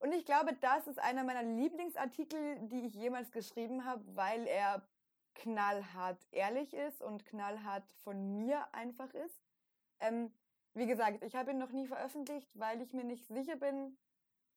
Und 0.00 0.12
ich 0.12 0.24
glaube, 0.24 0.54
das 0.60 0.86
ist 0.86 0.98
einer 0.98 1.24
meiner 1.24 1.42
Lieblingsartikel, 1.42 2.58
die 2.68 2.86
ich 2.86 2.94
jemals 2.94 3.30
geschrieben 3.30 3.84
habe, 3.84 4.02
weil 4.16 4.46
er 4.46 4.82
knallhart 5.34 6.18
ehrlich 6.32 6.74
ist 6.74 7.02
und 7.02 7.24
knallhart 7.26 7.84
von 8.02 8.38
mir 8.38 8.66
einfach 8.72 9.12
ist. 9.14 9.40
Ähm, 10.00 10.32
wie 10.74 10.86
gesagt, 10.86 11.22
ich 11.22 11.36
habe 11.36 11.52
ihn 11.52 11.58
noch 11.58 11.70
nie 11.70 11.86
veröffentlicht, 11.86 12.50
weil 12.54 12.80
ich 12.80 12.92
mir 12.92 13.04
nicht 13.04 13.26
sicher 13.28 13.56
bin, 13.56 13.96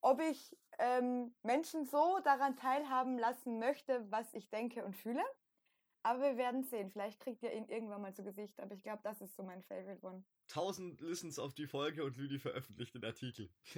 ob 0.01 0.19
ich 0.19 0.57
ähm, 0.79 1.33
Menschen 1.43 1.85
so 1.85 2.19
daran 2.23 2.55
teilhaben 2.55 3.17
lassen 3.17 3.59
möchte, 3.59 4.05
was 4.11 4.33
ich 4.33 4.49
denke 4.49 4.83
und 4.83 4.95
fühle. 4.95 5.23
Aber 6.03 6.21
wir 6.21 6.37
werden 6.37 6.63
sehen. 6.63 6.89
Vielleicht 6.89 7.19
kriegt 7.19 7.43
ihr 7.43 7.51
ihn 7.53 7.67
irgendwann 7.67 8.01
mal 8.01 8.13
zu 8.13 8.23
Gesicht. 8.23 8.59
Aber 8.61 8.73
ich 8.73 8.83
glaube, 8.83 9.01
das 9.03 9.19
ist 9.21 9.35
so 9.35 9.43
mein 9.43 9.61
Favorite 9.63 10.05
One. 10.05 10.23
1000 10.49 11.01
Listens 11.01 11.37
auf 11.39 11.53
die 11.53 11.67
Folge 11.67 12.03
und 12.03 12.15
Lüdi 12.15 12.39
veröffentlicht 12.39 12.95
den 12.95 13.03
Artikel. 13.03 13.49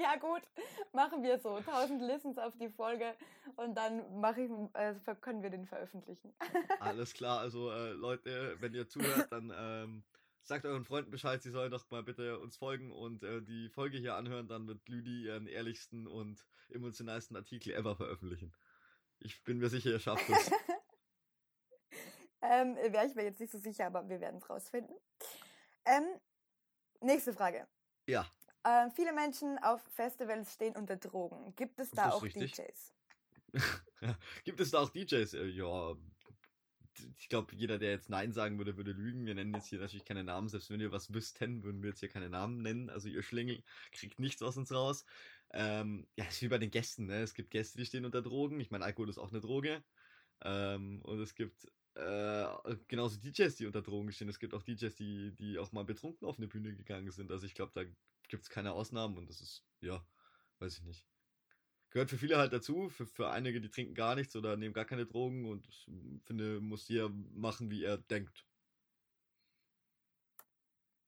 ja 0.00 0.16
gut, 0.16 0.42
machen 0.92 1.22
wir 1.22 1.38
so. 1.38 1.56
1000 1.56 2.00
Listens 2.02 2.38
auf 2.38 2.56
die 2.56 2.70
Folge 2.70 3.14
und 3.56 3.74
dann 3.74 4.20
mache 4.20 4.42
ich, 4.42 4.50
äh, 4.74 4.94
können 5.20 5.42
wir 5.42 5.50
den 5.50 5.66
veröffentlichen. 5.66 6.32
Alles 6.80 7.12
klar, 7.12 7.40
also 7.40 7.70
äh, 7.70 7.90
Leute, 7.92 8.56
wenn 8.60 8.74
ihr 8.74 8.88
zuhört, 8.88 9.28
dann 9.30 9.52
ähm, 9.54 10.04
sagt 10.44 10.66
euren 10.66 10.84
Freunden 10.84 11.10
Bescheid, 11.10 11.42
sie 11.42 11.50
sollen 11.50 11.70
doch 11.70 11.90
mal 11.90 12.02
bitte 12.02 12.38
uns 12.38 12.56
folgen 12.56 12.92
und 12.92 13.22
äh, 13.22 13.42
die 13.42 13.68
Folge 13.70 13.98
hier 13.98 14.14
anhören, 14.14 14.46
dann 14.46 14.66
wird 14.68 14.86
Lüdi 14.88 15.24
ihren 15.24 15.46
ehrlichsten 15.46 16.06
und 16.06 16.46
emotionalsten 16.68 17.36
Artikel 17.36 17.72
ever 17.72 17.96
veröffentlichen. 17.96 18.54
Ich 19.20 19.42
bin 19.44 19.58
mir 19.58 19.70
sicher, 19.70 19.90
ihr 19.90 20.00
schafft 20.00 20.28
es. 20.28 20.50
ähm, 22.42 22.76
Wäre 22.76 23.06
ich 23.06 23.14
mir 23.14 23.24
jetzt 23.24 23.40
nicht 23.40 23.52
so 23.52 23.58
sicher, 23.58 23.86
aber 23.86 24.08
wir 24.08 24.20
werden 24.20 24.36
es 24.36 24.50
rausfinden. 24.50 24.94
Ähm, 25.86 26.04
nächste 27.00 27.32
Frage. 27.32 27.66
Ja. 28.06 28.26
Äh, 28.64 28.90
viele 28.90 29.12
Menschen 29.12 29.58
auf 29.58 29.82
Festivals 29.94 30.52
stehen 30.52 30.76
unter 30.76 30.96
Drogen. 30.96 31.54
Gibt 31.56 31.80
es 31.80 31.90
da 31.90 32.10
auch 32.10 32.22
richtig? 32.22 32.52
DJs? 32.52 32.94
Gibt 34.44 34.60
es 34.60 34.70
da 34.70 34.80
auch 34.80 34.90
DJs? 34.90 35.34
Äh, 35.34 35.46
ja, 35.46 35.94
ich 37.18 37.28
glaube, 37.28 37.54
jeder, 37.54 37.78
der 37.78 37.90
jetzt 37.90 38.10
Nein 38.10 38.32
sagen 38.32 38.58
würde, 38.58 38.76
würde 38.76 38.92
lügen. 38.92 39.26
Wir 39.26 39.34
nennen 39.34 39.54
jetzt 39.54 39.68
hier 39.68 39.78
natürlich 39.78 40.04
keine 40.04 40.24
Namen. 40.24 40.48
Selbst 40.48 40.70
wenn 40.70 40.80
ihr 40.80 40.92
was 40.92 41.12
wüssten, 41.12 41.62
würden 41.62 41.82
wir 41.82 41.90
jetzt 41.90 42.00
hier 42.00 42.08
keine 42.08 42.28
Namen 42.28 42.62
nennen. 42.62 42.90
Also 42.90 43.08
ihr 43.08 43.22
Schlingel 43.22 43.62
kriegt 43.92 44.18
nichts 44.18 44.42
aus 44.42 44.56
uns 44.56 44.72
raus. 44.72 45.04
Ähm, 45.52 46.06
ja, 46.16 46.24
ist 46.24 46.42
wie 46.42 46.48
bei 46.48 46.58
den 46.58 46.70
Gästen. 46.70 47.06
Ne? 47.06 47.22
Es 47.22 47.34
gibt 47.34 47.50
Gäste, 47.50 47.78
die 47.78 47.86
stehen 47.86 48.04
unter 48.04 48.22
Drogen. 48.22 48.60
Ich 48.60 48.70
meine, 48.70 48.84
Alkohol 48.84 49.08
ist 49.08 49.18
auch 49.18 49.30
eine 49.30 49.40
Droge. 49.40 49.82
Ähm, 50.42 51.00
und 51.02 51.20
es 51.20 51.34
gibt 51.34 51.66
äh, 51.94 52.46
genauso 52.88 53.18
DJs, 53.18 53.54
die 53.56 53.66
unter 53.66 53.82
Drogen 53.82 54.12
stehen. 54.12 54.28
Es 54.28 54.38
gibt 54.38 54.54
auch 54.54 54.62
DJs, 54.62 54.94
die, 54.96 55.34
die 55.34 55.58
auch 55.58 55.72
mal 55.72 55.84
betrunken 55.84 56.26
auf 56.26 56.38
eine 56.38 56.48
Bühne 56.48 56.74
gegangen 56.74 57.10
sind. 57.10 57.30
Also 57.30 57.46
ich 57.46 57.54
glaube, 57.54 57.72
da 57.74 57.84
gibt 58.28 58.42
es 58.42 58.50
keine 58.50 58.72
Ausnahmen 58.72 59.16
und 59.16 59.28
das 59.28 59.40
ist, 59.40 59.64
ja, 59.80 60.04
weiß 60.58 60.78
ich 60.78 60.84
nicht 60.84 61.13
gehört 61.94 62.10
für 62.10 62.18
viele 62.18 62.36
halt 62.36 62.52
dazu. 62.52 62.88
Für, 62.90 63.06
für 63.06 63.30
einige, 63.30 63.60
die 63.60 63.70
trinken 63.70 63.94
gar 63.94 64.14
nichts 64.16 64.36
oder 64.36 64.56
nehmen 64.56 64.74
gar 64.74 64.84
keine 64.84 65.06
Drogen 65.06 65.48
und 65.48 65.66
ich 65.66 65.88
finde, 66.24 66.60
muss 66.60 66.88
jeder 66.88 67.08
machen, 67.08 67.70
wie 67.70 67.84
er 67.84 67.96
denkt. 67.96 68.44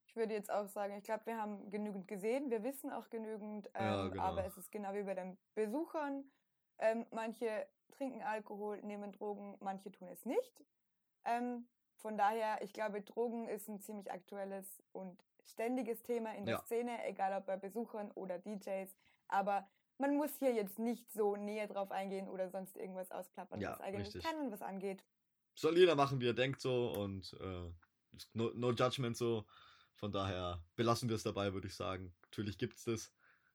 Ich 0.06 0.16
würde 0.16 0.32
jetzt 0.32 0.50
auch 0.50 0.68
sagen, 0.68 0.96
ich 0.96 1.04
glaube, 1.04 1.26
wir 1.26 1.36
haben 1.36 1.68
genügend 1.70 2.08
gesehen, 2.08 2.50
wir 2.50 2.62
wissen 2.62 2.90
auch 2.90 3.10
genügend, 3.10 3.68
ähm, 3.74 3.84
ja, 3.84 4.08
genau. 4.08 4.22
aber 4.22 4.46
es 4.46 4.56
ist 4.56 4.72
genau 4.72 4.94
wie 4.94 5.02
bei 5.02 5.14
den 5.14 5.36
Besuchern. 5.54 6.24
Ähm, 6.78 7.04
manche 7.10 7.66
trinken 7.90 8.22
Alkohol, 8.22 8.80
nehmen 8.82 9.12
Drogen, 9.12 9.56
manche 9.60 9.90
tun 9.90 10.08
es 10.08 10.24
nicht. 10.24 10.64
Ähm, 11.24 11.66
von 11.96 12.16
daher, 12.16 12.62
ich 12.62 12.72
glaube, 12.72 13.02
Drogen 13.02 13.48
ist 13.48 13.68
ein 13.68 13.80
ziemlich 13.80 14.10
aktuelles 14.10 14.82
und 14.92 15.22
ständiges 15.42 16.02
Thema 16.02 16.34
in 16.34 16.46
der 16.46 16.56
ja. 16.56 16.62
Szene, 16.62 17.04
egal 17.06 17.36
ob 17.36 17.46
bei 17.46 17.56
Besuchern 17.56 18.10
oder 18.12 18.38
DJs. 18.38 18.96
Aber 19.28 19.68
man 19.98 20.16
muss 20.16 20.36
hier 20.38 20.52
jetzt 20.52 20.78
nicht 20.78 21.10
so 21.12 21.36
näher 21.36 21.66
drauf 21.66 21.90
eingehen 21.90 22.28
oder 22.28 22.50
sonst 22.50 22.76
irgendwas 22.76 23.10
ausplappern, 23.10 23.60
ja, 23.60 23.72
was 23.72 23.80
eigentlich 23.80 24.14
richtig. 24.14 24.24
kann 24.24 24.40
und 24.40 24.52
was 24.52 24.62
angeht. 24.62 25.04
Soll 25.54 25.78
jeder 25.78 25.94
machen, 25.94 26.20
wie 26.20 26.28
er 26.28 26.34
denkt 26.34 26.60
so 26.60 26.92
und 26.92 27.34
äh, 27.40 27.70
no, 28.34 28.50
no 28.54 28.72
judgment 28.72 29.16
so. 29.16 29.46
Von 29.94 30.12
daher 30.12 30.62
belassen 30.74 31.08
wir 31.08 31.16
es 31.16 31.22
dabei, 31.22 31.54
würde 31.54 31.68
ich 31.68 31.74
sagen. 31.74 32.14
Natürlich 32.22 32.58
gibt 32.58 32.76
es 32.76 32.84
das. 32.84 33.12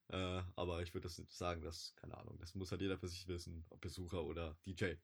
Äh, 0.08 0.42
aber 0.56 0.82
ich 0.82 0.92
würde 0.92 1.08
das 1.08 1.22
sagen, 1.28 1.62
dass, 1.62 1.94
keine 1.96 2.18
Ahnung, 2.18 2.36
das 2.38 2.54
muss 2.54 2.72
halt 2.72 2.80
jeder 2.80 2.98
für 2.98 3.08
sich 3.08 3.28
wissen, 3.28 3.64
ob 3.70 3.80
Besucher 3.80 4.24
oder 4.24 4.56
DJ. 4.66 4.94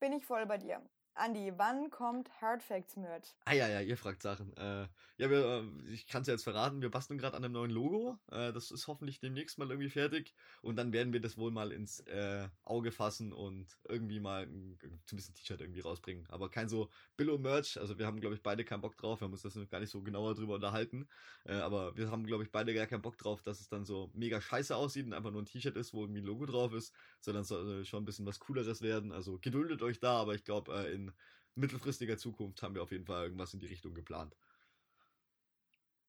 Bin 0.00 0.12
ich 0.12 0.24
voll 0.24 0.46
bei 0.46 0.56
dir. 0.56 0.82
Andi, 1.14 1.52
wann 1.56 1.90
kommt 1.90 2.40
Hard 2.40 2.62
Facts 2.62 2.96
Merch? 2.96 3.34
Ah 3.44 3.54
ja, 3.54 3.68
ja, 3.68 3.80
ihr 3.80 3.96
fragt 3.96 4.22
Sachen. 4.22 4.56
Äh, 4.56 4.86
ja, 5.16 5.28
wir, 5.28 5.44
äh, 5.44 5.92
ich 5.92 6.06
kann 6.06 6.22
es 6.22 6.28
ja 6.28 6.34
jetzt 6.34 6.44
verraten, 6.44 6.80
wir 6.80 6.90
basteln 6.92 7.18
gerade 7.18 7.36
an 7.36 7.44
einem 7.44 7.54
neuen 7.54 7.72
Logo. 7.72 8.20
Äh, 8.30 8.52
das 8.52 8.70
ist 8.70 8.86
hoffentlich 8.86 9.18
demnächst 9.18 9.58
mal 9.58 9.68
irgendwie 9.68 9.90
fertig. 9.90 10.32
Und 10.62 10.76
dann 10.76 10.92
werden 10.92 11.12
wir 11.12 11.20
das 11.20 11.36
wohl 11.36 11.50
mal 11.50 11.72
ins 11.72 11.98
äh, 12.06 12.48
Auge 12.62 12.92
fassen 12.92 13.32
und 13.32 13.80
irgendwie 13.88 14.20
mal 14.20 14.44
ein, 14.44 14.78
ein 14.80 15.00
T-Shirt 15.06 15.60
irgendwie 15.60 15.80
rausbringen. 15.80 16.24
Aber 16.30 16.50
kein 16.50 16.68
so 16.68 16.88
Billo-Merch. 17.16 17.80
Also 17.80 17.98
wir 17.98 18.06
haben, 18.06 18.20
glaube 18.20 18.36
ich, 18.36 18.42
beide 18.42 18.64
keinen 18.64 18.80
Bock 18.80 18.96
drauf. 18.96 19.20
Wir 19.20 19.24
haben 19.24 19.32
uns 19.32 19.42
das 19.42 19.54
gar 19.68 19.80
nicht 19.80 19.90
so 19.90 20.02
genauer 20.04 20.34
drüber 20.36 20.54
unterhalten. 20.54 21.08
Äh, 21.44 21.54
aber 21.54 21.96
wir 21.96 22.12
haben, 22.12 22.24
glaube 22.24 22.44
ich, 22.44 22.52
beide 22.52 22.72
gar 22.74 22.86
keinen 22.86 23.02
Bock 23.02 23.18
drauf, 23.18 23.42
dass 23.42 23.58
es 23.60 23.68
dann 23.68 23.84
so 23.84 24.12
mega 24.14 24.40
scheiße 24.40 24.76
aussieht 24.76 25.06
und 25.06 25.14
einfach 25.14 25.32
nur 25.32 25.42
ein 25.42 25.46
T-Shirt 25.46 25.76
ist, 25.76 25.92
wo 25.94 26.02
irgendwie 26.02 26.20
ein 26.20 26.26
Logo 26.26 26.46
drauf 26.46 26.72
ist. 26.74 26.94
Sondern 27.22 27.44
soll 27.44 27.84
schon 27.84 28.02
ein 28.02 28.04
bisschen 28.04 28.26
was 28.26 28.40
Cooleres 28.40 28.82
werden. 28.82 29.12
Also 29.12 29.38
geduldet 29.38 29.82
euch 29.82 30.00
da, 30.00 30.20
aber 30.20 30.34
ich 30.34 30.44
glaube, 30.44 30.72
äh, 30.74 30.92
in 30.92 31.12
mittelfristiger 31.54 32.18
Zukunft 32.18 32.62
haben 32.62 32.74
wir 32.74 32.82
auf 32.82 32.92
jeden 32.92 33.06
Fall 33.06 33.24
irgendwas 33.24 33.54
in 33.54 33.60
die 33.60 33.66
Richtung 33.66 33.94
geplant. 33.94 34.36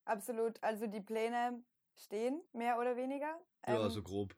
Absolut. 0.06 0.62
Also 0.62 0.88
die 0.88 1.02
Pläne 1.02 1.64
stehen, 1.96 2.42
mehr 2.52 2.80
oder 2.80 2.96
weniger. 2.96 3.40
Ja, 3.68 3.86
ähm, 3.86 3.92
so 3.92 4.02
grob. 4.02 4.36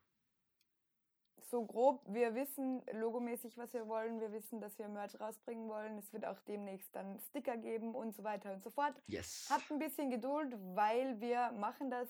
So 1.38 1.66
grob. 1.66 2.02
Wir 2.08 2.34
wissen 2.36 2.82
logomäßig, 2.92 3.58
was 3.58 3.74
wir 3.74 3.88
wollen. 3.88 4.20
Wir 4.20 4.32
wissen, 4.32 4.60
dass 4.60 4.78
wir 4.80 4.88
Merch 4.88 5.20
rausbringen 5.20 5.70
wollen. 5.70 5.98
Es 5.98 6.12
wird 6.12 6.26
auch 6.26 6.40
demnächst 6.42 6.96
dann 6.96 7.20
Sticker 7.20 7.56
geben 7.58 7.94
und 7.94 8.16
so 8.16 8.24
weiter 8.24 8.54
und 8.54 8.64
so 8.64 8.72
fort. 8.72 8.96
Yes. 9.08 9.48
Habt 9.50 9.72
ein 9.72 9.80
bisschen 9.80 10.10
Geduld, 10.10 10.56
weil 10.74 11.20
wir 11.22 11.52
machen 11.54 11.90
das. 11.90 12.10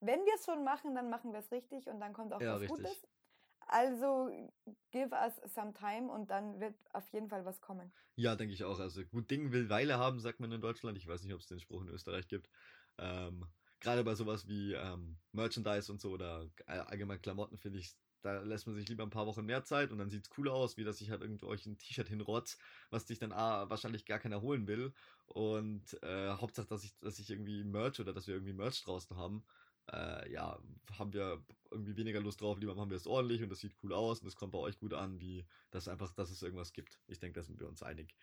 Wenn 0.00 0.24
wir 0.24 0.34
es 0.34 0.44
schon 0.44 0.64
machen, 0.64 0.96
dann 0.96 1.10
machen 1.10 1.32
wir 1.32 1.38
es 1.38 1.52
richtig 1.52 1.88
und 1.88 2.00
dann 2.00 2.12
kommt 2.12 2.32
auch 2.32 2.40
ja, 2.40 2.54
was 2.54 2.62
richtig. 2.62 2.78
Gutes. 2.78 3.08
Also 3.68 4.30
give 4.90 5.12
us 5.12 5.40
some 5.52 5.72
time 5.72 6.10
und 6.10 6.30
dann 6.30 6.60
wird 6.60 6.74
auf 6.92 7.08
jeden 7.08 7.28
Fall 7.28 7.44
was 7.44 7.60
kommen. 7.60 7.92
Ja, 8.16 8.36
denke 8.36 8.54
ich 8.54 8.64
auch. 8.64 8.78
Also 8.78 9.04
gut 9.04 9.30
Ding 9.30 9.52
will 9.52 9.68
Weile 9.68 9.98
haben, 9.98 10.20
sagt 10.20 10.40
man 10.40 10.52
in 10.52 10.60
Deutschland. 10.60 10.98
Ich 10.98 11.06
weiß 11.06 11.22
nicht, 11.22 11.34
ob 11.34 11.40
es 11.40 11.46
den 11.46 11.60
Spruch 11.60 11.82
in 11.82 11.88
Österreich 11.88 12.28
gibt. 12.28 12.50
Ähm, 12.98 13.46
Gerade 13.80 14.04
bei 14.04 14.14
sowas 14.14 14.46
wie 14.46 14.74
ähm, 14.74 15.16
Merchandise 15.32 15.90
und 15.90 16.00
so 16.00 16.10
oder 16.10 16.48
allgemein 16.66 17.20
Klamotten 17.20 17.58
finde 17.58 17.80
ich, 17.80 17.96
da 18.22 18.40
lässt 18.42 18.68
man 18.68 18.76
sich 18.76 18.88
lieber 18.88 19.02
ein 19.02 19.10
paar 19.10 19.26
Wochen 19.26 19.44
mehr 19.44 19.64
Zeit 19.64 19.90
und 19.90 19.98
dann 19.98 20.08
sieht 20.08 20.24
es 20.24 20.30
cool 20.38 20.48
aus, 20.48 20.76
wie 20.76 20.84
dass 20.84 21.00
ich 21.00 21.10
halt 21.10 21.22
irgendwo 21.22 21.48
euch 21.48 21.66
ein 21.66 21.78
T-Shirt 21.78 22.08
hinrotz, 22.08 22.58
was 22.90 23.06
dich 23.06 23.18
dann 23.18 23.32
ah, 23.32 23.68
wahrscheinlich 23.68 24.04
gar 24.04 24.20
keiner 24.20 24.40
holen 24.40 24.68
will. 24.68 24.92
Und 25.26 26.00
äh, 26.04 26.28
Hauptsache, 26.30 26.68
dass 26.68 26.84
ich, 26.84 26.96
dass 27.00 27.18
ich 27.18 27.30
irgendwie 27.30 27.64
Merch 27.64 27.98
oder 27.98 28.12
dass 28.12 28.28
wir 28.28 28.34
irgendwie 28.34 28.52
Merch 28.52 28.82
draußen 28.84 29.16
haben 29.16 29.42
äh, 29.90 30.30
ja, 30.30 30.58
haben 30.98 31.12
wir 31.12 31.42
irgendwie 31.70 31.96
weniger 31.96 32.20
Lust 32.20 32.40
drauf, 32.40 32.58
lieber 32.58 32.74
machen 32.74 32.90
wir 32.90 32.96
es 32.96 33.06
ordentlich 33.06 33.42
und 33.42 33.48
das 33.48 33.60
sieht 33.60 33.74
cool 33.82 33.92
aus 33.92 34.20
und 34.20 34.26
das 34.26 34.36
kommt 34.36 34.52
bei 34.52 34.58
euch 34.58 34.78
gut 34.78 34.94
an, 34.94 35.20
wie 35.20 35.46
das 35.70 35.88
einfach, 35.88 36.12
dass 36.12 36.30
es 36.30 36.42
irgendwas 36.42 36.72
gibt. 36.72 37.00
Ich 37.08 37.18
denke, 37.18 37.40
da 37.40 37.44
sind 37.44 37.58
wir 37.58 37.68
uns 37.68 37.82
einig. 37.82 38.14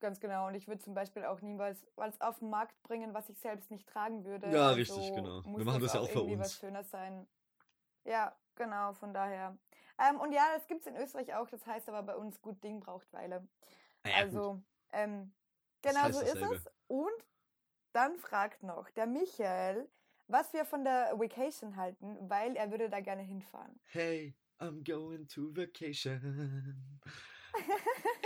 Ganz 0.00 0.20
genau. 0.20 0.48
Und 0.48 0.54
ich 0.54 0.68
würde 0.68 0.82
zum 0.82 0.94
Beispiel 0.94 1.24
auch 1.24 1.40
niemals 1.40 1.86
was 1.96 2.20
auf 2.20 2.38
den 2.38 2.50
Markt 2.50 2.82
bringen, 2.82 3.14
was 3.14 3.28
ich 3.28 3.38
selbst 3.38 3.70
nicht 3.70 3.86
tragen 3.86 4.24
würde. 4.24 4.50
Ja, 4.50 4.68
also 4.68 4.76
richtig, 4.76 5.14
genau. 5.14 5.42
Wir 5.44 5.64
machen 5.64 5.80
das, 5.80 5.92
das 5.92 5.94
ja 5.94 6.00
auch 6.00 6.10
für 6.10 6.22
uns. 6.22 6.40
was 6.40 6.58
Schönes 6.58 6.90
sein. 6.90 7.26
Ja, 8.04 8.36
genau, 8.54 8.92
von 8.94 9.14
daher. 9.14 9.56
Ähm, 9.98 10.20
und 10.20 10.32
ja, 10.32 10.44
das 10.54 10.66
gibt 10.66 10.80
es 10.82 10.86
in 10.88 10.96
Österreich 10.96 11.34
auch, 11.34 11.48
das 11.48 11.64
heißt 11.66 11.88
aber 11.88 12.02
bei 12.02 12.16
uns, 12.16 12.42
gut 12.42 12.62
Ding 12.62 12.80
braucht 12.80 13.10
Weile. 13.12 13.46
Ah 14.02 14.08
ja, 14.08 14.16
also, 14.16 14.60
ähm, 14.92 15.32
genau 15.80 16.10
so 16.10 16.20
ist 16.20 16.34
es. 16.34 16.68
Und 16.88 17.24
dann 17.92 18.18
fragt 18.18 18.62
noch 18.62 18.90
der 18.90 19.06
Michael, 19.06 19.88
was 20.28 20.52
wir 20.52 20.64
von 20.64 20.84
der 20.84 21.12
Vacation 21.16 21.76
halten, 21.76 22.16
weil 22.28 22.56
er 22.56 22.70
würde 22.70 22.88
da 22.88 23.00
gerne 23.00 23.22
hinfahren. 23.22 23.78
Hey, 23.84 24.34
I'm 24.58 24.84
going 24.84 25.26
to 25.28 25.50
vacation. 25.54 27.00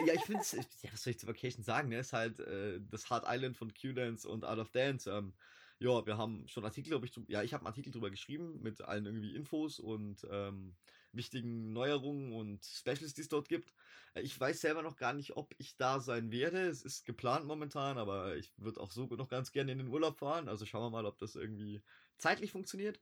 ja, 0.07 0.15
ich 0.15 0.23
finde 0.23 0.43
es, 0.43 0.53
ja, 0.53 0.93
was 0.93 1.03
soll 1.03 1.13
ich 1.13 1.19
zu 1.19 1.27
Vacation 1.27 1.63
sagen? 1.63 1.89
Ne? 1.89 1.99
Ist 1.99 2.13
halt 2.13 2.41
äh, 2.41 2.81
das 2.91 3.11
Hard 3.11 3.25
Island 3.27 3.57
von 3.57 3.73
Q-Dance 3.75 4.29
und 4.29 4.45
Out 4.45 4.59
of 4.59 4.71
Dance. 4.71 5.11
Ähm, 5.11 5.35
ja, 5.81 6.05
wir 6.07 6.19
haben 6.19 6.47
schon 6.49 6.65
Artikel, 6.65 6.91
glaube 6.91 7.07
ich, 7.07 7.13
ja, 7.29 7.43
ich 7.43 7.53
habe 7.53 7.63
einen 7.63 7.69
Artikel 7.69 7.93
drüber 7.93 8.11
geschrieben 8.11 8.61
mit 8.63 8.81
allen 8.83 9.07
irgendwie 9.07 9.35
Infos 9.35 9.79
und 9.79 10.27
ähm, 10.31 10.75
wichtigen 11.13 11.73
Neuerungen 11.73 12.33
und 12.33 12.65
Specials, 12.65 13.15
die 13.15 13.23
es 13.23 13.29
dort 13.29 13.49
gibt. 13.49 13.73
Äh, 14.15 14.23
ich 14.23 14.39
weiß 14.39 14.61
selber 14.61 14.83
noch 14.83 14.97
gar 14.97 15.13
nicht, 15.13 15.37
ob 15.37 15.55
ich 15.59 15.77
da 15.77 16.01
sein 16.01 16.31
werde. 16.31 16.67
Es 16.67 16.83
ist 16.83 17.05
geplant 17.05 17.47
momentan, 17.47 17.99
aber 17.99 18.37
ich 18.37 18.53
würde 18.57 18.81
auch 18.81 18.91
so 18.91 19.07
noch 19.07 19.29
ganz 19.29 19.53
gerne 19.53 19.73
in 19.73 19.79
den 19.79 19.89
Urlaub 19.89 20.19
fahren. 20.19 20.49
Also 20.49 20.67
schauen 20.67 20.83
wir 20.83 20.91
mal, 20.91 21.07
ob 21.07 21.19
das 21.19 21.37
irgendwie 21.37 21.83
zeitlich 22.19 22.53
funktioniert. 22.53 23.01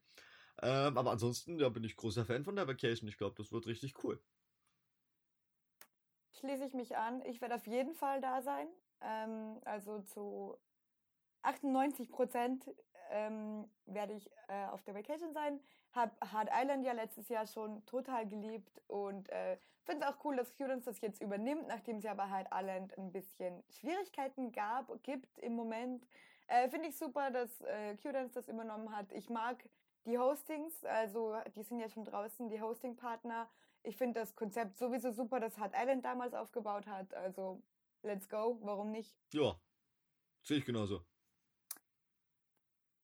Ähm, 0.61 0.97
aber 0.97 1.11
ansonsten, 1.11 1.59
ja, 1.59 1.69
bin 1.69 1.83
ich 1.83 1.95
großer 1.95 2.25
Fan 2.25 2.43
von 2.43 2.55
der 2.55 2.67
Vacation. 2.67 3.07
Ich 3.07 3.17
glaube, 3.17 3.35
das 3.37 3.51
wird 3.51 3.67
richtig 3.67 4.03
cool. 4.03 4.19
Schließe 6.39 6.65
ich 6.65 6.73
mich 6.73 6.95
an. 6.95 7.23
Ich 7.25 7.41
werde 7.41 7.55
auf 7.55 7.67
jeden 7.67 7.93
Fall 7.93 8.21
da 8.21 8.41
sein. 8.41 8.67
Ähm, 9.01 9.59
also 9.65 10.01
zu 10.01 10.57
98 11.47 12.11
Prozent 12.11 12.69
ähm, 13.09 13.69
werde 13.85 14.13
ich 14.13 14.29
äh, 14.49 14.65
auf 14.71 14.83
der 14.83 14.95
Vacation 14.95 15.33
sein. 15.33 15.61
Habe 15.93 16.11
Hard 16.31 16.49
Island 16.51 16.85
ja 16.85 16.91
letztes 16.91 17.29
Jahr 17.29 17.47
schon 17.47 17.85
total 17.85 18.27
geliebt 18.27 18.81
und 18.87 19.29
äh, 19.29 19.57
finde 19.83 20.05
es 20.05 20.11
auch 20.11 20.25
cool, 20.25 20.35
dass 20.35 20.51
Students 20.51 20.85
das 20.85 20.99
jetzt 20.99 21.21
übernimmt, 21.21 21.67
nachdem 21.67 21.97
es 21.97 22.03
ja 22.03 22.13
bei 22.13 22.29
Hard 22.29 22.49
Island 22.53 22.97
ein 22.97 23.11
bisschen 23.11 23.63
Schwierigkeiten 23.69 24.51
gab, 24.51 24.91
gibt 25.03 25.39
im 25.39 25.55
Moment. 25.55 26.05
Äh, 26.47 26.69
finde 26.69 26.89
ich 26.89 26.97
super, 26.97 27.31
dass 27.31 27.61
äh, 27.61 27.95
das 28.33 28.47
übernommen 28.49 28.95
hat. 28.95 29.11
Ich 29.13 29.29
mag 29.29 29.63
die 30.05 30.17
Hostings, 30.17 30.83
also 30.83 31.35
die 31.55 31.63
sind 31.63 31.79
ja 31.79 31.89
schon 31.89 32.03
draußen, 32.03 32.49
die 32.49 32.61
Hosting-Partner. 32.61 33.49
Ich 33.83 33.95
finde 33.95 34.19
das 34.19 34.35
Konzept 34.35 34.77
sowieso 34.77 35.11
super, 35.11 35.39
das 35.39 35.57
Hard 35.57 35.73
Island 35.77 36.03
damals 36.03 36.33
aufgebaut 36.33 36.87
hat. 36.87 37.13
Also 37.13 37.61
let's 38.03 38.27
go, 38.27 38.57
warum 38.61 38.91
nicht? 38.91 39.17
Ja, 39.31 39.55
sehe 40.43 40.57
ich 40.57 40.65
genauso. 40.65 41.05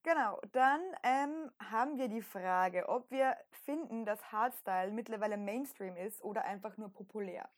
Genau, 0.03 0.39
dann 0.51 0.81
ähm, 1.03 1.49
haben 1.59 1.97
wir 1.97 2.09
die 2.09 2.21
Frage, 2.21 2.89
ob 2.89 3.09
wir 3.09 3.37
finden, 3.65 4.05
dass 4.05 4.31
Hardstyle 4.31 4.91
mittlerweile 4.91 5.37
Mainstream 5.37 5.95
ist 5.95 6.21
oder 6.21 6.43
einfach 6.43 6.77
nur 6.77 6.91
populär. 6.91 7.49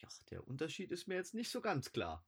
Ja, 0.00 0.08
der 0.30 0.46
Unterschied 0.46 0.90
ist 0.90 1.06
mir 1.06 1.14
jetzt 1.14 1.34
nicht 1.34 1.50
so 1.50 1.60
ganz 1.60 1.92
klar. 1.92 2.24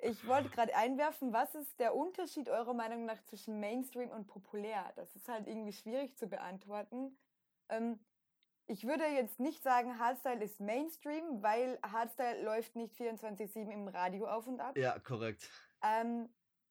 Ich 0.00 0.24
wollte 0.28 0.48
gerade 0.50 0.76
einwerfen, 0.76 1.32
was 1.32 1.56
ist 1.56 1.80
der 1.80 1.96
Unterschied 1.96 2.48
eurer 2.48 2.72
Meinung 2.72 3.04
nach 3.04 3.20
zwischen 3.24 3.58
Mainstream 3.58 4.10
und 4.10 4.28
populär? 4.28 4.92
Das 4.94 5.16
ist 5.16 5.28
halt 5.28 5.48
irgendwie 5.48 5.72
schwierig 5.72 6.16
zu 6.16 6.28
beantworten. 6.28 7.18
Ähm, 7.68 7.98
ich 8.68 8.86
würde 8.86 9.04
jetzt 9.06 9.40
nicht 9.40 9.64
sagen, 9.64 9.98
Hardstyle 9.98 10.44
ist 10.44 10.60
Mainstream, 10.60 11.42
weil 11.42 11.80
Hardstyle 11.82 12.44
läuft 12.44 12.76
nicht 12.76 12.94
24-7 12.94 13.72
im 13.72 13.88
Radio 13.88 14.28
auf 14.28 14.46
und 14.46 14.60
ab. 14.60 14.76
Ja, 14.76 14.96
korrekt. 15.00 15.50
Ähm, 15.82 16.28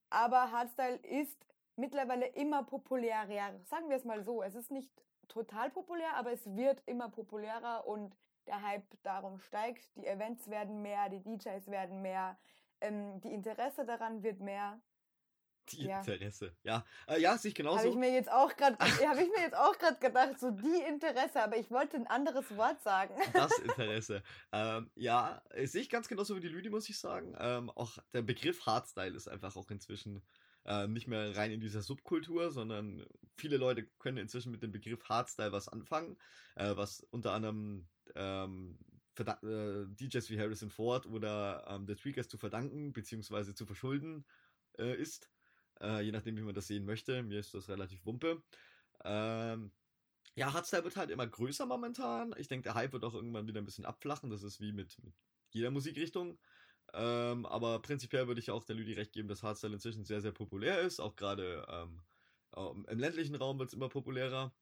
aber 0.09 0.51
Hardstyle 0.51 0.95
ist 0.97 1.45
mittlerweile 1.77 2.27
immer 2.27 2.63
populärer. 2.63 3.59
Sagen 3.65 3.89
wir 3.89 3.97
es 3.97 4.05
mal 4.05 4.23
so. 4.23 4.43
Es 4.43 4.55
ist 4.55 4.71
nicht 4.71 4.91
total 5.27 5.69
populär, 5.69 6.15
aber 6.15 6.31
es 6.31 6.45
wird 6.55 6.81
immer 6.85 7.09
populärer 7.09 7.85
und 7.85 8.15
der 8.47 8.61
Hype 8.61 8.85
darum 9.03 9.39
steigt. 9.39 9.83
Die 9.95 10.07
Events 10.07 10.49
werden 10.49 10.81
mehr, 10.81 11.09
die 11.09 11.21
DJs 11.21 11.67
werden 11.67 12.01
mehr, 12.01 12.37
ähm, 12.81 13.19
die 13.21 13.33
Interesse 13.33 13.85
daran 13.85 14.23
wird 14.23 14.39
mehr. 14.39 14.79
Die 15.69 15.83
ja. 15.83 15.99
Interesse, 15.99 16.55
ja. 16.63 16.85
Äh, 17.07 17.19
ja, 17.19 17.37
sich 17.37 17.53
genauso. 17.53 17.79
Habe 17.79 17.89
ich 17.89 17.95
mir 17.95 18.11
jetzt 18.11 18.31
auch 18.31 18.55
gerade, 18.55 18.77
habe 18.79 19.21
ich 19.21 19.29
mir 19.29 19.41
jetzt 19.41 19.57
auch 19.57 19.77
gerade 19.77 19.97
gedacht, 19.99 20.39
so 20.39 20.51
die 20.51 20.81
Interesse, 20.87 21.43
aber 21.43 21.57
ich 21.57 21.69
wollte 21.69 21.97
ein 21.97 22.07
anderes 22.07 22.55
Wort 22.55 22.81
sagen. 22.83 23.13
Das 23.33 23.51
Interesse. 23.59 24.23
ähm, 24.53 24.89
ja, 24.95 25.41
sehe 25.63 25.81
ich 25.81 25.89
ganz 25.89 26.07
genauso 26.07 26.37
wie 26.37 26.39
die 26.39 26.47
Lüdi, 26.47 26.69
muss 26.69 26.87
ich 26.87 26.97
sagen. 26.97 27.35
Ähm, 27.37 27.69
auch 27.71 27.97
der 28.13 28.21
Begriff 28.21 28.65
Hardstyle 28.65 29.15
ist 29.15 29.27
einfach 29.27 29.57
auch 29.57 29.69
inzwischen 29.69 30.23
äh, 30.67 30.87
nicht 30.87 31.07
mehr 31.07 31.35
rein 31.35 31.51
in 31.51 31.61
dieser 31.61 31.81
Subkultur, 31.81 32.51
sondern 32.51 33.05
viele 33.37 33.57
Leute 33.57 33.85
können 33.99 34.17
inzwischen 34.17 34.51
mit 34.51 34.61
dem 34.61 34.71
Begriff 34.71 35.03
Hardstyle 35.05 35.51
was 35.51 35.69
anfangen, 35.69 36.17
äh, 36.55 36.75
was 36.75 37.01
unter 37.11 37.31
anderem 37.31 37.87
ähm, 38.15 38.77
äh, 39.17 39.85
DJs 39.87 40.29
wie 40.29 40.39
Harrison 40.39 40.69
Ford 40.69 41.05
oder 41.05 41.65
ähm, 41.67 41.87
The 41.87 41.95
Tweakers 41.95 42.27
zu 42.27 42.37
verdanken 42.37 42.93
bzw. 42.93 43.53
zu 43.53 43.65
verschulden 43.65 44.25
äh, 44.77 44.95
ist. 44.95 45.31
Äh, 45.79 46.01
je 46.01 46.11
nachdem, 46.11 46.37
wie 46.37 46.41
man 46.41 46.55
das 46.55 46.67
sehen 46.67 46.85
möchte. 46.85 47.23
Mir 47.23 47.39
ist 47.39 47.53
das 47.53 47.69
relativ 47.69 48.05
wumpe. 48.05 48.43
Ähm, 49.03 49.71
ja, 50.35 50.53
Hardstyle 50.53 50.83
wird 50.83 50.97
halt 50.97 51.09
immer 51.11 51.25
größer 51.25 51.65
momentan. 51.65 52.35
Ich 52.37 52.47
denke, 52.47 52.63
der 52.63 52.75
Hype 52.75 52.93
wird 52.93 53.03
auch 53.03 53.13
irgendwann 53.13 53.47
wieder 53.47 53.61
ein 53.61 53.65
bisschen 53.65 53.85
abflachen. 53.85 54.29
Das 54.29 54.43
ist 54.43 54.59
wie 54.59 54.71
mit, 54.71 55.01
mit 55.03 55.13
jeder 55.51 55.71
Musikrichtung. 55.71 56.37
Ähm, 56.93 57.45
aber 57.45 57.81
prinzipiell 57.81 58.27
würde 58.27 58.39
ich 58.39 58.51
auch 58.51 58.63
der 58.63 58.75
Lüdi 58.75 58.93
recht 58.93 59.13
geben, 59.13 59.27
dass 59.27 59.43
Hardstyle 59.43 59.73
inzwischen 59.73 60.05
sehr, 60.05 60.21
sehr 60.21 60.31
populär 60.31 60.79
ist. 60.81 60.99
Auch 60.99 61.15
gerade 61.15 61.65
ähm, 61.69 62.85
im 62.87 62.99
ländlichen 62.99 63.35
Raum 63.35 63.59
wird 63.59 63.69
es 63.69 63.73
immer 63.73 63.89
populärer. 63.89 64.53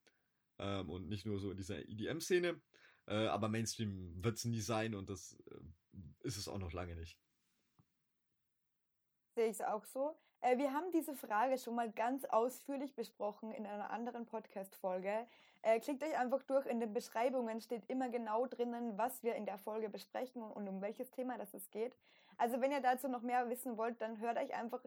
Ähm, 0.58 0.90
und 0.90 1.10
nicht 1.10 1.26
nur 1.26 1.40
so 1.40 1.52
in 1.52 1.58
dieser 1.58 1.80
EDM-Szene. 1.80 2.60
Äh, 3.08 3.28
aber 3.28 3.50
Mainstream 3.50 4.24
wird 4.24 4.38
es 4.38 4.46
nie 4.46 4.62
sein 4.62 4.96
und 4.96 5.10
das 5.10 5.38
äh, 5.52 6.28
ist 6.28 6.38
es 6.38 6.48
auch 6.48 6.58
noch 6.58 6.74
lange 6.74 6.96
nicht. 6.96 7.18
Sehe 9.36 9.46
ich 9.46 9.52
es 9.52 9.62
auch 9.62 9.86
so. 9.86 10.18
Äh, 10.42 10.58
wir 10.58 10.74
haben 10.74 10.92
diese 10.92 11.14
Frage 11.14 11.58
schon 11.58 11.76
mal 11.76 11.92
ganz 11.92 12.26
ausführlich 12.26 12.96
besprochen 12.96 13.52
in 13.52 13.66
einer 13.66 13.90
anderen 13.90 14.26
Podcast-Folge. 14.26 15.28
Äh, 15.66 15.80
klickt 15.80 16.04
euch 16.04 16.16
einfach 16.16 16.44
durch. 16.44 16.68
In 16.68 16.80
den 16.80 16.94
Beschreibungen 16.94 17.60
steht 17.60 17.90
immer 17.90 18.08
genau 18.10 18.46
drinnen, 18.46 19.00
was 19.00 19.24
wir 19.24 19.34
in 19.34 19.48
der 19.48 19.58
Folge 19.58 19.90
besprechen 19.90 20.44
und 20.44 20.68
um 20.68 20.80
welches 20.80 21.10
Thema 21.10 21.40
das 21.40 21.56
es 21.56 21.72
geht. 21.72 21.98
Also 22.38 22.62
wenn 22.62 22.72
ihr 22.72 22.82
dazu 22.82 23.08
noch 23.08 23.24
mehr 23.24 23.50
wissen 23.50 23.76
wollt, 23.76 24.00
dann 24.00 24.20
hört 24.20 24.38
euch 24.38 24.54
einfach 24.54 24.86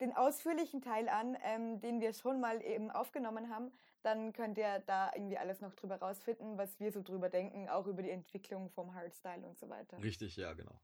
den 0.00 0.14
ausführlichen 0.14 0.82
Teil 0.82 1.08
an, 1.08 1.36
ähm, 1.42 1.80
den 1.80 2.00
wir 2.00 2.12
schon 2.12 2.38
mal 2.38 2.62
eben 2.62 2.92
aufgenommen 2.92 3.50
haben, 3.50 3.72
dann 4.02 4.32
könnt 4.32 4.56
ihr 4.56 4.78
da 4.86 5.10
irgendwie 5.14 5.36
alles 5.36 5.60
noch 5.60 5.74
drüber 5.74 5.96
rausfinden, 5.96 6.56
was 6.56 6.78
wir 6.78 6.92
so 6.92 7.02
drüber 7.02 7.28
denken, 7.28 7.68
auch 7.68 7.88
über 7.88 8.02
die 8.02 8.10
Entwicklung 8.10 8.70
vom 8.70 8.94
Hardstyle 8.94 9.44
und 9.44 9.58
so 9.58 9.68
weiter. 9.68 10.00
Richtig, 10.00 10.36
ja, 10.36 10.52
genau. 10.52 10.78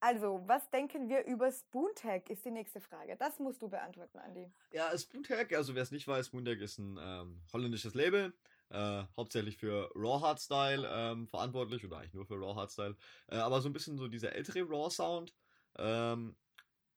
Also, 0.00 0.42
was 0.46 0.68
denken 0.70 1.08
wir 1.08 1.24
über 1.24 1.50
Spoontag, 1.50 2.28
ist 2.30 2.44
die 2.44 2.50
nächste 2.50 2.80
Frage. 2.80 3.16
Das 3.16 3.38
musst 3.38 3.62
du 3.62 3.68
beantworten, 3.68 4.18
Andi. 4.18 4.52
Ja, 4.70 4.96
Spoontag, 4.96 5.52
also 5.54 5.74
wer 5.74 5.82
es 5.82 5.90
nicht 5.90 6.06
weiß, 6.06 6.26
Spoontag 6.26 6.58
ist 6.60 6.78
ein 6.78 6.98
ähm, 7.00 7.40
holländisches 7.52 7.94
Label, 7.94 8.32
äh, 8.68 9.04
hauptsächlich 9.16 9.56
für 9.56 9.90
Raw 9.94 10.20
Hardstyle 10.20 10.88
ähm, 10.90 11.26
verantwortlich, 11.26 11.84
oder 11.84 11.98
eigentlich 11.98 12.14
nur 12.14 12.26
für 12.26 12.34
Raw 12.34 12.54
Hardstyle, 12.54 12.96
äh, 13.28 13.36
aber 13.36 13.60
so 13.62 13.68
ein 13.68 13.72
bisschen 13.72 13.96
so 13.96 14.08
dieser 14.08 14.32
ältere 14.32 14.62
Raw 14.68 14.90
Sound. 14.90 15.34
Ähm, 15.78 16.36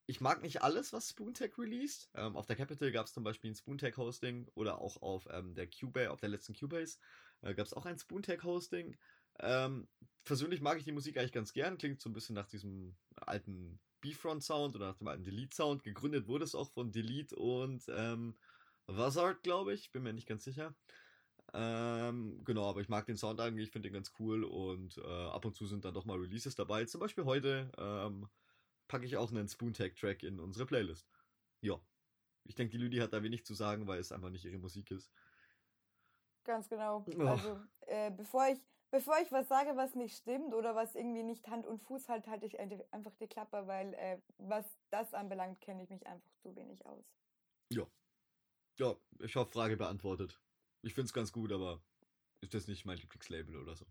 ich 0.05 0.21
mag 0.21 0.41
nicht 0.41 0.63
alles, 0.63 0.91
was 0.91 1.09
Spoontech 1.09 1.57
released. 1.57 2.09
Ähm, 2.15 2.35
auf 2.35 2.47
der 2.47 2.55
Capital 2.55 2.91
gab 2.91 3.05
es 3.05 3.13
zum 3.13 3.23
Beispiel 3.23 3.51
ein 3.51 3.55
Spoontech-Hosting 3.55 4.47
oder 4.55 4.81
auch 4.81 5.01
auf 5.03 5.27
ähm, 5.31 5.53
der 5.53 5.69
Cubase, 5.69 6.11
auf 6.11 6.19
der 6.19 6.29
letzten 6.29 6.55
Cubase 6.55 6.97
äh, 7.41 7.53
gab 7.53 7.67
es 7.67 7.73
auch 7.73 7.85
ein 7.85 7.97
Spoontech-Hosting. 7.97 8.97
Ähm, 9.39 9.87
persönlich 10.23 10.61
mag 10.61 10.77
ich 10.77 10.83
die 10.83 10.91
Musik 10.91 11.17
eigentlich 11.17 11.31
ganz 11.31 11.53
gern. 11.53 11.77
Klingt 11.77 12.01
so 12.01 12.09
ein 12.09 12.13
bisschen 12.13 12.35
nach 12.35 12.47
diesem 12.47 12.95
alten 13.15 13.79
B-Front-Sound 14.01 14.75
oder 14.75 14.87
nach 14.87 14.97
dem 14.97 15.07
alten 15.07 15.23
Delete-Sound. 15.23 15.83
Gegründet 15.83 16.27
wurde 16.27 16.45
es 16.45 16.55
auch 16.55 16.69
von 16.69 16.91
Delete 16.91 17.35
und 17.35 17.83
ähm, 17.89 18.37
Wazard, 18.87 19.43
glaube 19.43 19.73
ich. 19.73 19.91
Bin 19.91 20.03
mir 20.03 20.13
nicht 20.13 20.27
ganz 20.27 20.43
sicher. 20.43 20.75
Ähm, 21.53 22.43
genau, 22.45 22.69
aber 22.69 22.81
ich 22.81 22.89
mag 22.89 23.05
den 23.07 23.17
Sound 23.17 23.39
eigentlich, 23.39 23.67
ich 23.67 23.71
finde 23.71 23.89
den 23.89 23.93
ganz 23.93 24.13
cool 24.19 24.43
und 24.43 24.97
äh, 24.99 25.01
ab 25.01 25.45
und 25.45 25.55
zu 25.55 25.65
sind 25.65 25.83
dann 25.83 25.95
doch 25.95 26.05
mal 26.05 26.17
Releases 26.17 26.55
dabei. 26.55 26.85
Zum 26.85 26.99
Beispiel 26.99 27.25
heute 27.25 27.71
ähm, 27.77 28.29
packe 28.87 29.05
ich 29.05 29.17
auch 29.17 29.31
einen 29.31 29.47
Spoontag-Track 29.47 30.23
in 30.23 30.39
unsere 30.39 30.65
Playlist. 30.65 31.09
Ja. 31.61 31.79
Ich 32.45 32.55
denke, 32.55 32.71
die 32.71 32.77
Lüdi 32.77 32.97
hat 32.97 33.13
da 33.13 33.21
wenig 33.21 33.45
zu 33.45 33.53
sagen, 33.53 33.87
weil 33.87 33.99
es 33.99 34.11
einfach 34.11 34.29
nicht 34.29 34.45
ihre 34.45 34.57
Musik 34.57 34.91
ist. 34.91 35.11
Ganz 36.43 36.69
genau. 36.69 37.05
Oh. 37.17 37.21
Also, 37.21 37.59
äh, 37.81 38.11
bevor 38.11 38.47
ich 38.47 38.59
bevor 38.91 39.19
ich 39.21 39.31
was 39.31 39.47
sage, 39.47 39.75
was 39.75 39.95
nicht 39.95 40.17
stimmt 40.17 40.53
oder 40.53 40.75
was 40.75 40.95
irgendwie 40.95 41.23
nicht 41.23 41.47
Hand 41.49 41.65
und 41.65 41.79
Fuß 41.79 42.09
hat, 42.09 42.27
halte 42.27 42.45
ich 42.45 42.59
einfach 42.59 43.15
die 43.15 43.27
Klappe, 43.27 43.67
weil 43.67 43.93
äh, 43.95 44.19
was 44.37 44.65
das 44.89 45.13
anbelangt, 45.13 45.61
kenne 45.61 45.83
ich 45.83 45.89
mich 45.89 46.05
einfach 46.07 46.33
zu 46.41 46.55
wenig 46.55 46.85
aus. 46.85 47.05
Ja. 47.71 47.85
Ja, 48.77 48.95
ich 49.19 49.35
hoffe, 49.35 49.51
Frage 49.51 49.75
beantwortet. 49.75 50.39
Ich 50.81 50.93
finde 50.93 51.07
es 51.07 51.13
ganz 51.13 51.31
gut, 51.31 51.51
aber 51.51 51.81
ist 52.41 52.53
das 52.53 52.67
nicht 52.67 52.85
mein 52.85 52.97
Lieblingslabel 52.97 53.57
oder 53.57 53.75
so? 53.75 53.85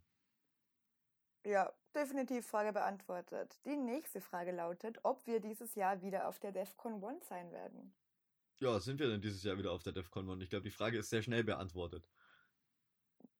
Ja, 1.45 1.73
definitiv 1.95 2.47
Frage 2.47 2.73
beantwortet. 2.73 3.59
Die 3.65 3.77
nächste 3.77 4.21
Frage 4.21 4.53
lautet, 4.53 4.99
ob 5.03 5.27
wir 5.27 5.41
dieses 5.41 5.75
Jahr 5.75 6.03
wieder 6.03 6.29
auf 6.29 6.39
der 6.39 6.53
DEFCON 6.53 7.05
1 7.05 7.29
sein 7.29 7.53
werden. 7.53 7.95
Ja, 8.61 8.81
sind 8.81 8.99
wir 8.99 9.09
denn 9.09 9.21
dieses 9.21 9.45
Jahr 9.45 9.57
wieder 9.57 9.73
auf 9.73 9.83
der 9.83 9.93
DEFCON 9.93 10.29
1? 10.29 10.43
Ich 10.43 10.51
glaube, 10.51 10.65
die 10.65 10.71
Frage 10.71 10.99
ist 10.99 11.11
sehr 11.11 11.23
schnell 11.23 11.45
beantwortet. 11.45 12.09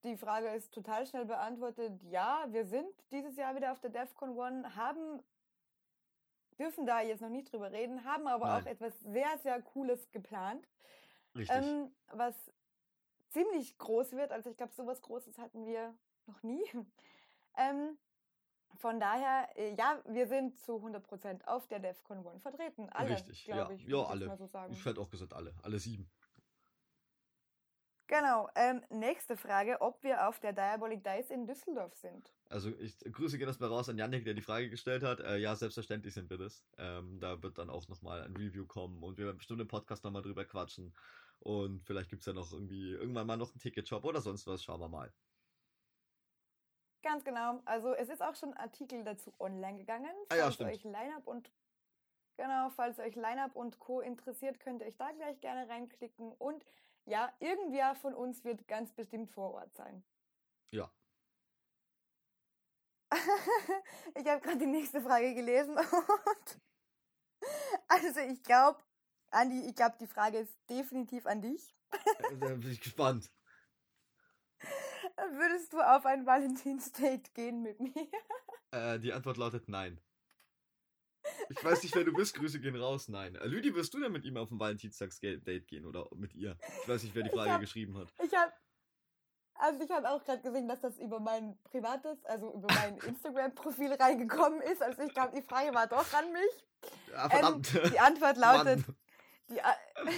Die 0.03 0.15
Frage 0.15 0.47
ist 0.49 0.73
total 0.73 1.05
schnell 1.05 1.25
beantwortet. 1.25 2.01
Ja, 2.03 2.45
wir 2.49 2.65
sind 2.65 2.87
dieses 3.11 3.35
Jahr 3.35 3.55
wieder 3.55 3.71
auf 3.71 3.81
der 3.81 3.89
DEFCON 3.89 4.39
1, 4.39 4.75
haben, 4.75 5.21
dürfen 6.57 6.85
da 6.85 7.01
jetzt 7.01 7.21
noch 7.21 7.29
nicht 7.29 7.51
drüber 7.51 7.71
reden, 7.71 8.05
haben 8.05 8.27
aber 8.27 8.47
Nein. 8.47 8.63
auch 8.63 8.65
etwas 8.65 8.97
sehr, 9.01 9.37
sehr 9.43 9.61
Cooles 9.61 10.09
geplant. 10.11 10.67
Richtig. 11.35 11.55
Ähm, 11.57 11.91
was 12.13 12.33
ziemlich 13.29 13.77
groß 13.77 14.13
wird. 14.13 14.31
Also 14.31 14.49
ich 14.49 14.57
glaube, 14.57 14.73
sowas 14.73 15.01
Großes 15.01 15.37
hatten 15.37 15.65
wir 15.65 15.93
noch 16.27 16.43
nie. 16.43 16.63
Ähm, 17.57 17.97
von 18.75 18.99
daher, 19.01 19.49
äh, 19.57 19.73
ja, 19.73 20.01
wir 20.07 20.27
sind 20.27 20.57
zu 20.59 20.77
100% 20.77 21.45
auf 21.45 21.67
der 21.67 21.79
DEFCON 21.79 22.25
1 22.25 22.41
vertreten. 22.41 22.87
Alle, 22.91 23.09
Richtig, 23.09 23.47
ja. 23.47 23.69
Ich, 23.71 23.85
ja, 23.85 24.03
alle. 24.03 24.37
So 24.37 24.49
ich 24.69 24.85
hätte 24.85 25.01
auch 25.01 25.09
gesagt, 25.09 25.33
alle. 25.33 25.53
Alle 25.63 25.79
sieben. 25.79 26.09
Genau. 28.09 28.49
Ähm, 28.55 28.81
nächste 28.89 29.37
Frage, 29.37 29.81
ob 29.81 30.01
wir 30.01 30.27
auf 30.27 30.39
der 30.39 30.51
Diabolic 30.51 31.03
Dice 31.03 31.29
in 31.29 31.45
Düsseldorf 31.45 31.95
sind. 31.95 32.33
Also 32.49 32.71
ich 32.79 32.97
grüße 32.99 33.37
gerne 33.37 33.51
das 33.51 33.59
mal 33.59 33.67
raus 33.67 33.87
an 33.87 33.99
Janik, 33.99 34.25
der 34.25 34.33
die 34.33 34.41
Frage 34.41 34.67
gestellt 34.67 35.03
hat. 35.03 35.19
Äh, 35.19 35.37
ja, 35.37 35.55
selbstverständlich 35.55 36.15
sind 36.15 36.27
wir 36.31 36.39
das. 36.39 36.65
Ähm, 36.79 37.19
da 37.19 37.41
wird 37.43 37.59
dann 37.59 37.69
auch 37.69 37.87
nochmal 37.87 38.23
ein 38.23 38.35
Review 38.35 38.65
kommen 38.65 39.03
und 39.03 39.19
wir 39.19 39.25
werden 39.25 39.37
bestimmt 39.37 39.61
im 39.61 39.67
Podcast 39.67 40.03
nochmal 40.03 40.23
drüber 40.23 40.43
quatschen. 40.43 40.91
Und 41.37 41.85
vielleicht 41.85 42.09
gibt 42.09 42.23
es 42.23 42.25
ja 42.25 42.33
noch 42.33 42.51
irgendwie 42.51 42.93
irgendwann 42.93 43.27
mal 43.27 43.37
noch 43.37 43.51
einen 43.51 43.59
Ticketshop 43.59 44.03
oder 44.03 44.21
sonst 44.21 44.47
was. 44.47 44.63
Schauen 44.63 44.81
wir 44.81 44.89
mal. 44.89 45.13
Ganz 47.03 47.23
genau. 47.23 47.61
Also 47.65 47.93
es 47.93 48.09
ist 48.09 48.23
auch 48.23 48.35
schon 48.35 48.53
ein 48.53 48.57
Artikel 48.57 49.03
dazu 49.03 49.31
online 49.39 49.77
gegangen. 49.77 50.15
Ah, 50.29 50.35
ja, 50.35 50.51
falls 50.51 50.61
euch 50.61 50.83
Lineup 50.83 51.27
und 51.27 51.51
genau, 52.37 52.71
falls 52.71 52.97
euch 52.97 53.15
Lineup 53.15 53.55
und 53.55 53.77
Co. 53.77 54.01
interessiert, 54.01 54.59
könnt 54.59 54.81
ihr 54.81 54.87
euch 54.87 54.97
da 54.97 55.11
gleich 55.11 55.39
gerne 55.41 55.69
reinklicken. 55.69 56.33
Und 56.33 56.65
ja, 57.09 57.33
irgendwer 57.39 57.95
von 57.95 58.13
uns 58.13 58.43
wird 58.43 58.67
ganz 58.67 58.93
bestimmt 58.93 59.31
vor 59.31 59.53
Ort 59.55 59.73
sein. 59.73 60.03
Ja. 60.71 60.91
ich 64.15 64.27
habe 64.27 64.41
gerade 64.41 64.59
die 64.59 64.67
nächste 64.67 65.01
Frage 65.01 65.33
gelesen 65.33 65.75
und 65.75 66.61
also 67.87 68.19
ich 68.19 68.43
glaube, 68.43 68.79
Andi, 69.31 69.67
ich 69.67 69.75
glaube, 69.75 69.97
die 69.99 70.07
Frage 70.07 70.37
ist 70.37 70.55
definitiv 70.69 71.25
an 71.25 71.41
dich. 71.41 71.75
Äh, 71.91 72.37
da 72.37 72.47
bin 72.47 72.71
ich 72.71 72.81
gespannt. 72.81 73.31
Würdest 75.31 75.73
du 75.73 75.81
auf 75.81 76.05
ein 76.05 76.25
Valentinsdate 76.25 77.33
gehen 77.33 77.63
mit 77.63 77.79
mir? 77.79 78.07
Äh, 78.71 78.99
die 78.99 79.13
Antwort 79.13 79.37
lautet 79.37 79.67
nein. 79.67 79.99
Ich 81.49 81.63
weiß 81.63 81.83
nicht, 81.83 81.95
wer 81.95 82.03
du 82.03 82.13
bist. 82.13 82.35
Grüße 82.35 82.59
gehen 82.59 82.75
raus. 82.75 83.07
Nein. 83.07 83.35
Äh, 83.35 83.47
Lüdi, 83.47 83.73
wirst 83.73 83.93
du 83.93 83.99
denn 83.99 84.11
mit 84.11 84.23
ihm 84.25 84.37
auf 84.37 84.51
ein 84.51 84.59
Valentinstags-Date 84.59 85.67
gehen 85.67 85.85
oder 85.85 86.07
mit 86.15 86.33
ihr? 86.35 86.57
Ich 86.83 86.89
weiß 86.89 87.03
nicht, 87.03 87.15
wer 87.15 87.23
die 87.23 87.29
Frage 87.29 87.51
hab, 87.51 87.61
geschrieben 87.61 87.97
hat. 87.97 88.07
Ich 88.23 88.33
habe 88.33 88.51
also 89.59 89.83
ich 89.83 89.91
habe 89.91 90.09
auch 90.09 90.23
gerade 90.23 90.41
gesehen, 90.41 90.69
dass 90.69 90.79
das 90.79 90.97
über 90.97 91.19
mein 91.19 91.59
privates, 91.63 92.23
also 92.25 92.53
über 92.53 92.67
mein 92.73 92.97
Instagram-Profil 93.05 93.93
reingekommen 93.93 94.61
ist. 94.61 94.81
Also 94.81 95.01
ich 95.01 95.13
glaube, 95.13 95.35
die 95.35 95.41
Frage 95.41 95.75
war 95.75 95.85
doch 95.85 96.13
an 96.13 96.31
mich. 96.31 96.65
Ja, 97.11 97.29
verdammt. 97.29 97.75
Ähm, 97.75 97.91
die 97.91 97.99
Antwort 97.99 98.37
lautet. 98.37 98.85
Die 99.49 99.61
A 99.61 99.75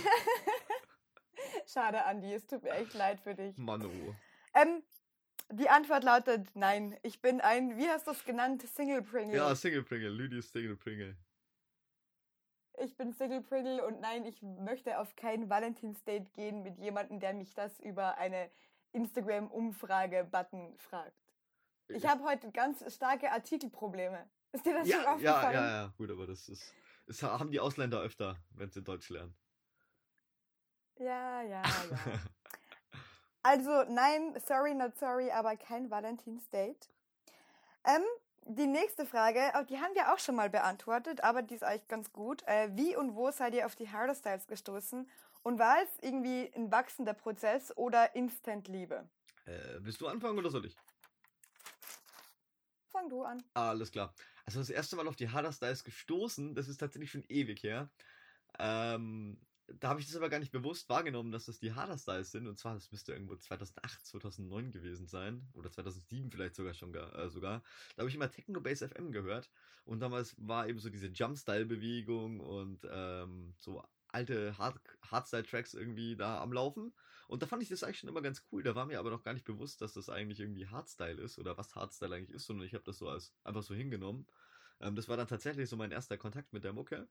Schade, 1.66 2.06
Andi, 2.06 2.32
es 2.34 2.46
tut 2.46 2.62
mir 2.62 2.72
echt 2.72 2.94
leid 2.94 3.20
für 3.22 3.34
dich. 3.34 3.58
Mann, 3.58 3.84
oh. 3.84 4.16
Ähm, 4.54 4.84
die 5.52 5.70
Antwort 5.70 6.04
lautet 6.04 6.56
nein. 6.56 6.98
Ich 7.04 7.22
bin 7.22 7.42
ein, 7.42 7.78
wie 7.78 7.88
hast 7.88 8.08
du 8.08 8.12
es 8.12 8.24
genannt, 8.24 8.62
Single 8.62 9.02
Pringle. 9.02 9.36
Ja, 9.36 9.56
Single 9.56 9.84
Pringle. 9.84 10.10
Lüdi 10.10 10.40
ist 10.40 10.52
Single 10.52 10.76
Pringle. 10.76 11.16
Ich 12.80 12.96
bin 12.98 13.14
Single 13.14 13.42
Pringle 13.42 13.86
und 13.86 14.02
nein, 14.02 14.26
ich 14.26 14.42
möchte 14.42 14.98
auf 15.00 15.16
kein 15.16 15.50
Valentinsdate 15.50 16.32
gehen 16.34 16.64
mit 16.64 16.78
jemandem, 16.80 17.20
der 17.20 17.34
mich 17.34 17.54
das 17.54 17.80
über 17.80 18.18
eine 18.18 18.50
Instagram-Umfrage-Button 18.94 20.78
fragt. 20.78 21.22
Ich 21.90 22.08
habe 22.08 22.24
heute 22.24 22.52
ganz 22.52 22.84
starke 22.94 23.32
Artikelprobleme. 23.32 24.30
Ist 24.54 24.66
dir 24.66 24.74
das 24.74 24.88
ja, 24.88 24.98
schon 24.98 25.06
aufgefallen? 25.06 25.54
Ja, 25.54 25.68
ja, 25.68 25.82
ja, 25.84 25.94
gut, 25.98 26.10
aber 26.10 26.26
das 26.28 26.50
ist, 26.50 26.74
das 27.08 27.22
haben 27.24 27.52
die 27.52 27.60
Ausländer 27.60 28.02
öfter, 28.02 28.38
wenn 28.52 28.72
sie 28.72 28.82
Deutsch 28.82 29.10
lernen. 29.10 29.36
Ja, 30.98 31.42
ja, 31.42 31.62
ja. 31.62 31.64
also, 33.44 33.84
nein, 33.90 34.36
sorry, 34.46 34.74
not 34.74 34.98
sorry, 34.98 35.32
aber 35.32 35.56
kein 35.58 35.90
Valentinsdate. 35.90 36.90
Ähm, 37.86 38.04
die 38.46 38.68
nächste 38.68 39.06
Frage, 39.06 39.40
oh, 39.56 39.64
die 39.64 39.78
haben 39.78 39.94
wir 39.94 40.14
auch 40.14 40.20
schon 40.20 40.36
mal 40.36 40.50
beantwortet, 40.50 41.24
aber 41.24 41.42
die 41.42 41.56
ist 41.56 41.64
eigentlich 41.64 41.88
ganz 41.88 42.12
gut. 42.12 42.44
Äh, 42.48 42.70
wie 42.76 42.96
und 42.96 43.16
wo 43.16 43.32
seid 43.32 43.54
ihr 43.54 43.66
auf 43.66 43.76
die 43.76 43.90
Harder 43.90 44.16
Styles 44.16 44.48
gestoßen? 44.48 45.08
Und 45.44 45.60
war 45.60 45.82
es 45.82 45.90
irgendwie 46.02 46.52
ein 46.56 46.72
wachsender 46.72 47.14
Prozess 47.14 47.76
oder 47.76 48.16
Instant-Liebe? 48.16 49.08
Äh, 49.46 49.58
willst 49.80 50.02
du 50.02 50.08
anfangen 50.08 50.38
oder 50.38 50.50
soll 50.50 50.66
ich? 50.66 50.76
Fang 52.90 53.10
du 53.10 53.24
an. 53.24 53.44
Alles 53.54 53.92
klar. 53.92 54.14
Also 54.46 54.60
das 54.60 54.70
erste 54.70 54.96
Mal 54.96 55.08
auf 55.08 55.16
die 55.16 55.30
Harder 55.30 55.52
Styles 55.52 55.84
gestoßen, 55.84 56.56
das 56.56 56.68
ist 56.68 56.78
tatsächlich 56.78 57.12
schon 57.12 57.24
ewig 57.30 57.64
her. 57.64 57.90
Ähm, 58.60 59.40
da 59.80 59.90
habe 59.90 60.00
ich 60.00 60.08
das 60.08 60.16
aber 60.16 60.30
gar 60.30 60.40
nicht 60.40 60.52
bewusst 60.52 60.90
wahrgenommen, 60.90 61.32
dass 61.32 61.46
das 61.46 61.60
die 61.60 61.74
Harder 61.74 61.98
Styles 61.98 62.32
sind. 62.32 62.48
Und 62.48 62.58
zwar, 62.58 62.74
das 62.74 62.92
müsste 62.92 63.14
irgendwo 63.14 63.36
2008, 63.36 64.06
2009 64.06 64.72
gewesen 64.72 65.08
sein. 65.08 65.48
Oder 65.54 65.72
2007 65.72 66.32
vielleicht 66.32 66.56
sogar 66.56 66.74
schon. 66.74 66.94
Äh, 66.94 67.30
sogar. 67.30 67.64
Da 67.96 68.02
habe 68.02 68.10
ich 68.10 68.16
immer 68.16 68.30
Techno 68.30 68.62
Bass 68.62 68.82
FM 68.82 69.12
gehört. 69.12 69.50
Und 69.86 70.00
damals 70.00 70.36
war 70.38 70.68
eben 70.68 70.80
so 70.80 70.90
diese 70.90 71.08
Jumpstyle-Bewegung 71.08 72.40
und 72.40 72.88
ähm, 72.90 73.54
so 73.58 73.84
alte 74.10 74.58
Hard 74.58 74.80
Hardstyle-Tracks 75.10 75.74
irgendwie 75.74 76.16
da 76.16 76.42
am 76.42 76.54
Laufen. 76.54 76.94
Und 77.28 77.42
da 77.42 77.48
fand 77.48 77.64
ich 77.64 77.70
das 77.70 77.84
eigentlich 77.84 78.00
schon 78.00 78.10
immer 78.10 78.22
ganz 78.22 78.44
cool. 78.52 78.64
Da 78.64 78.76
war 78.76 78.86
mir 78.86 79.00
aber 79.00 79.10
noch 79.10 79.24
gar 79.24 79.34
nicht 79.34 79.46
bewusst, 79.46 79.82
dass 79.82 79.94
das 79.94 80.10
eigentlich 80.10 80.40
irgendwie 80.40 80.68
Hardstyle 80.68 81.22
ist 81.22 81.40
oder 81.40 81.58
was 81.58 81.76
Hardstyle 81.76 82.16
eigentlich 82.16 82.36
ist, 82.36 82.46
sondern 82.46 82.66
ich 82.68 82.74
habe 82.74 82.84
das 82.84 82.98
so 82.98 83.08
als 83.08 83.34
einfach 83.44 83.64
so 83.64 83.74
hingenommen. 83.74 84.28
Ähm, 84.82 84.96
das 84.96 85.08
war 85.08 85.18
dann 85.18 85.28
tatsächlich 85.28 85.70
so 85.70 85.78
mein 85.78 85.92
erster 85.92 86.18
Kontakt 86.18 86.54
mit 86.54 86.64
der 86.64 86.74
Mucke. 86.74 87.08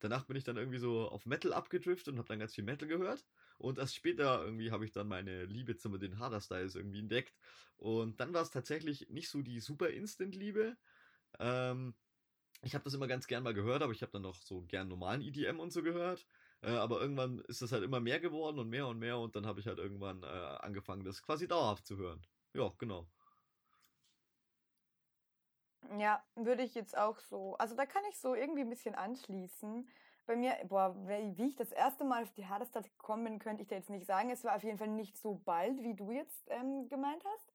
Danach 0.00 0.24
bin 0.26 0.36
ich 0.36 0.44
dann 0.44 0.56
irgendwie 0.56 0.78
so 0.78 1.08
auf 1.08 1.26
Metal 1.26 1.52
abgedriftet 1.52 2.12
und 2.12 2.18
habe 2.18 2.28
dann 2.28 2.38
ganz 2.40 2.54
viel 2.54 2.64
Metal 2.64 2.88
gehört. 2.88 3.26
Und 3.58 3.78
erst 3.78 3.94
später 3.94 4.44
irgendwie 4.44 4.70
habe 4.72 4.84
ich 4.84 4.92
dann 4.92 5.08
meine 5.08 5.44
Liebe 5.44 5.76
zu 5.76 5.96
den 5.98 6.18
Harder 6.18 6.40
Styles 6.40 6.74
irgendwie 6.74 7.00
entdeckt. 7.00 7.38
Und 7.76 8.20
dann 8.20 8.34
war 8.34 8.42
es 8.42 8.50
tatsächlich 8.50 9.08
nicht 9.10 9.28
so 9.28 9.42
die 9.42 9.60
super 9.60 9.90
Instant-Liebe. 9.90 10.76
Ähm, 11.38 11.94
ich 12.62 12.74
habe 12.74 12.84
das 12.84 12.94
immer 12.94 13.08
ganz 13.08 13.26
gern 13.26 13.42
mal 13.42 13.54
gehört, 13.54 13.82
aber 13.82 13.92
ich 13.92 14.02
habe 14.02 14.12
dann 14.12 14.22
noch 14.22 14.34
so 14.36 14.62
gern 14.64 14.88
normalen 14.88 15.22
EDM 15.22 15.60
und 15.60 15.72
so 15.72 15.82
gehört. 15.82 16.26
Äh, 16.62 16.70
aber 16.70 17.00
irgendwann 17.00 17.40
ist 17.40 17.62
das 17.62 17.72
halt 17.72 17.82
immer 17.84 18.00
mehr 18.00 18.20
geworden 18.20 18.58
und 18.58 18.68
mehr 18.68 18.86
und 18.86 18.98
mehr 18.98 19.18
und 19.18 19.34
dann 19.36 19.46
habe 19.46 19.60
ich 19.60 19.66
halt 19.66 19.78
irgendwann 19.78 20.22
äh, 20.22 20.26
angefangen, 20.26 21.04
das 21.04 21.22
quasi 21.22 21.48
dauerhaft 21.48 21.86
zu 21.86 21.96
hören. 21.96 22.26
Ja, 22.54 22.72
genau. 22.78 23.10
Ja, 25.98 26.22
würde 26.36 26.62
ich 26.62 26.74
jetzt 26.74 26.96
auch 26.96 27.18
so. 27.18 27.56
Also 27.58 27.74
da 27.74 27.86
kann 27.86 28.02
ich 28.10 28.18
so 28.18 28.34
irgendwie 28.34 28.62
ein 28.62 28.70
bisschen 28.70 28.94
anschließen. 28.94 29.88
Bei 30.26 30.36
mir, 30.36 30.56
boah, 30.68 30.94
wie 31.06 31.46
ich 31.48 31.56
das 31.56 31.72
erste 31.72 32.04
Mal 32.04 32.22
auf 32.22 32.32
die 32.32 32.46
Hardestadt 32.46 32.84
gekommen 32.84 33.24
bin, 33.24 33.38
könnte 33.38 33.62
ich 33.62 33.68
dir 33.68 33.76
jetzt 33.76 33.90
nicht 33.90 34.06
sagen. 34.06 34.30
Es 34.30 34.44
war 34.44 34.56
auf 34.56 34.62
jeden 34.62 34.78
Fall 34.78 34.88
nicht 34.88 35.18
so 35.18 35.34
bald, 35.44 35.82
wie 35.82 35.94
du 35.94 36.12
jetzt 36.12 36.46
ähm, 36.48 36.88
gemeint 36.88 37.24
hast. 37.24 37.52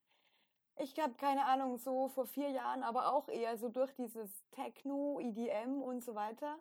Ich 0.80 1.00
habe 1.00 1.16
keine 1.16 1.46
Ahnung, 1.46 1.78
so 1.78 2.10
vor 2.10 2.26
vier 2.28 2.50
Jahren, 2.50 2.84
aber 2.84 3.12
auch 3.14 3.30
eher 3.30 3.58
so 3.58 3.70
durch 3.70 3.94
dieses 3.96 4.48
Techno, 4.52 5.20
EDM 5.20 5.82
und 5.82 6.04
so 6.04 6.14
weiter. 6.14 6.60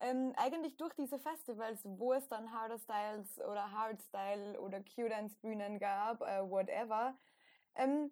Ähm, 0.00 0.32
eigentlich 0.36 0.76
durch 0.76 0.94
diese 0.94 1.18
Festivals, 1.18 1.80
wo 1.84 2.12
es 2.12 2.28
dann 2.28 2.52
Harder 2.52 2.78
Styles 2.78 3.40
oder 3.40 3.72
Hardstyle 3.72 4.58
oder 4.60 4.80
Q-Dance-Bühnen 4.80 5.80
gab, 5.80 6.22
äh, 6.22 6.48
whatever. 6.48 7.18
Ähm, 7.74 8.10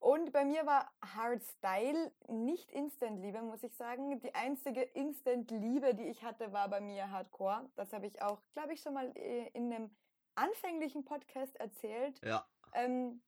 und 0.00 0.32
bei 0.32 0.46
mir 0.46 0.64
war 0.64 0.90
Hardstyle 1.14 2.10
nicht 2.28 2.70
Instant-Liebe, 2.70 3.42
muss 3.42 3.62
ich 3.62 3.76
sagen. 3.76 4.18
Die 4.20 4.34
einzige 4.34 4.80
Instant-Liebe, 4.80 5.94
die 5.94 6.08
ich 6.08 6.24
hatte, 6.24 6.52
war 6.52 6.68
bei 6.68 6.80
mir 6.80 7.10
Hardcore. 7.10 7.68
Das 7.76 7.92
habe 7.92 8.06
ich 8.06 8.22
auch, 8.22 8.40
glaube 8.54 8.72
ich, 8.72 8.80
schon 8.80 8.94
mal 8.94 9.12
äh, 9.14 9.48
in 9.52 9.72
einem 9.72 9.90
anfänglichen 10.36 11.04
Podcast 11.04 11.54
erzählt. 11.56 12.18
Ja. 12.24 12.46
Ähm, 12.72 13.20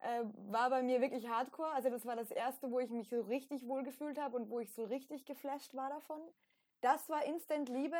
äh, 0.00 0.24
war 0.50 0.68
bei 0.70 0.82
mir 0.82 1.00
wirklich 1.00 1.28
Hardcore. 1.28 1.70
Also 1.70 1.90
das 1.90 2.04
war 2.04 2.16
das 2.16 2.32
erste, 2.32 2.72
wo 2.72 2.80
ich 2.80 2.90
mich 2.90 3.08
so 3.08 3.20
richtig 3.20 3.68
wohl 3.68 3.84
gefühlt 3.84 4.18
habe 4.18 4.36
und 4.36 4.50
wo 4.50 4.58
ich 4.58 4.74
so 4.74 4.84
richtig 4.84 5.24
geflasht 5.24 5.74
war 5.74 5.90
davon. 5.90 6.20
Das 6.80 7.08
war 7.08 7.24
Instant 7.24 7.68
Liebe. 7.68 7.96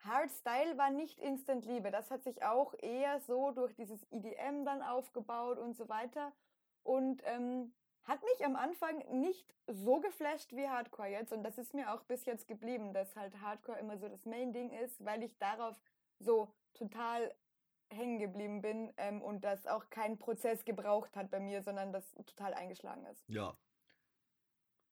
Hardstyle 0.00 0.76
war 0.76 0.90
nicht 0.90 1.20
Instant 1.20 1.64
Liebe. 1.64 1.92
Das 1.92 2.10
hat 2.10 2.24
sich 2.24 2.42
auch 2.42 2.74
eher 2.80 3.20
so 3.20 3.52
durch 3.52 3.72
dieses 3.76 4.04
EDM 4.10 4.64
dann 4.64 4.82
aufgebaut 4.82 5.58
und 5.58 5.76
so 5.76 5.88
weiter. 5.88 6.32
Und 6.86 7.20
ähm, 7.24 7.72
hat 8.04 8.22
mich 8.22 8.44
am 8.44 8.54
Anfang 8.54 8.98
nicht 9.20 9.52
so 9.66 10.00
geflasht 10.00 10.52
wie 10.52 10.68
Hardcore 10.68 11.08
jetzt. 11.08 11.32
Und 11.32 11.42
das 11.42 11.58
ist 11.58 11.74
mir 11.74 11.92
auch 11.92 12.04
bis 12.04 12.24
jetzt 12.24 12.46
geblieben, 12.46 12.94
dass 12.94 13.16
halt 13.16 13.40
Hardcore 13.40 13.78
immer 13.80 13.98
so 13.98 14.08
das 14.08 14.24
Main-Ding 14.24 14.70
ist, 14.70 15.04
weil 15.04 15.24
ich 15.24 15.36
darauf 15.38 15.76
so 16.20 16.54
total 16.74 17.34
hängen 17.90 18.18
geblieben 18.18 18.62
bin 18.62 18.92
ähm, 18.96 19.20
und 19.20 19.42
das 19.42 19.66
auch 19.66 19.90
keinen 19.90 20.18
Prozess 20.18 20.64
gebraucht 20.64 21.16
hat 21.16 21.30
bei 21.30 21.40
mir, 21.40 21.62
sondern 21.62 21.92
das 21.92 22.14
total 22.26 22.54
eingeschlagen 22.54 23.04
ist. 23.06 23.24
Ja. 23.28 23.56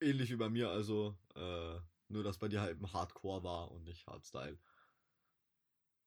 Ähnlich 0.01 0.31
wie 0.31 0.37
bei 0.37 0.49
mir, 0.49 0.71
also 0.71 1.15
äh, 1.37 1.79
nur, 2.09 2.25
dass 2.25 2.39
bei 2.39 2.49
dir 2.49 2.61
halt 2.61 2.79
im 2.79 2.93
Hardcore 2.93 3.43
war 3.45 3.71
und 3.71 3.85
nicht 3.85 4.07
Hardstyle. 4.07 4.59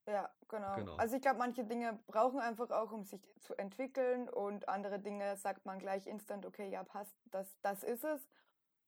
Ja, 0.08 0.30
genau. 0.48 0.76
genau. 0.76 0.96
Also 0.96 1.18
ich 1.18 1.22
glaube, 1.22 1.40
manche 1.40 1.66
Dinge 1.66 2.00
brauchen 2.08 2.40
einfach 2.40 2.72
auch, 2.72 2.92
um 2.92 3.04
sich 3.04 3.22
zu 3.42 3.56
entwickeln 3.56 4.30
und 4.30 4.70
andere 4.70 5.00
Dinge 5.00 5.36
sagt 5.36 5.66
man 5.66 5.80
gleich 5.80 6.08
instant, 6.08 6.46
okay, 6.46 6.70
ja, 6.70 6.84
passt, 6.84 7.16
das, 7.26 7.60
das 7.62 7.84
ist 7.84 8.06
es. 8.06 8.30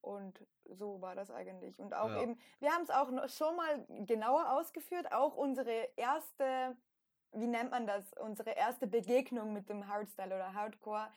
Und 0.02 0.46
so 0.64 1.02
war 1.02 1.16
das 1.16 1.30
eigentlich. 1.30 1.78
Und 1.78 1.94
auch 1.94 2.10
ja. 2.10 2.22
eben, 2.22 2.40
wir 2.60 2.72
haben 2.72 2.84
es 2.84 2.90
auch 2.90 3.10
schon 3.28 3.56
mal 3.58 3.86
genauer 4.06 4.54
ausgeführt, 4.54 5.12
auch 5.12 5.36
unsere 5.36 5.90
erste, 5.98 6.78
wie 7.34 7.48
nennt 7.48 7.72
man 7.72 7.86
das, 7.86 8.14
unsere 8.14 8.52
erste 8.52 8.88
Begegnung 8.88 9.52
mit 9.52 9.70
dem 9.70 9.88
Hardstyle 9.88 10.36
oder 10.36 10.54
Hardcore, 10.54 11.10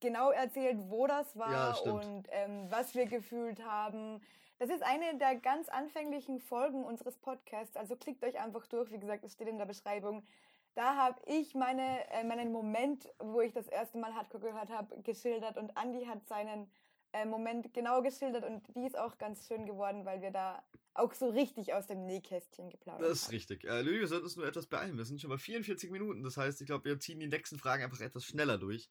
genau 0.00 0.30
erzählt, 0.30 0.78
wo 0.88 1.06
das 1.06 1.36
war 1.36 1.52
ja, 1.84 1.92
und 1.92 2.28
ähm, 2.30 2.70
was 2.70 2.94
wir 2.94 3.06
gefühlt 3.06 3.62
haben. 3.62 4.22
Das 4.58 4.70
ist 4.70 4.82
eine 4.82 5.16
der 5.18 5.36
ganz 5.36 5.68
anfänglichen 5.68 6.40
Folgen 6.40 6.84
unseres 6.84 7.16
Podcasts. 7.16 7.76
Also 7.76 7.94
klickt 7.94 8.24
euch 8.24 8.40
einfach 8.40 8.66
durch. 8.66 8.90
Wie 8.90 8.98
gesagt, 8.98 9.24
es 9.24 9.32
steht 9.32 9.48
in 9.48 9.58
der 9.58 9.66
Beschreibung. 9.66 10.26
Da 10.74 10.96
habe 10.96 11.20
ich 11.26 11.54
meine, 11.54 12.08
äh, 12.10 12.24
meinen 12.24 12.52
Moment, 12.52 13.08
wo 13.18 13.40
ich 13.40 13.52
das 13.52 13.68
erste 13.68 13.98
Mal 13.98 14.14
Hardcore 14.14 14.52
gehört 14.52 14.70
habe, 14.70 15.00
geschildert 15.02 15.56
und 15.56 15.72
Andy 15.80 16.04
hat 16.06 16.26
seinen 16.26 16.70
äh, 17.12 17.24
Moment 17.24 17.72
genau 17.72 18.02
geschildert 18.02 18.44
und 18.44 18.62
die 18.74 18.86
ist 18.86 18.98
auch 18.98 19.16
ganz 19.18 19.46
schön 19.46 19.64
geworden, 19.64 20.04
weil 20.04 20.22
wir 20.22 20.30
da 20.30 20.62
auch 20.94 21.14
so 21.14 21.30
richtig 21.30 21.72
aus 21.74 21.86
dem 21.86 22.04
Nähkästchen 22.06 22.70
geplaudert 22.70 23.02
haben. 23.02 23.10
Das 23.10 23.22
ist 23.22 23.32
richtig. 23.32 23.64
Äh, 23.64 23.82
Lüge, 23.82 24.00
wir 24.00 24.08
sollten 24.08 24.24
uns 24.24 24.36
nur 24.36 24.46
etwas 24.46 24.66
beeilen. 24.66 24.96
Wir 24.98 25.04
sind 25.04 25.20
schon 25.20 25.30
bei 25.30 25.38
44 25.38 25.90
Minuten. 25.90 26.22
Das 26.22 26.36
heißt, 26.36 26.60
ich 26.60 26.66
glaube, 26.66 26.84
wir 26.84 26.98
ziehen 26.98 27.20
die 27.20 27.28
nächsten 27.28 27.58
Fragen 27.58 27.84
einfach 27.84 28.00
etwas 28.00 28.24
schneller 28.24 28.58
durch. 28.58 28.88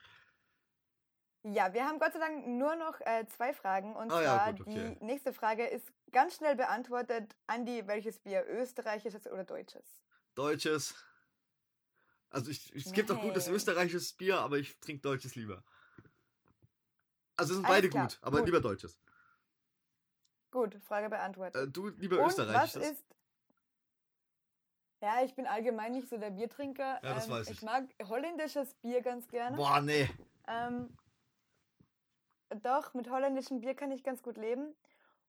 Ja, 1.53 1.73
wir 1.73 1.85
haben 1.85 1.99
Gott 1.99 2.13
sei 2.13 2.19
Dank 2.19 2.47
nur 2.47 2.75
noch 2.75 2.99
äh, 3.01 3.25
zwei 3.27 3.53
Fragen. 3.53 3.95
Und 3.95 4.11
ah, 4.11 4.21
zwar 4.21 4.23
ja, 4.23 4.51
gut, 4.51 4.61
okay. 4.61 4.97
die 4.99 5.05
nächste 5.05 5.33
Frage 5.33 5.65
ist 5.65 5.91
ganz 6.11 6.35
schnell 6.35 6.55
beantwortet. 6.55 7.35
Andi, 7.47 7.85
welches 7.87 8.19
Bier? 8.19 8.45
Österreichisches 8.47 9.27
oder 9.27 9.43
deutsches? 9.43 9.85
Deutsches. 10.35 10.95
Also 12.29 12.51
ich, 12.51 12.73
es 12.75 12.91
gibt 12.91 13.09
auch 13.11 13.21
gutes 13.21 13.47
österreichisches 13.47 14.13
Bier, 14.13 14.39
aber 14.39 14.57
ich 14.57 14.77
trinke 14.79 15.01
deutsches 15.01 15.35
lieber. 15.35 15.63
Also 17.37 17.53
sind 17.53 17.67
beide 17.67 17.89
gut, 17.89 18.17
aber 18.21 18.39
gut. 18.39 18.47
lieber 18.47 18.59
deutsches. 18.59 18.99
Gut, 20.51 20.75
Frage 20.83 21.09
beantwortet. 21.09 21.61
Äh, 21.61 21.67
du 21.67 21.89
lieber 21.89 22.19
Und 22.19 22.27
österreichisches. 22.27 22.81
Was 22.81 22.91
ist 22.91 23.03
ja, 25.01 25.23
ich 25.23 25.35
bin 25.35 25.45
allgemein 25.45 25.91
nicht 25.91 26.09
so 26.09 26.17
der 26.17 26.31
Biertrinker. 26.31 26.99
Ja, 27.03 27.13
das 27.13 27.27
ähm, 27.27 27.33
weiß 27.33 27.49
ich. 27.49 27.57
Ich 27.57 27.61
mag 27.61 27.85
holländisches 28.03 28.73
Bier 28.75 29.01
ganz 29.01 29.27
gerne. 29.27 29.55
Boah, 29.55 29.79
nee. 29.79 30.09
Ähm, 30.47 30.89
doch, 32.63 32.93
mit 32.93 33.09
holländischem 33.09 33.61
Bier 33.61 33.75
kann 33.75 33.91
ich 33.91 34.03
ganz 34.03 34.21
gut 34.21 34.37
leben. 34.37 34.75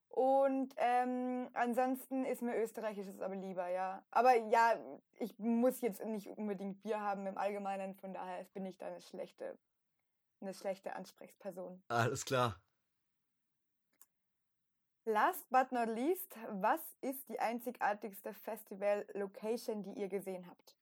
Und 0.09 0.75
ähm, 0.79 1.49
ansonsten 1.53 2.25
ist 2.25 2.43
mir 2.43 2.57
österreichisches 2.57 3.21
aber 3.21 3.37
lieber, 3.37 3.69
ja. 3.69 4.03
Aber 4.11 4.35
ja, 4.35 4.79
ich 5.19 5.39
muss 5.39 5.81
jetzt 5.81 6.05
nicht 6.05 6.27
unbedingt 6.29 6.83
Bier 6.83 7.01
haben 7.01 7.27
im 7.27 7.39
Allgemeinen, 7.39 7.95
von 7.95 8.15
daher 8.15 8.45
bin 8.55 8.67
ich 8.67 8.79
da 8.79 8.87
eine 8.87 9.01
schlechte, 9.01 9.59
eine 10.41 10.55
schlechte 10.55 10.95
Ansprechperson. 10.95 11.83
Alles 11.89 12.25
klar. 12.25 12.61
Last 15.05 15.49
but 15.51 15.73
not 15.73 15.89
least, 15.89 16.35
was 16.51 16.81
ist 17.01 17.29
die 17.29 17.39
einzigartigste 17.39 18.35
Festival-Location, 18.35 19.83
die 19.83 19.93
ihr 19.93 20.09
gesehen 20.09 20.47
habt? 20.47 20.77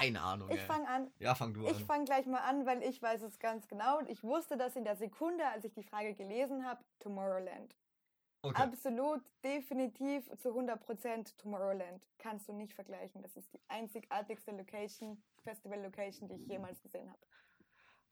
Keine 0.00 0.20
Ahnung. 0.22 0.50
Ich 0.50 0.60
fange 0.62 0.88
an. 0.88 1.10
Ja, 1.18 1.34
fang 1.34 1.54
du 1.54 1.66
an. 1.66 1.74
Ich 1.74 1.84
fange 1.84 2.04
gleich 2.04 2.26
mal 2.26 2.40
an, 2.40 2.66
weil 2.66 2.82
ich 2.82 3.00
weiß 3.00 3.22
es 3.22 3.38
ganz 3.38 3.68
genau. 3.68 3.98
Und 3.98 4.08
ich 4.08 4.22
wusste 4.22 4.56
das 4.56 4.76
in 4.76 4.84
der 4.84 4.96
Sekunde, 4.96 5.46
als 5.46 5.64
ich 5.64 5.72
die 5.72 5.82
Frage 5.82 6.14
gelesen 6.14 6.64
habe, 6.64 6.82
Tomorrowland. 7.00 7.74
Okay. 8.42 8.62
Absolut, 8.62 9.20
definitiv 9.44 10.30
zu 10.38 10.50
100% 10.50 11.36
Tomorrowland. 11.36 12.02
Kannst 12.18 12.48
du 12.48 12.54
nicht 12.54 12.72
vergleichen. 12.72 13.20
Das 13.22 13.36
ist 13.36 13.52
die 13.52 13.60
einzigartigste 13.68 14.52
Location, 14.52 15.22
Festival-Location, 15.42 16.28
die 16.28 16.36
ich 16.36 16.46
jemals 16.46 16.80
gesehen 16.80 17.10
habe. 17.10 17.20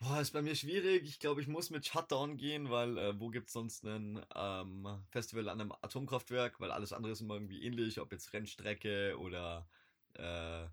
Boah, 0.00 0.20
ist 0.20 0.32
bei 0.32 0.42
mir 0.42 0.54
schwierig. 0.54 1.04
Ich 1.04 1.18
glaube, 1.18 1.40
ich 1.40 1.48
muss 1.48 1.70
mit 1.70 1.86
Shutdown 1.86 2.36
gehen, 2.36 2.70
weil 2.70 2.98
äh, 2.98 3.18
wo 3.18 3.30
gibt's 3.30 3.52
sonst 3.52 3.84
ein 3.84 4.24
ähm, 4.34 4.86
Festival 5.10 5.48
an 5.48 5.60
einem 5.60 5.72
Atomkraftwerk? 5.80 6.60
Weil 6.60 6.70
alles 6.70 6.92
andere 6.92 7.12
ist 7.12 7.20
immer 7.20 7.34
irgendwie 7.34 7.64
ähnlich, 7.64 7.98
ob 7.98 8.12
jetzt 8.12 8.32
Rennstrecke 8.32 9.18
oder 9.18 9.66
äh, 10.14 10.66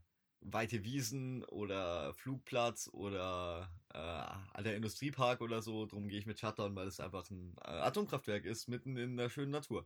weite 0.51 0.83
Wiesen 0.83 1.43
oder 1.45 2.13
Flugplatz 2.13 2.89
oder 2.93 3.69
äh, 3.93 3.97
alter 3.97 4.75
Industriepark 4.75 5.41
oder 5.41 5.61
so. 5.61 5.85
Drum 5.85 6.07
gehe 6.07 6.19
ich 6.19 6.25
mit 6.25 6.39
Shutdown, 6.39 6.75
weil 6.75 6.87
es 6.87 6.99
einfach 6.99 7.29
ein 7.29 7.55
äh, 7.63 7.69
Atomkraftwerk 7.69 8.45
ist, 8.45 8.67
mitten 8.67 8.97
in 8.97 9.17
der 9.17 9.29
schönen 9.29 9.51
Natur. 9.51 9.85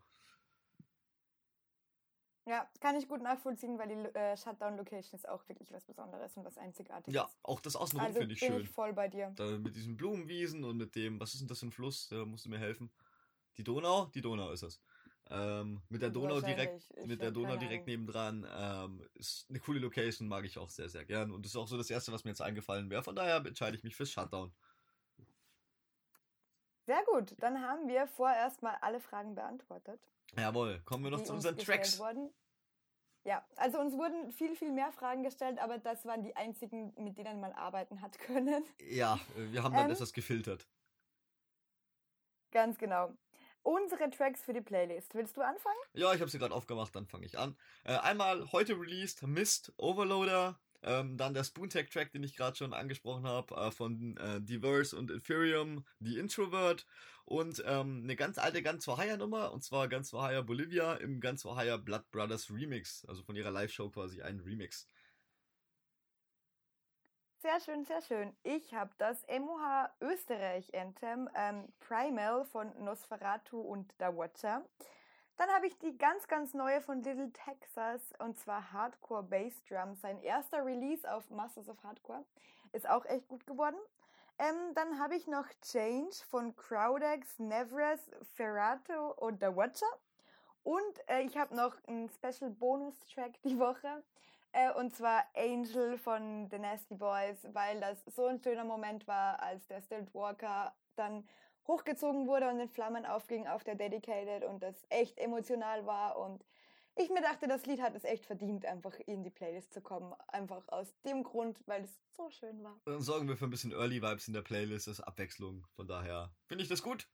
Ja, 2.45 2.67
kann 2.79 2.95
ich 2.95 3.07
gut 3.07 3.21
nachvollziehen, 3.21 3.77
weil 3.77 3.89
die 3.89 4.17
äh, 4.17 4.35
Shutdown-Location 4.35 5.13
ist 5.13 5.29
auch 5.29 5.47
wirklich 5.47 5.71
was 5.71 5.85
Besonderes 5.85 6.35
und 6.35 6.43
was 6.43 6.57
Einzigartiges. 6.57 7.13
Ja, 7.13 7.29
auch 7.43 7.59
das 7.59 7.75
Außenrum 7.75 8.07
also 8.07 8.19
finde 8.19 8.33
ich 8.33 8.39
schön. 8.39 8.61
Ich 8.61 8.69
voll 8.69 8.91
bei 8.91 9.07
dir. 9.07 9.31
Da, 9.35 9.45
mit 9.59 9.75
diesen 9.75 9.95
Blumenwiesen 9.95 10.63
und 10.63 10.77
mit 10.77 10.95
dem, 10.95 11.19
was 11.19 11.33
ist 11.33 11.41
denn 11.41 11.47
das 11.47 11.59
für 11.59 11.67
ein 11.67 11.71
Fluss? 11.71 12.07
Da 12.09 12.25
musst 12.25 12.45
du 12.45 12.49
mir 12.49 12.57
helfen. 12.57 12.91
Die 13.57 13.63
Donau? 13.63 14.05
Die 14.07 14.21
Donau 14.21 14.51
ist 14.51 14.63
das. 14.63 14.81
Ähm, 15.31 15.81
mit 15.89 16.01
der 16.01 16.09
Donau 16.09 16.41
direkt, 16.41 16.89
mit 17.05 17.21
der 17.21 17.31
Donau 17.31 17.55
direkt 17.57 17.85
nebendran. 17.85 18.47
Ähm, 18.51 19.07
ist 19.13 19.47
eine 19.49 19.59
coole 19.59 19.79
Location, 19.79 20.27
mag 20.27 20.43
ich 20.45 20.57
auch 20.57 20.69
sehr, 20.69 20.89
sehr 20.89 21.05
gern. 21.05 21.31
Und 21.31 21.45
das 21.45 21.51
ist 21.51 21.55
auch 21.55 21.67
so 21.67 21.77
das 21.77 21.89
erste, 21.89 22.11
was 22.11 22.23
mir 22.23 22.31
jetzt 22.31 22.41
eingefallen 22.41 22.89
wäre. 22.89 23.03
Von 23.03 23.15
daher 23.15 23.37
entscheide 23.45 23.77
ich 23.77 23.83
mich 23.83 23.95
fürs 23.95 24.11
Shutdown. 24.11 24.51
Sehr 26.85 27.03
gut, 27.05 27.35
dann 27.37 27.61
haben 27.61 27.87
wir 27.87 28.07
vorerst 28.07 28.63
mal 28.63 28.75
alle 28.81 28.99
Fragen 28.99 29.35
beantwortet. 29.35 30.01
Jawohl, 30.35 30.81
kommen 30.85 31.03
wir 31.03 31.11
noch 31.11 31.23
zu 31.23 31.33
unseren 31.33 31.57
Tracks. 31.57 31.99
Wurden. 31.99 32.31
Ja, 33.25 33.45
also 33.57 33.79
uns 33.79 33.93
wurden 33.93 34.31
viel, 34.31 34.55
viel 34.55 34.71
mehr 34.71 34.91
Fragen 34.91 35.21
gestellt, 35.21 35.59
aber 35.59 35.77
das 35.77 36.05
waren 36.05 36.23
die 36.23 36.35
einzigen, 36.35 36.91
mit 36.97 37.17
denen 37.17 37.39
man 37.39 37.51
arbeiten 37.51 38.01
hat 38.01 38.17
können. 38.17 38.63
Ja, 38.89 39.19
wir 39.35 39.61
haben 39.61 39.75
dann 39.75 39.85
ähm, 39.85 39.91
etwas 39.91 40.13
gefiltert. 40.13 40.67
Ganz 42.51 42.79
genau. 42.79 43.13
Unsere 43.69 44.09
Tracks 44.09 44.41
für 44.41 44.53
die 44.53 44.61
Playlist. 44.61 45.13
Willst 45.13 45.37
du 45.37 45.41
anfangen? 45.41 45.77
Ja, 45.93 46.11
ich 46.15 46.21
habe 46.21 46.31
sie 46.31 46.39
gerade 46.39 46.55
aufgemacht, 46.55 46.95
dann 46.95 47.05
fange 47.05 47.27
ich 47.27 47.37
an. 47.37 47.55
Äh, 47.83 47.97
einmal 47.97 48.51
heute 48.51 48.73
released 48.73 49.21
Mist 49.21 49.71
Overloader 49.77 50.59
ähm, 50.81 51.17
dann 51.17 51.35
der 51.35 51.43
Spoontech-Track, 51.43 52.11
den 52.11 52.23
ich 52.23 52.35
gerade 52.35 52.57
schon 52.57 52.73
angesprochen 52.73 53.27
habe, 53.27 53.53
äh, 53.55 53.69
von 53.69 54.17
äh, 54.17 54.41
Diverse 54.41 54.97
und 54.97 55.11
Inferium, 55.11 55.85
The 55.99 56.17
Introvert. 56.17 56.87
Und 57.25 57.63
ähm, 57.67 58.01
eine 58.05 58.15
ganz 58.15 58.39
alte 58.39 58.63
Ganz 58.63 58.87
Hire 58.87 59.17
Nummer, 59.17 59.51
und 59.51 59.63
zwar 59.63 59.87
Ganz 59.87 60.11
Hire 60.11 60.43
Bolivia 60.43 60.95
im 60.95 61.19
Ganz 61.19 61.43
Hire 61.43 61.77
Blood 61.77 62.09
Brothers 62.09 62.49
Remix. 62.49 63.05
Also 63.05 63.21
von 63.21 63.35
ihrer 63.35 63.51
Live-Show 63.51 63.89
quasi 63.91 64.23
ein 64.23 64.39
Remix. 64.39 64.87
Sehr 67.41 67.61
schön, 67.61 67.85
sehr 67.85 68.01
schön. 68.01 68.35
Ich 68.43 68.73
habe 68.73 68.91
das 68.97 69.25
MOH 69.29 69.89
Österreich 70.01 70.75
Anthem 70.75 71.29
ähm, 71.33 71.69
Primal 71.79 72.43
von 72.43 72.69
Nosferatu 72.83 73.61
und 73.61 73.93
The 73.97 74.07
Watcher. 74.07 74.65
Dann 75.37 75.49
habe 75.51 75.67
ich 75.67 75.79
die 75.79 75.97
ganz, 75.97 76.27
ganz 76.27 76.53
neue 76.53 76.81
von 76.81 77.01
Little 77.01 77.31
Texas 77.31 78.01
und 78.19 78.37
zwar 78.37 78.73
Hardcore 78.73 79.23
Bass 79.23 79.53
Drum. 79.69 79.95
Sein 79.95 80.21
erster 80.21 80.65
Release 80.65 81.09
auf 81.09 81.29
Masters 81.29 81.69
of 81.69 81.81
Hardcore. 81.81 82.25
Ist 82.73 82.89
auch 82.89 83.05
echt 83.05 83.29
gut 83.29 83.47
geworden. 83.47 83.77
Ähm, 84.37 84.73
dann 84.75 84.99
habe 84.99 85.15
ich 85.15 85.25
noch 85.25 85.47
Change 85.61 86.17
von 86.29 86.53
Crowdex, 86.57 87.39
Nevres, 87.39 88.01
Ferrato 88.35 89.13
und 89.13 89.39
The 89.39 89.55
Watcher. 89.55 89.87
Und 90.63 91.07
äh, 91.07 91.21
ich 91.21 91.37
habe 91.37 91.55
noch 91.55 91.73
einen 91.87 92.09
Special 92.09 92.49
Bonus-Track 92.49 93.41
die 93.45 93.57
Woche. 93.57 94.03
Äh, 94.51 94.71
und 94.71 94.95
zwar 94.95 95.25
Angel 95.35 95.97
von 95.97 96.49
The 96.49 96.59
Nasty 96.59 96.95
Boys, 96.95 97.37
weil 97.53 97.79
das 97.79 98.03
so 98.05 98.25
ein 98.25 98.41
schöner 98.41 98.65
Moment 98.65 99.07
war, 99.07 99.41
als 99.41 99.67
der 99.67 99.81
Stilt 99.81 100.13
Walker 100.13 100.73
dann 100.95 101.27
hochgezogen 101.67 102.27
wurde 102.27 102.49
und 102.49 102.59
in 102.59 102.69
Flammen 102.69 103.05
aufging 103.05 103.47
auf 103.47 103.63
der 103.63 103.75
Dedicated 103.75 104.43
und 104.43 104.63
das 104.63 104.75
echt 104.89 105.19
emotional 105.19 105.85
war 105.85 106.17
und 106.17 106.43
ich 106.95 107.09
mir 107.09 107.21
dachte, 107.21 107.47
das 107.47 107.65
Lied 107.65 107.79
hat 107.79 107.95
es 107.95 108.03
echt 108.03 108.25
verdient, 108.25 108.65
einfach 108.65 108.93
in 109.05 109.23
die 109.23 109.29
Playlist 109.29 109.73
zu 109.73 109.79
kommen. 109.79 110.13
Einfach 110.27 110.67
aus 110.67 110.93
dem 111.05 111.23
Grund, 111.23 111.57
weil 111.65 111.83
es 111.83 111.97
so 112.11 112.29
schön 112.29 112.61
war. 112.61 112.77
Dann 112.83 113.01
sorgen 113.01 113.27
wir 113.29 113.37
für 113.37 113.45
ein 113.45 113.51
bisschen 113.51 113.71
Early 113.71 114.01
Vibes 114.01 114.27
in 114.27 114.33
der 114.33 114.41
Playlist, 114.41 114.87
das 114.87 114.99
ist 114.99 115.05
Abwechslung. 115.05 115.65
Von 115.75 115.87
daher 115.87 116.33
finde 116.47 116.63
ich 116.63 116.69
das 116.69 116.83
gut. 116.83 117.07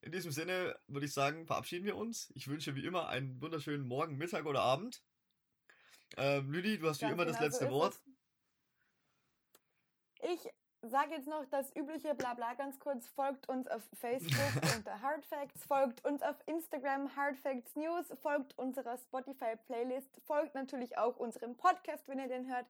In 0.00 0.12
diesem 0.12 0.30
Sinne 0.32 0.78
würde 0.86 1.04
ich 1.04 1.12
sagen, 1.12 1.46
verabschieden 1.46 1.84
wir 1.84 1.96
uns. 1.96 2.32
Ich 2.34 2.48
wünsche 2.48 2.76
wie 2.76 2.86
immer 2.86 3.08
einen 3.08 3.40
wunderschönen 3.42 3.86
Morgen, 3.86 4.16
Mittag 4.16 4.46
oder 4.46 4.62
Abend. 4.62 5.02
Ähm, 6.16 6.52
Lüdi, 6.52 6.78
du 6.78 6.88
hast 6.88 7.00
wie 7.00 7.06
immer 7.06 7.24
genau 7.24 7.32
das 7.32 7.40
letzte 7.40 7.66
so 7.66 7.72
Wort. 7.72 7.98
Ich 10.22 10.48
sage 10.82 11.14
jetzt 11.14 11.26
noch 11.26 11.44
das 11.46 11.74
übliche 11.74 12.14
Blabla 12.14 12.54
ganz 12.54 12.78
kurz. 12.78 13.08
Folgt 13.08 13.48
uns 13.48 13.66
auf 13.68 13.82
Facebook 13.94 14.32
unter 14.76 15.00
Hardfacts, 15.00 15.64
folgt 15.64 16.04
uns 16.04 16.22
auf 16.22 16.36
Instagram 16.46 17.16
Hardfacts 17.16 17.74
News, 17.76 18.06
folgt 18.22 18.56
unserer 18.58 18.96
Spotify-Playlist, 18.96 20.20
folgt 20.26 20.54
natürlich 20.54 20.98
auch 20.98 21.16
unserem 21.16 21.56
Podcast, 21.56 22.06
wenn 22.08 22.18
ihr 22.18 22.28
den 22.28 22.46
hört. 22.48 22.66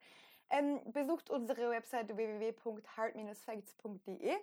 Ähm, 0.49 0.81
besucht 0.93 1.29
unsere 1.31 1.71
Webseite 1.71 2.17
www.hard-facts.de. 2.17 4.37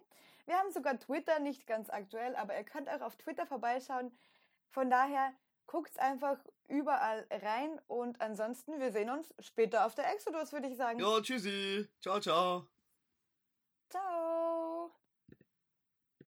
Wir 0.45 0.55
haben 0.55 0.71
sogar 0.71 0.99
Twitter, 0.99 1.39
nicht 1.39 1.65
ganz 1.65 1.89
aktuell, 1.89 2.35
aber 2.35 2.57
ihr 2.57 2.65
könnt 2.65 2.89
auch 2.89 2.99
auf 3.01 3.15
Twitter 3.15 3.45
vorbeischauen. 3.45 4.11
Von 4.69 4.89
daher 4.89 5.31
guckt 5.67 5.99
einfach 5.99 6.37
überall 6.67 7.25
rein 7.31 7.79
und 7.87 8.21
ansonsten, 8.21 8.79
wir 8.79 8.91
sehen 8.91 9.09
uns 9.09 9.33
später 9.39 9.85
auf 9.85 9.95
der 9.95 10.11
Exodus, 10.13 10.51
würde 10.53 10.67
ich 10.67 10.77
sagen. 10.77 10.99
Ja, 10.99 11.21
tschüssi. 11.21 11.87
Ciao, 12.01 12.19
ciao. 12.19 12.67
Ciao. 13.89 14.52